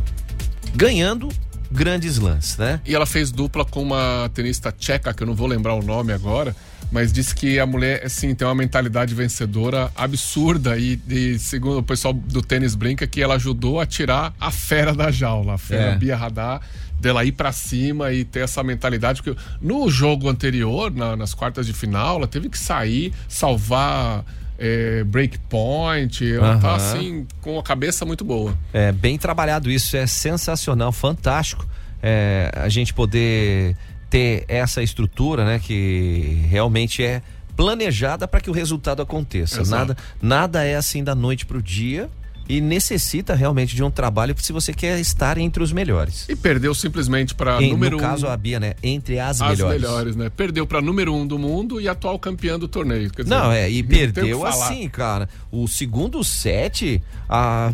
ganhando 0.75 1.29
grandes 1.71 2.19
lances, 2.19 2.57
né? 2.57 2.81
E 2.87 2.95
ela 2.95 3.07
fez 3.07 3.31
dupla 3.33 3.65
com 3.65 3.83
uma 3.83 4.31
tenista 4.33 4.71
tcheca, 4.71 5.13
que 5.13 5.23
eu 5.23 5.27
não 5.27 5.35
vou 5.35 5.47
lembrar 5.47 5.75
o 5.75 5.83
nome 5.83 6.13
agora, 6.13 6.55
mas 6.95 7.13
disse 7.13 7.35
que 7.35 7.59
a 7.59 7.67
mulher, 7.67 8.05
assim, 8.07 8.33
tem 8.37 8.47
uma 8.47 8.55
mentalidade 8.55 9.13
vencedora 9.17 9.91
absurda 9.97 10.79
e, 10.79 10.97
e 11.09 11.37
segundo 11.41 11.79
o 11.79 11.83
pessoal 11.83 12.15
do 12.15 12.41
tênis 12.41 12.77
brinca, 12.77 13.05
que 13.05 13.21
ela 13.21 13.35
ajudou 13.35 13.81
a 13.81 13.85
tirar 13.87 14.33
a 14.41 14.53
fera 14.53 14.95
da 14.95 15.11
jaula, 15.11 15.55
a 15.55 15.59
fera 15.59 15.91
É. 15.93 15.97
Bia 15.97 16.17
Radar, 16.17 16.61
dela 17.01 17.25
ir 17.25 17.33
pra 17.33 17.51
cima 17.51 18.13
e 18.13 18.25
ter 18.25 18.41
essa 18.45 18.63
mentalidade, 18.63 19.21
porque 19.21 19.39
no 19.61 19.91
jogo 19.91 20.29
anterior, 20.29 20.91
na- 20.95 21.17
nas 21.17 21.35
quartas 21.35 21.67
de 21.67 21.73
final, 21.73 22.17
ela 22.19 22.29
teve 22.29 22.49
que 22.49 22.59
sair, 22.59 23.13
salvar 23.29 24.25
é, 24.57 25.03
breakpoint, 25.03 26.23
ela 26.33 26.59
tá 26.59 26.69
Aham. 26.69 26.77
assim, 26.77 27.27
com 27.41 27.59
a 27.59 27.63
cabeça 27.63 28.05
muito 28.05 28.25
boa. 28.25 28.57
É 28.73 28.93
bem 28.93 29.19
trabalhado 29.19 29.69
isso, 29.69 29.97
é 29.97 30.07
sensacional, 30.07 30.93
fantástico. 30.93 31.67
É, 32.01 32.53
a 32.55 32.69
gente 32.69 32.95
poder 32.95 33.77
ter 34.15 34.45
essa 34.47 34.81
estrutura, 34.81 35.45
né, 35.45 35.59
que 35.59 36.47
realmente 36.49 37.03
é 37.03 37.21
planejada 37.57 38.29
para 38.29 38.41
que 38.41 38.49
o 38.49 38.53
resultado 38.53 39.03
aconteça. 39.03 39.61
Exato. 39.61 39.89
Nada, 39.89 39.97
nada 40.23 40.65
é 40.65 40.77
assim 40.77 41.03
da 41.03 41.17
noite 41.17 41.45
para 41.45 41.59
o 41.59 41.63
dia 41.63 42.09
e 42.49 42.61
necessita 42.61 43.35
realmente 43.35 43.75
de 43.75 43.83
um 43.83 43.91
trabalho 43.91 44.35
se 44.39 44.53
você 44.53 44.73
quer 44.73 44.99
estar 45.01 45.39
entre 45.39 45.63
os 45.63 45.73
melhores. 45.73 46.29
E 46.29 46.37
perdeu 46.37 46.75
simplesmente 46.75 47.35
para 47.35 47.61
número 47.61 47.97
no 47.97 48.03
caso 48.03 48.27
um. 48.27 48.31
a 48.31 48.37
Bia, 48.37 48.61
né, 48.61 48.75
entre 48.83 49.19
as, 49.19 49.41
As 49.41 49.51
melhores. 49.59 49.81
melhores, 49.81 50.17
né? 50.17 50.31
Perdeu 50.31 50.67
para 50.67 50.81
número 50.81 51.15
um 51.15 51.27
do 51.27 51.39
mundo 51.39 51.81
e 51.81 51.89
atual 51.89 52.19
campeã 52.19 52.59
do 52.59 52.69
torneio. 52.69 53.11
Dizer, 53.11 53.29
Não, 53.29 53.51
é, 53.51 53.71
e 53.71 53.83
perdeu 53.83 54.45
assim, 54.45 54.89
cara. 54.89 55.29
O 55.51 55.67
segundo 55.69 56.23
set, 56.25 57.01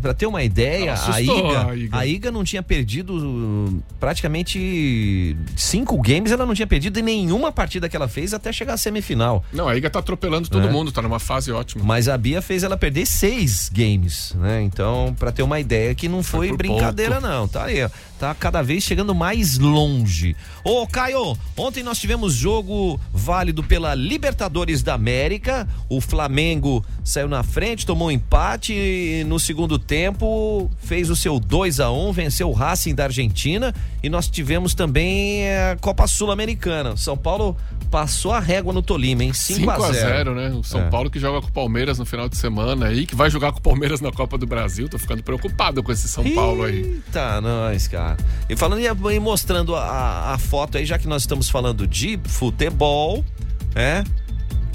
pra 0.01 0.15
ter 0.15 0.27
uma 0.27 0.43
ideia, 0.43 0.95
a 0.95 1.21
Iga, 1.21 1.67
a 1.69 1.75
Iga. 1.77 1.97
a 1.99 2.07
Iga 2.07 2.31
não 2.31 2.45
tinha 2.45 2.63
perdido 2.63 3.83
praticamente 3.99 5.37
cinco 5.57 6.01
games, 6.01 6.31
ela 6.33 6.47
não 6.47 6.55
tinha 6.55 6.67
perdido 6.67 6.99
em 6.99 7.03
nenhuma 7.03 7.51
partida 7.53 7.89
que 7.89 7.97
ela 7.97 8.09
fez 8.09 8.33
até 8.35 8.53
chegar 8.53 8.75
à 8.75 8.77
semifinal. 8.77 9.45
Não, 9.53 9.69
a 9.69 9.77
Iga 9.77 9.91
tá 9.91 9.99
atropelando 9.99 10.49
todo 10.49 10.69
É. 10.69 10.71
mundo, 10.71 10.93
tá 10.93 11.01
numa 11.03 11.19
fase 11.19 11.51
ótima. 11.53 11.85
Mas 11.85 12.09
a 12.09 12.17
Bia 12.17 12.41
fez 12.43 12.63
ela 12.63 12.77
perder 12.77 13.07
seis 13.07 13.71
games, 13.73 14.33
né? 14.37 14.60
Então, 14.61 15.15
pra 15.19 15.33
ter 15.33 15.43
uma 15.43 15.59
ideia 15.59 15.95
que 15.95 16.09
não 16.09 16.23
foi 16.23 16.49
por 16.49 16.59
brincadeira, 16.59 17.21
pouco. 17.21 17.27
não. 17.27 17.49
Tá 17.49 17.65
aí, 17.65 17.83
ó. 17.85 17.91
Tá 18.19 18.35
cada 18.35 18.61
vez 18.61 18.85
chegando 18.85 19.15
mais 19.15 19.57
longe. 19.57 20.37
Ô, 20.63 20.87
Caio, 20.87 21.37
ontem 21.57 21.83
nós 21.83 21.99
tivemos 21.99 22.35
jogo 22.35 23.01
válido 23.13 23.63
pela 23.63 23.95
Libertadores 23.95 24.83
da 24.83 24.93
América. 24.93 25.67
O 25.89 26.03
Flamengo 26.03 26.85
saiu 27.03 27.29
na 27.29 27.43
frente, 27.43 27.87
tomou 27.87 28.09
um 28.09 28.11
empate 28.11 28.75
e 28.75 29.25
no 29.25 29.41
segundo 29.41 29.79
tempo 29.79 30.71
fez 30.79 31.09
o 31.09 31.17
seu 31.17 31.41
2 31.41 31.81
a 31.81 31.91
1 31.91 32.13
venceu 32.13 32.51
o 32.51 32.53
Racing 32.53 32.95
da 32.95 33.05
Argentina. 33.05 33.75
E 34.03 34.11
nós 34.11 34.29
tivemos 34.29 34.75
também 34.75 35.49
a 35.51 35.77
Copa 35.81 36.07
Sul-Americana. 36.07 36.97
São 36.99 37.17
Paulo 37.17 37.57
passou 37.91 38.33
a 38.33 38.41
régua 38.41 38.73
no 38.73 38.83
Tolima, 38.83 39.25
hein? 39.25 39.33
5 39.33 39.61
5 39.61 39.71
a 39.71 39.79
0 39.79 39.87
a 39.89 39.93
0 39.93 40.35
né? 40.35 40.51
O 40.51 40.63
São 40.63 40.81
É. 40.83 40.89
Paulo 40.91 41.11
que 41.11 41.19
joga 41.19 41.41
com 41.41 41.49
o 41.49 41.53
Palmeiras 41.53 41.99
no 41.99 42.07
final 42.07 42.29
de 42.29 42.37
semana 42.37 42.87
aí, 42.87 43.07
que 43.07 43.15
vai 43.15 43.29
jogar 43.29 43.53
com 43.53 43.59
o 43.59 43.63
Palmeiras 43.63 44.01
na 44.01 44.13
Copa 44.13 44.39
do 44.39 44.47
Brasil. 44.47 44.89
Tô 44.89 44.99
ficando 44.99 45.23
preocupado 45.23 45.83
com 45.83 45.91
esse 45.91 46.09
São 46.09 46.25
Paulo 46.33 46.65
aí. 46.65 46.79
Eita, 46.79 47.41
nós, 47.41 47.89
cara. 47.89 48.17
E 48.49 48.57
falando 48.57 48.81
e 48.81 48.87
e 49.15 49.21
mostrando 49.21 49.75
a, 49.75 50.33
a 50.35 50.39
foto 50.39 50.79
aí, 50.79 50.87
já 50.87 50.99
que 50.99 51.09
nós 51.09 51.23
estamos 51.23 51.49
falando 51.49 51.87
de 51.87 52.19
futebol, 52.25 53.25
é? 53.75 54.05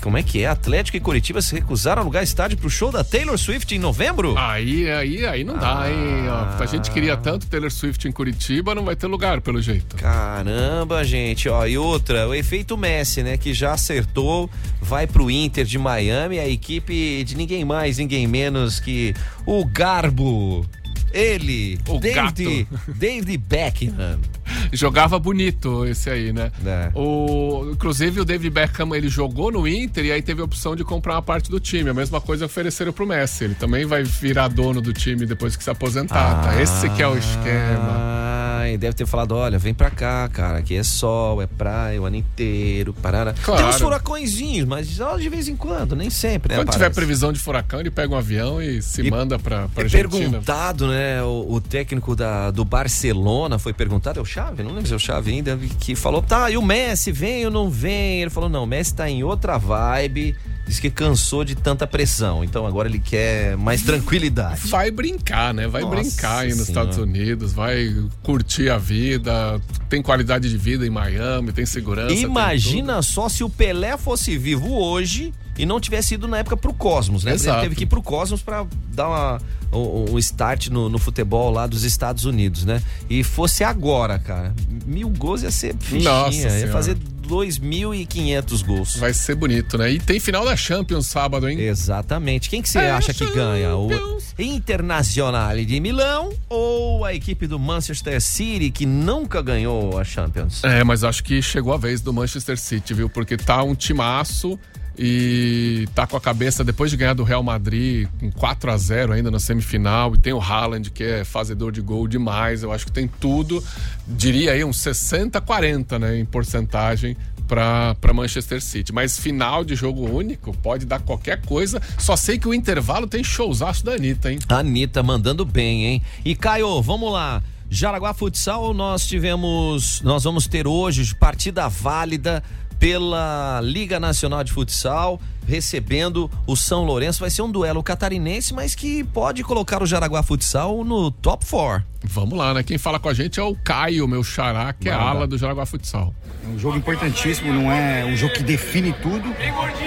Como 0.06 0.20
é 0.20 0.22
que 0.22 0.44
é? 0.44 0.46
Atlético 0.46 0.98
e 0.98 1.00
Curitiba 1.00 1.42
se 1.42 1.56
recusaram 1.56 2.00
a 2.00 2.04
alugar 2.04 2.22
estádio 2.22 2.60
pro 2.60 2.70
show 2.70 2.92
da 2.92 3.04
Taylor 3.04 3.40
Swift 3.40 3.74
em 3.74 3.80
novembro? 3.80 4.38
Aí, 4.38 4.88
aí, 4.88 5.26
aí 5.26 5.44
não 5.44 5.58
dá, 5.58 5.90
hein? 5.90 6.30
Ó, 6.30 6.62
a 6.62 6.66
gente 6.68 6.92
queria 6.92 7.18
tanto 7.18 7.48
Taylor 7.48 7.72
Swift 7.72 8.08
em 8.08 8.12
Curitiba, 8.12 8.76
não 8.76 8.86
vai 8.86 8.96
ter 8.96 9.08
lugar, 9.08 9.42
pelo 9.42 9.60
jeito. 9.60 9.96
Caramba, 9.96 11.04
gente, 11.04 11.50
ó, 11.50 11.66
e 11.66 11.76
outra, 11.76 12.28
o 12.28 12.36
efeito 12.36 12.78
Messi, 12.78 13.24
né, 13.24 13.36
que 13.36 13.52
já 13.52 13.74
acertou, 13.74 14.48
vai 14.80 15.08
pro 15.08 15.32
Inter 15.32 15.66
de 15.66 15.80
Miami, 15.80 16.38
a 16.38 16.48
equipe 16.48 17.24
de 17.24 17.36
ninguém 17.36 17.66
mais, 17.66 17.98
ninguém 17.98 18.28
menos 18.28 18.80
que 18.80 19.12
o 19.44 19.66
Garbo, 19.66 20.68
ele, 21.16 21.80
O 21.88 21.98
David, 21.98 22.68
David 22.88 23.38
Beckham. 23.38 24.20
Jogava 24.74 25.18
bonito 25.18 25.86
esse 25.86 26.10
aí, 26.10 26.34
né? 26.34 26.52
É. 26.66 26.92
O, 26.94 27.70
inclusive 27.72 28.20
o 28.20 28.26
David 28.26 28.50
Beckham 28.50 28.94
ele 28.94 29.08
jogou 29.08 29.52
no 29.52 29.68
Inter 29.68 30.06
e 30.06 30.12
aí 30.12 30.22
teve 30.22 30.42
a 30.42 30.46
opção 30.46 30.76
de 30.76 30.84
comprar 30.84 31.14
uma 31.14 31.22
parte 31.22 31.50
do 31.50 31.60
time. 31.60 31.90
A 31.90 31.94
mesma 31.94 32.20
coisa 32.20 32.46
ofereceram 32.46 32.92
pro 32.92 33.08
Messi. 33.08 33.46
Ele 33.46 33.56
também 33.56 33.86
vai 33.86 34.04
virar 34.04 34.50
dono 34.50 34.82
do 34.82 34.92
time 34.94 35.26
depois 35.26 35.56
que 35.56 35.64
se 35.64 35.70
aposentar. 35.70 36.44
tá? 36.44 36.62
Esse 36.62 36.90
que 36.90 37.02
é 37.02 37.08
o 37.08 37.18
esquema. 37.18 38.45
Deve 38.80 38.94
ter 38.94 39.06
falado, 39.06 39.34
olha, 39.36 39.58
vem 39.60 39.74
pra 39.74 39.90
cá, 39.90 40.28
cara, 40.32 40.58
aqui 40.60 40.76
é 40.76 40.84
sol, 40.84 41.42
é 41.42 41.48
praia 41.48 42.02
o 42.02 42.06
ano 42.06 42.16
inteiro, 42.16 42.94
parara. 42.94 43.34
Claro. 43.44 43.62
Tem 43.62 43.70
uns 43.70 43.82
furacõezinhos, 43.82 44.68
mas 44.68 44.88
só 44.88 45.18
de 45.18 45.30
vez 45.30 45.48
em 45.48 45.56
quando, 45.56 45.96
nem 45.96 46.10
sempre, 46.10 46.50
né? 46.50 46.56
Quando 46.60 46.72
tiver 46.72 46.86
aparece. 46.86 46.96
previsão 46.96 47.32
de 47.34 47.40
furacão, 47.40 47.80
ele 47.80 47.92
pega 47.92 48.14
um 48.14 48.18
avião 48.18 48.62
e 48.62 48.82
se 48.82 49.02
E- 49.02 49.10
manda 49.12 49.38
pra, 49.40 49.68
pra 49.68 49.84
É 49.84 49.86
Argentina. 49.86 50.10
perguntado, 50.30 50.88
né? 50.88 51.22
O, 51.24 51.54
o 51.54 51.62
técnico 51.62 52.16
da, 52.16 52.52
do 52.52 52.64
Barcelona 52.66 53.58
foi 53.60 53.74
perguntado, 53.74 54.20
é 54.20 54.22
o 54.22 54.26
Chave? 54.26 54.64
Não 54.64 54.72
lembro 54.72 54.88
se 54.88 54.94
é 54.94 54.96
o 54.96 55.00
Chave 55.00 55.32
ainda, 55.32 55.58
que 55.80 55.96
falou: 55.96 56.22
tá, 56.22 56.50
e 56.50 56.58
o 56.58 56.62
Messi 56.62 57.12
vem 57.12 57.46
ou 57.46 57.52
não 57.52 57.70
vem? 57.70 58.22
Ele 58.22 58.30
falou: 58.30 58.50
não, 58.50 58.64
o 58.64 58.68
Messi 58.68 58.94
tá 58.96 59.10
em 59.10 59.24
outra 59.24 59.58
vibe, 59.58 60.36
disse 60.68 60.82
que 60.82 60.90
cansou 60.90 61.44
de 61.44 61.56
tanta 61.56 61.86
pressão, 61.86 62.44
então 62.44 62.66
agora 62.66 62.88
ele 62.88 63.00
quer 63.00 63.56
mais 63.58 63.82
tranquilidade. 63.84 64.68
Vai 64.68 64.90
brincar, 64.92 65.54
né? 65.54 65.68
Vai 65.68 65.84
Nossa 65.84 65.96
brincar 65.96 66.40
aí 66.40 66.50
nos 66.50 66.68
Senhora. 66.68 66.90
Estados 66.90 66.98
Unidos, 66.98 67.54
vai 67.54 67.94
curtir 68.24 68.70
a 68.70 68.78
vida, 68.78 69.62
tem 69.90 70.02
qualidade 70.02 70.50
de 70.50 70.58
vida 70.58 70.86
em 70.86 70.90
Miami, 70.90 71.52
tem 71.52 71.66
segurança. 71.66 72.08
tem 72.08 72.24
Imagina 72.24 73.02
só 73.02 73.30
se 73.30 73.44
o 73.44 73.50
Pelé 73.50 73.96
fosse 73.98 74.38
vivo 74.38 74.74
hoje 74.74 75.34
e 75.58 75.66
não 75.66 75.80
tivesse 75.80 76.16
ido 76.16 76.28
na 76.28 76.40
época 76.40 76.58
pro 76.58 76.74
Cosmos, 76.74 77.24
né? 77.24 77.32
Porque 77.32 77.44
Ele 77.44 77.50
Exato. 77.52 77.64
teve 77.64 77.76
que 77.76 77.84
ir 77.84 77.88
pro 77.88 78.02
Cosmos 78.02 78.42
pra 78.42 78.66
dar 78.94 79.08
uma, 79.08 79.42
um, 79.72 80.14
um 80.14 80.20
start 80.20 80.68
no, 80.68 80.90
no 80.90 80.98
futebol 81.00 81.50
lá 81.52 81.66
dos 81.66 81.84
Estados 81.84 82.26
Unidos, 82.26 82.66
né? 82.66 82.82
E 83.10 83.24
fosse 83.24 83.64
agora, 83.64 84.20
cara, 84.20 84.54
mil 84.86 85.08
gols 85.10 85.44
ia 85.44 85.52
ser 85.52 85.76
fichinha, 85.80 86.12
Nossa 86.12 86.36
ia 86.38 86.50
Senhora. 86.50 86.72
fazer 86.74 86.98
2.500 87.26 88.66
gols. 88.66 88.96
Vai 88.98 89.14
ser 89.14 89.36
bonito, 89.36 89.78
né? 89.78 89.92
E 89.92 90.00
tem 90.00 90.20
final 90.20 90.46
da 90.46 90.56
Champions 90.56 91.08
sábado, 91.08 91.50
hein? 91.50 91.60
Exatamente. 91.60 92.50
Quem 92.50 92.62
que 92.62 92.70
você 92.70 92.80
É, 92.80 92.92
acha 92.92 93.14
que 93.14 93.26
ganha? 93.32 93.76
O 93.76 93.90
Internacional 94.38 95.56
de 95.58 95.80
Milão 95.80 96.32
ou 96.50 97.04
a 97.06 97.14
equipe 97.14 97.48
do 97.48 97.58
Manchester 97.60 98.22
City 98.22 98.70
que 98.72 98.86
nunca 98.86 99.42
ganhou 99.42 99.98
a 100.00 100.04
Champions? 100.04 100.64
É, 100.64 100.84
mas 100.84 101.04
acho 101.04 101.24
que 101.24 101.42
chegou 101.42 101.74
a 101.74 101.78
vez 101.78 102.02
do 102.02 102.12
Manchester 102.14 102.58
City, 102.60 102.94
viu? 102.94 103.10
Porque 103.10 103.38
tá 103.38 103.64
um 103.64 103.76
timaço 103.76 104.60
e 104.98 105.88
tá 105.94 106.08
com 106.08 106.16
a 106.16 106.22
cabeça, 106.22 106.64
depois 106.64 106.90
de 106.90 106.98
ganhar 106.98 107.14
do 107.14 107.24
Real 107.24 107.44
Madrid 107.44 108.08
com 108.20 108.32
4 108.32 108.72
a 108.72 108.78
0 108.78 109.14
ainda 109.14 109.30
na 109.30 109.40
semifinal, 109.40 110.14
e 110.16 110.18
tem 110.18 110.34
o 110.34 110.40
Haaland, 110.40 110.90
que 110.92 111.04
é 111.04 111.24
fazedor 111.24 111.72
de 111.72 111.82
gol 111.82 112.08
demais, 112.08 112.64
eu 112.64 112.72
acho 112.72 112.86
que 112.86 112.92
tem 112.92 113.08
tudo, 113.08 113.64
diria 114.08 114.54
aí 114.54 114.64
uns 114.64 114.78
60-40, 114.78 116.00
né, 116.00 116.18
em 116.18 116.26
porcentagem 116.26 117.18
para 117.48 118.14
Manchester 118.14 118.62
City. 118.62 118.92
Mas 118.92 119.20
final 119.20 119.64
de 119.64 119.76
jogo 119.76 120.10
único 120.10 120.56
pode 120.58 120.86
dar 120.86 121.00
qualquer 121.00 121.42
coisa. 121.42 121.82
Só 121.98 122.16
sei 122.16 122.40
que 122.40 122.48
o 122.48 122.54
intervalo 122.54 123.08
tem 123.08 123.24
showzaço 123.24 123.86
da 123.86 123.94
Anitta, 123.94 124.32
hein? 124.32 124.40
Anitta 124.50 125.04
mandando 125.04 125.46
bem, 125.46 125.86
hein? 125.86 126.02
E 126.24 126.36
Caio, 126.36 126.82
vamos 126.82 127.12
lá. 127.12 127.44
Jaraguá 127.70 128.14
Futsal, 128.14 128.74
nós 128.74 129.06
tivemos. 129.06 130.02
Nós 130.02 130.24
vamos 130.24 130.48
ter 130.48 130.68
hoje 130.68 131.14
partida 131.16 131.68
válida 131.68 132.44
pela 132.80 133.60
Liga 133.64 134.00
Nacional 134.00 134.44
de 134.44 134.52
Futsal, 134.52 135.20
recebendo 135.48 136.30
o 136.46 136.56
São 136.56 136.84
Lourenço. 136.84 137.20
Vai 137.20 137.30
ser 137.30 137.42
um 137.42 137.52
duelo 137.52 137.82
catarinense, 137.84 138.54
mas 138.54 138.76
que 138.76 139.04
pode 139.04 139.44
colocar 139.44 139.82
o 139.82 139.86
Jaraguá 139.86 140.24
Futsal 140.24 140.84
no 140.84 141.12
top 141.12 141.46
4. 141.46 141.84
Vamos 142.04 142.38
lá, 142.38 142.54
né? 142.54 142.64
Quem 142.64 142.78
fala 142.78 143.00
com 143.00 143.10
a 143.10 143.14
gente 143.14 143.40
é 143.40 143.44
o 143.44 143.56
Caio, 143.56 144.08
meu 144.08 144.24
xará, 144.24 144.74
que 144.74 144.90
é 144.90 144.92
Manda. 144.92 145.04
ala 145.04 145.28
do 145.28 145.38
Jaraguá 145.38 145.66
Futsal. 145.66 146.14
É 146.44 146.48
um 146.48 146.60
jogo 146.60 146.78
importantíssimo, 146.78 147.52
não 147.52 147.72
é 147.72 148.06
um 148.06 148.16
jogo 148.16 148.34
que 148.34 148.44
define 148.44 148.94
tudo, 148.94 149.34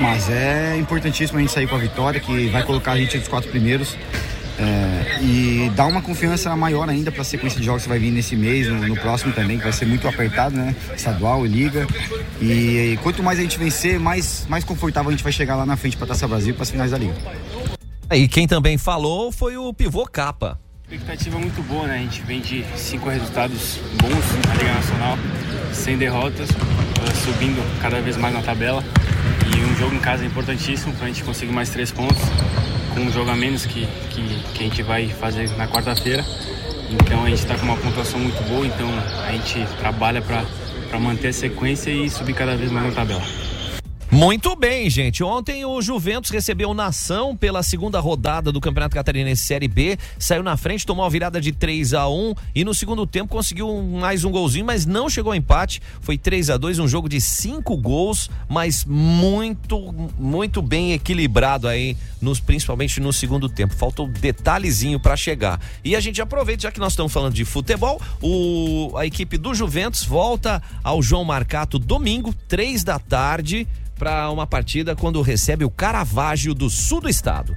mas 0.01 0.29
é 0.29 0.77
importantíssimo 0.77 1.39
a 1.39 1.43
gente 1.43 1.53
sair 1.53 1.69
com 1.69 1.77
a 1.77 1.79
vitória, 1.79 2.19
que 2.21 2.49
vai 2.49 2.65
colocar 2.65 2.93
a 2.93 2.97
gente 2.97 3.11
entre 3.11 3.21
os 3.21 3.29
quatro 3.29 3.51
primeiros. 3.51 3.97
É, 4.59 5.23
e 5.23 5.71
dá 5.77 5.87
uma 5.87 6.03
confiança 6.03 6.55
maior 6.57 6.89
ainda 6.89 7.13
para 7.13 7.23
a 7.23 7.25
sequência 7.25 7.61
de 7.61 7.67
jogos 7.67 7.85
que 7.85 7.89
vai 7.89 7.99
vir 7.99 8.11
nesse 8.11 8.35
mês, 8.35 8.69
no, 8.69 8.89
no 8.89 8.97
próximo 8.97 9.33
também, 9.33 9.57
que 9.57 9.65
vai 9.65 9.73
ser 9.73 9.87
muito 9.87 10.09
apertado, 10.09 10.57
né? 10.57 10.75
Estadual 10.97 11.47
e 11.47 11.49
liga. 11.49 11.87
E, 12.41 12.93
e 12.93 12.99
quanto 13.03 13.23
mais 13.23 13.39
a 13.39 13.43
gente 13.43 13.59
vencer, 13.59 14.01
mais, 14.01 14.47
mais 14.49 14.65
confortável 14.65 15.11
a 15.11 15.13
gente 15.13 15.23
vai 15.23 15.33
chegar 15.33 15.55
lá 15.55 15.65
na 15.65 15.77
frente 15.77 15.97
para 15.97 16.09
Taça 16.09 16.27
Brasil 16.27 16.55
para 16.55 16.65
as 16.65 16.71
finais 16.71 16.91
da 16.91 16.99
liga. 16.99 17.15
E 18.11 18.27
quem 18.27 18.49
também 18.49 18.77
falou 18.77 19.31
foi 19.31 19.57
o 19.57 19.73
pivô 19.73 20.05
Capa. 20.07 20.59
Expectativa 20.91 21.39
muito 21.39 21.63
boa, 21.63 21.87
né? 21.87 21.97
A 21.97 21.99
gente 21.99 22.23
vem 22.23 22.41
de 22.41 22.65
cinco 22.75 23.11
resultados 23.11 23.79
bons 24.01 24.47
na 24.47 24.55
Liga 24.55 24.73
Nacional, 24.73 25.19
sem 25.71 25.99
derrotas, 25.99 26.49
eh, 26.49 27.15
subindo 27.25 27.63
cada 27.83 28.01
vez 28.01 28.17
mais 28.17 28.33
na 28.33 28.41
tabela. 28.41 28.83
E 29.55 29.65
um 29.65 29.77
jogo 29.77 29.95
em 29.95 30.01
casa 30.01 30.25
é 30.25 30.27
importantíssimo 30.27 30.95
para 30.95 31.05
a 31.05 31.09
gente 31.09 31.23
conseguir 31.23 31.53
mais 31.53 31.69
três 31.69 31.93
pontos, 31.93 32.23
com 32.99 33.05
um 33.05 33.13
jogo 33.13 33.31
a 33.31 33.37
menos 33.37 33.65
que, 33.65 33.87
que, 34.11 34.43
que 34.55 34.61
a 34.61 34.63
gente 34.65 34.83
vai 34.83 35.09
fazer 35.09 35.49
na 35.57 35.69
quarta-feira. 35.69 36.25
Então 36.91 37.25
a 37.25 37.29
gente 37.29 37.39
está 37.39 37.57
com 37.57 37.65
uma 37.65 37.77
pontuação 37.77 38.19
muito 38.19 38.43
boa, 38.49 38.67
então 38.67 38.89
a 39.27 39.33
gente 39.33 39.65
trabalha 39.79 40.21
para 40.21 40.99
manter 40.99 41.29
a 41.29 41.33
sequência 41.33 41.91
e 41.91 42.11
subir 42.11 42.35
cada 42.35 42.57
vez 42.57 42.73
mais 42.73 42.87
na 42.87 42.93
tabela. 42.93 43.48
Muito 44.11 44.57
bem, 44.57 44.89
gente. 44.89 45.23
Ontem 45.23 45.67
o 45.67 45.83
Juventus 45.83 46.31
recebeu 46.31 46.73
Nação 46.73 47.37
pela 47.37 47.63
segunda 47.63 48.01
rodada 48.01 48.51
do 48.51 48.59
Campeonato 48.59 48.95
Catarinense 48.95 49.45
Série 49.45 49.69
B. 49.69 49.99
Saiu 50.19 50.43
na 50.43 50.57
frente, 50.57 50.87
tomou 50.87 51.05
a 51.05 51.09
virada 51.11 51.39
de 51.39 51.53
3 51.53 51.93
a 51.93 52.09
1 52.09 52.35
e 52.55 52.65
no 52.65 52.75
segundo 52.75 53.07
tempo 53.07 53.29
conseguiu 53.29 53.83
mais 53.83 54.25
um 54.25 54.31
golzinho, 54.31 54.65
mas 54.65 54.87
não 54.87 55.11
chegou 55.11 55.33
ao 55.33 55.37
empate. 55.37 55.83
Foi 56.01 56.17
3 56.17 56.49
a 56.49 56.57
2 56.57 56.79
um 56.79 56.89
jogo 56.89 57.07
de 57.07 57.21
cinco 57.21 57.77
gols, 57.77 58.31
mas 58.49 58.83
muito, 58.83 59.95
muito 60.19 60.63
bem 60.63 60.95
equilibrado 60.95 61.69
aí, 61.69 61.95
nos, 62.19 62.41
principalmente 62.41 63.01
no 63.01 63.13
segundo 63.13 63.47
tempo. 63.47 63.75
Falta 63.75 64.03
um 64.03 64.09
detalhezinho 64.09 64.99
para 64.99 65.19
chegar. 65.19 65.61
E 65.85 65.95
a 65.95 66.01
gente 66.01 66.23
aproveita, 66.23 66.63
já 66.63 66.73
que 66.73 66.81
nós 66.81 66.95
estamos 66.95 67.13
falando 67.13 67.35
de 67.35 67.45
futebol, 67.45 68.01
o, 68.23 68.97
a 68.97 69.05
equipe 69.05 69.37
do 69.37 69.55
Juventus 69.55 70.03
volta 70.03 70.63
ao 70.83 71.03
João 71.03 71.25
Marcato 71.27 71.79
domingo, 71.79 72.35
três 72.49 72.83
da 72.83 72.99
tarde 72.99 73.69
para 73.99 74.31
uma 74.31 74.47
partida 74.47 74.95
quando 74.95 75.21
recebe 75.21 75.65
o 75.65 75.71
Caravaggio 75.71 76.55
do 76.55 76.71
sul 76.71 77.01
do 77.01 77.09
estado. 77.09 77.55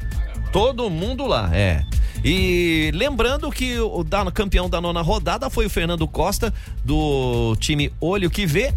Todo 0.51 0.89
mundo 0.89 1.25
lá, 1.25 1.49
é. 1.53 1.85
E 2.23 2.91
lembrando 2.93 3.49
que 3.51 3.79
o 3.79 4.03
campeão 4.33 4.69
da 4.69 4.81
nona 4.81 5.01
rodada 5.01 5.49
foi 5.49 5.65
o 5.65 5.69
Fernando 5.69 6.07
Costa, 6.07 6.53
do 6.83 7.55
time 7.59 7.91
Olho 7.99 8.29
que 8.29 8.45
Vê, 8.45 8.73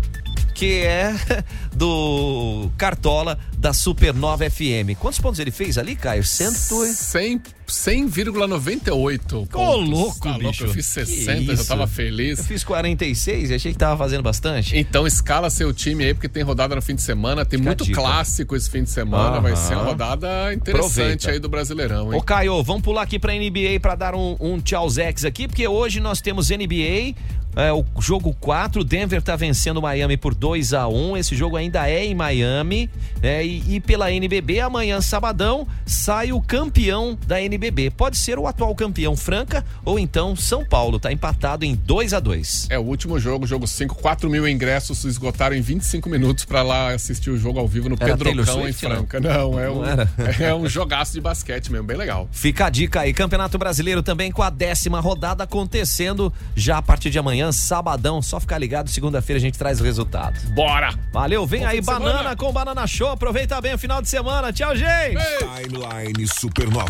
que 0.55 0.81
é 0.81 1.15
do 1.75 2.71
Cartola 2.79 3.39
da 3.59 3.73
Supernova 3.73 4.49
FM. 4.49 4.97
Quantos 4.99 5.19
pontos 5.19 5.41
ele 5.41 5.51
fez 5.51 5.77
ali, 5.77 5.97
Caio? 5.97 6.23
Cento... 6.25 6.85
100 6.87 7.43
100,98. 7.67 9.49
Ô, 9.55 9.77
louco, 9.77 10.21
tá 10.21 10.33
bicho. 10.35 10.45
louco, 10.45 10.65
eu 10.65 10.69
fiz 10.69 10.87
60, 10.87 11.57
já 11.57 11.65
tava 11.65 11.87
feliz. 11.87 12.39
Eu 12.39 12.45
fiz 12.45 12.63
46 12.63 13.51
e 13.51 13.55
achei 13.55 13.73
que 13.73 13.79
tava 13.79 13.97
fazendo 13.97 14.23
bastante. 14.23 14.77
Então 14.77 15.07
escala 15.07 15.49
seu 15.51 15.73
time 15.73 16.05
aí, 16.05 16.15
porque 16.15 16.29
tem 16.29 16.43
rodada 16.43 16.75
no 16.75 16.83
fim 16.83 16.95
de 16.95 17.03
semana, 17.03 17.45
tem 17.45 17.59
Fica 17.59 17.71
muito 17.71 17.91
clássico 17.91 18.55
esse 18.55 18.69
fim 18.69 18.83
de 18.85 18.91
semana, 18.91 19.41
vai 19.41 19.57
ser 19.57 19.75
uma 19.75 19.85
rodada 19.85 20.53
interessante 20.53 20.85
Aproveita. 20.85 21.31
aí 21.31 21.39
do 21.39 21.49
Brasileirão, 21.49 22.13
hein? 22.13 22.19
Ô 22.19 22.23
Caio, 22.23 22.63
vamos 22.63 22.83
pular 22.83 23.03
aqui 23.03 23.19
pra 23.19 23.33
NBA 23.33 23.81
pra 23.81 23.95
dar 23.95 24.15
um, 24.15 24.37
um 24.41 24.61
tchauzex 24.61 25.25
aqui, 25.25 25.49
porque 25.49 25.67
hoje 25.67 26.01
nós 26.01 26.21
temos 26.21 26.51
NBA, 26.51 27.15
é, 27.57 27.73
o 27.73 27.85
jogo 28.01 28.35
4, 28.41 28.83
Denver 28.83 29.23
tá 29.23 29.37
vencendo 29.37 29.79
o 29.79 29.83
Miami 29.83 30.17
por 30.17 30.35
2 30.35 30.73
a 30.75 30.89
1 30.89 31.17
esse 31.17 31.37
jogo 31.37 31.57
ainda 31.57 31.89
é 31.89 32.05
em 32.05 32.15
Miami, 32.15 32.91
né? 33.23 33.45
E, 33.45 33.77
e 33.77 33.81
pela 33.81 34.11
NBB, 34.11 34.61
amanhã, 34.61 35.01
sabadão, 35.01 35.67
sai 35.87 36.33
o 36.33 36.41
campeão 36.41 37.17
da 37.27 37.41
NBB. 37.41 37.91
Pode 37.91 38.17
ser 38.17 38.39
o 38.39 38.47
atual 38.47 38.75
campeão 38.75 39.17
Franca 39.17 39.65
ou 39.85 39.99
então 39.99 40.35
São 40.35 40.65
Paulo, 40.65 40.99
tá 40.99 41.13
empatado 41.13 41.65
em 41.65 41.75
2 41.75 42.13
a 42.15 42.21
2 42.21 42.69
É 42.71 42.79
o 42.79 42.83
último 42.83 43.19
jogo, 43.19 43.47
jogo 43.47 43.67
5, 43.67 43.95
4 43.97 44.29
mil 44.29 44.49
ingressos 44.49 44.99
se 44.99 45.09
esgotaram 45.09 45.55
em 45.55 45.61
25 45.61 46.09
minutos 46.09 46.45
pra 46.45 46.63
lá 46.63 46.93
assistir 46.93 47.31
o 47.31 47.39
jogo 47.39 47.59
ao 47.59 47.69
vivo 47.69 47.89
no 47.89 47.97
Era 47.99 48.17
Pedrocão 48.17 48.61
em 48.61 48.73
Swift, 48.73 48.85
não? 48.85 48.97
Franca. 48.97 49.21
Não, 49.21 49.61
é 49.61 49.67
Não 49.67 49.79
um, 49.79 49.85
era? 49.85 50.11
é 50.41 50.55
um 50.55 50.67
jogaço 50.67 51.13
de 51.13 51.21
basquete 51.21 51.71
mesmo, 51.71 51.87
bem 51.87 51.97
legal. 51.97 52.29
Fica 52.33 52.67
a 52.67 52.71
dica 52.71 53.01
aí, 53.01 53.13
Campeonato 53.13 53.57
Brasileiro 53.59 54.03
também 54.03 54.33
com 54.33 54.43
a 54.43 54.51
décima 54.51 55.01
rodada 55.01 55.45
acontecendo 55.45 56.33
já 56.57 56.79
a 56.79 56.83
partir 56.83 57.11
de 57.11 57.19
amanhã, 57.19 57.44
sabadão. 57.53 58.21
Só 58.23 58.39
ficar 58.41 58.59
ligado, 58.59 58.89
segunda-feira 58.91 59.39
a 59.39 59.41
gente 59.41 59.59
traz 59.59 59.81
o 59.81 59.85
resultado. 59.85 60.39
Bora! 60.55 60.95
Valeu, 61.13 61.47
vem 61.47 61.61
Bom 61.61 61.67
aí 61.67 61.81
Banana 61.81 62.19
semana. 62.19 62.37
com 62.37 62.53
Banana 62.53 62.87
Show. 62.87 63.09
Aproveita 63.11 63.61
bem 63.61 63.75
o 63.75 63.79
final 63.79 64.01
de 64.03 64.09
semana. 64.09 64.53
Tchau, 64.53 64.75
gente! 64.77 65.19
Timeline 65.39 66.27
Supernova. 66.29 66.89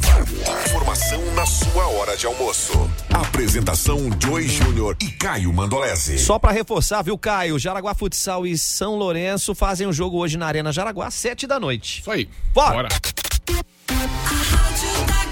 Informação 0.67 1.21
na 1.35 1.47
sua 1.47 1.87
hora 1.89 2.17
de 2.17 2.27
almoço. 2.27 2.91
Apresentação 3.13 3.99
Joey 4.23 4.49
Júnior 4.49 4.97
e 5.01 5.11
Caio 5.11 5.53
Mandolese. 5.53 6.19
Só 6.19 6.39
pra 6.39 6.53
reforçar, 6.53 7.03
viu, 7.03 7.17
Caio? 7.19 7.59
Jaraguá 7.59 7.95
Futsal 7.95 8.47
e 8.47 8.57
São 8.57 8.97
Lourenço 8.97 9.55
fazem 9.55 9.87
o 9.87 9.93
jogo 9.93 10.19
hoje 10.19 10.37
na 10.37 10.47
Arena 10.47 10.73
Jaraguá, 10.73 11.11
sete 11.11 11.47
da 11.47 11.59
noite. 11.61 12.01
Isso 12.01 12.11
aí. 12.11 12.29
Bora! 12.53 12.89
A 15.21 15.24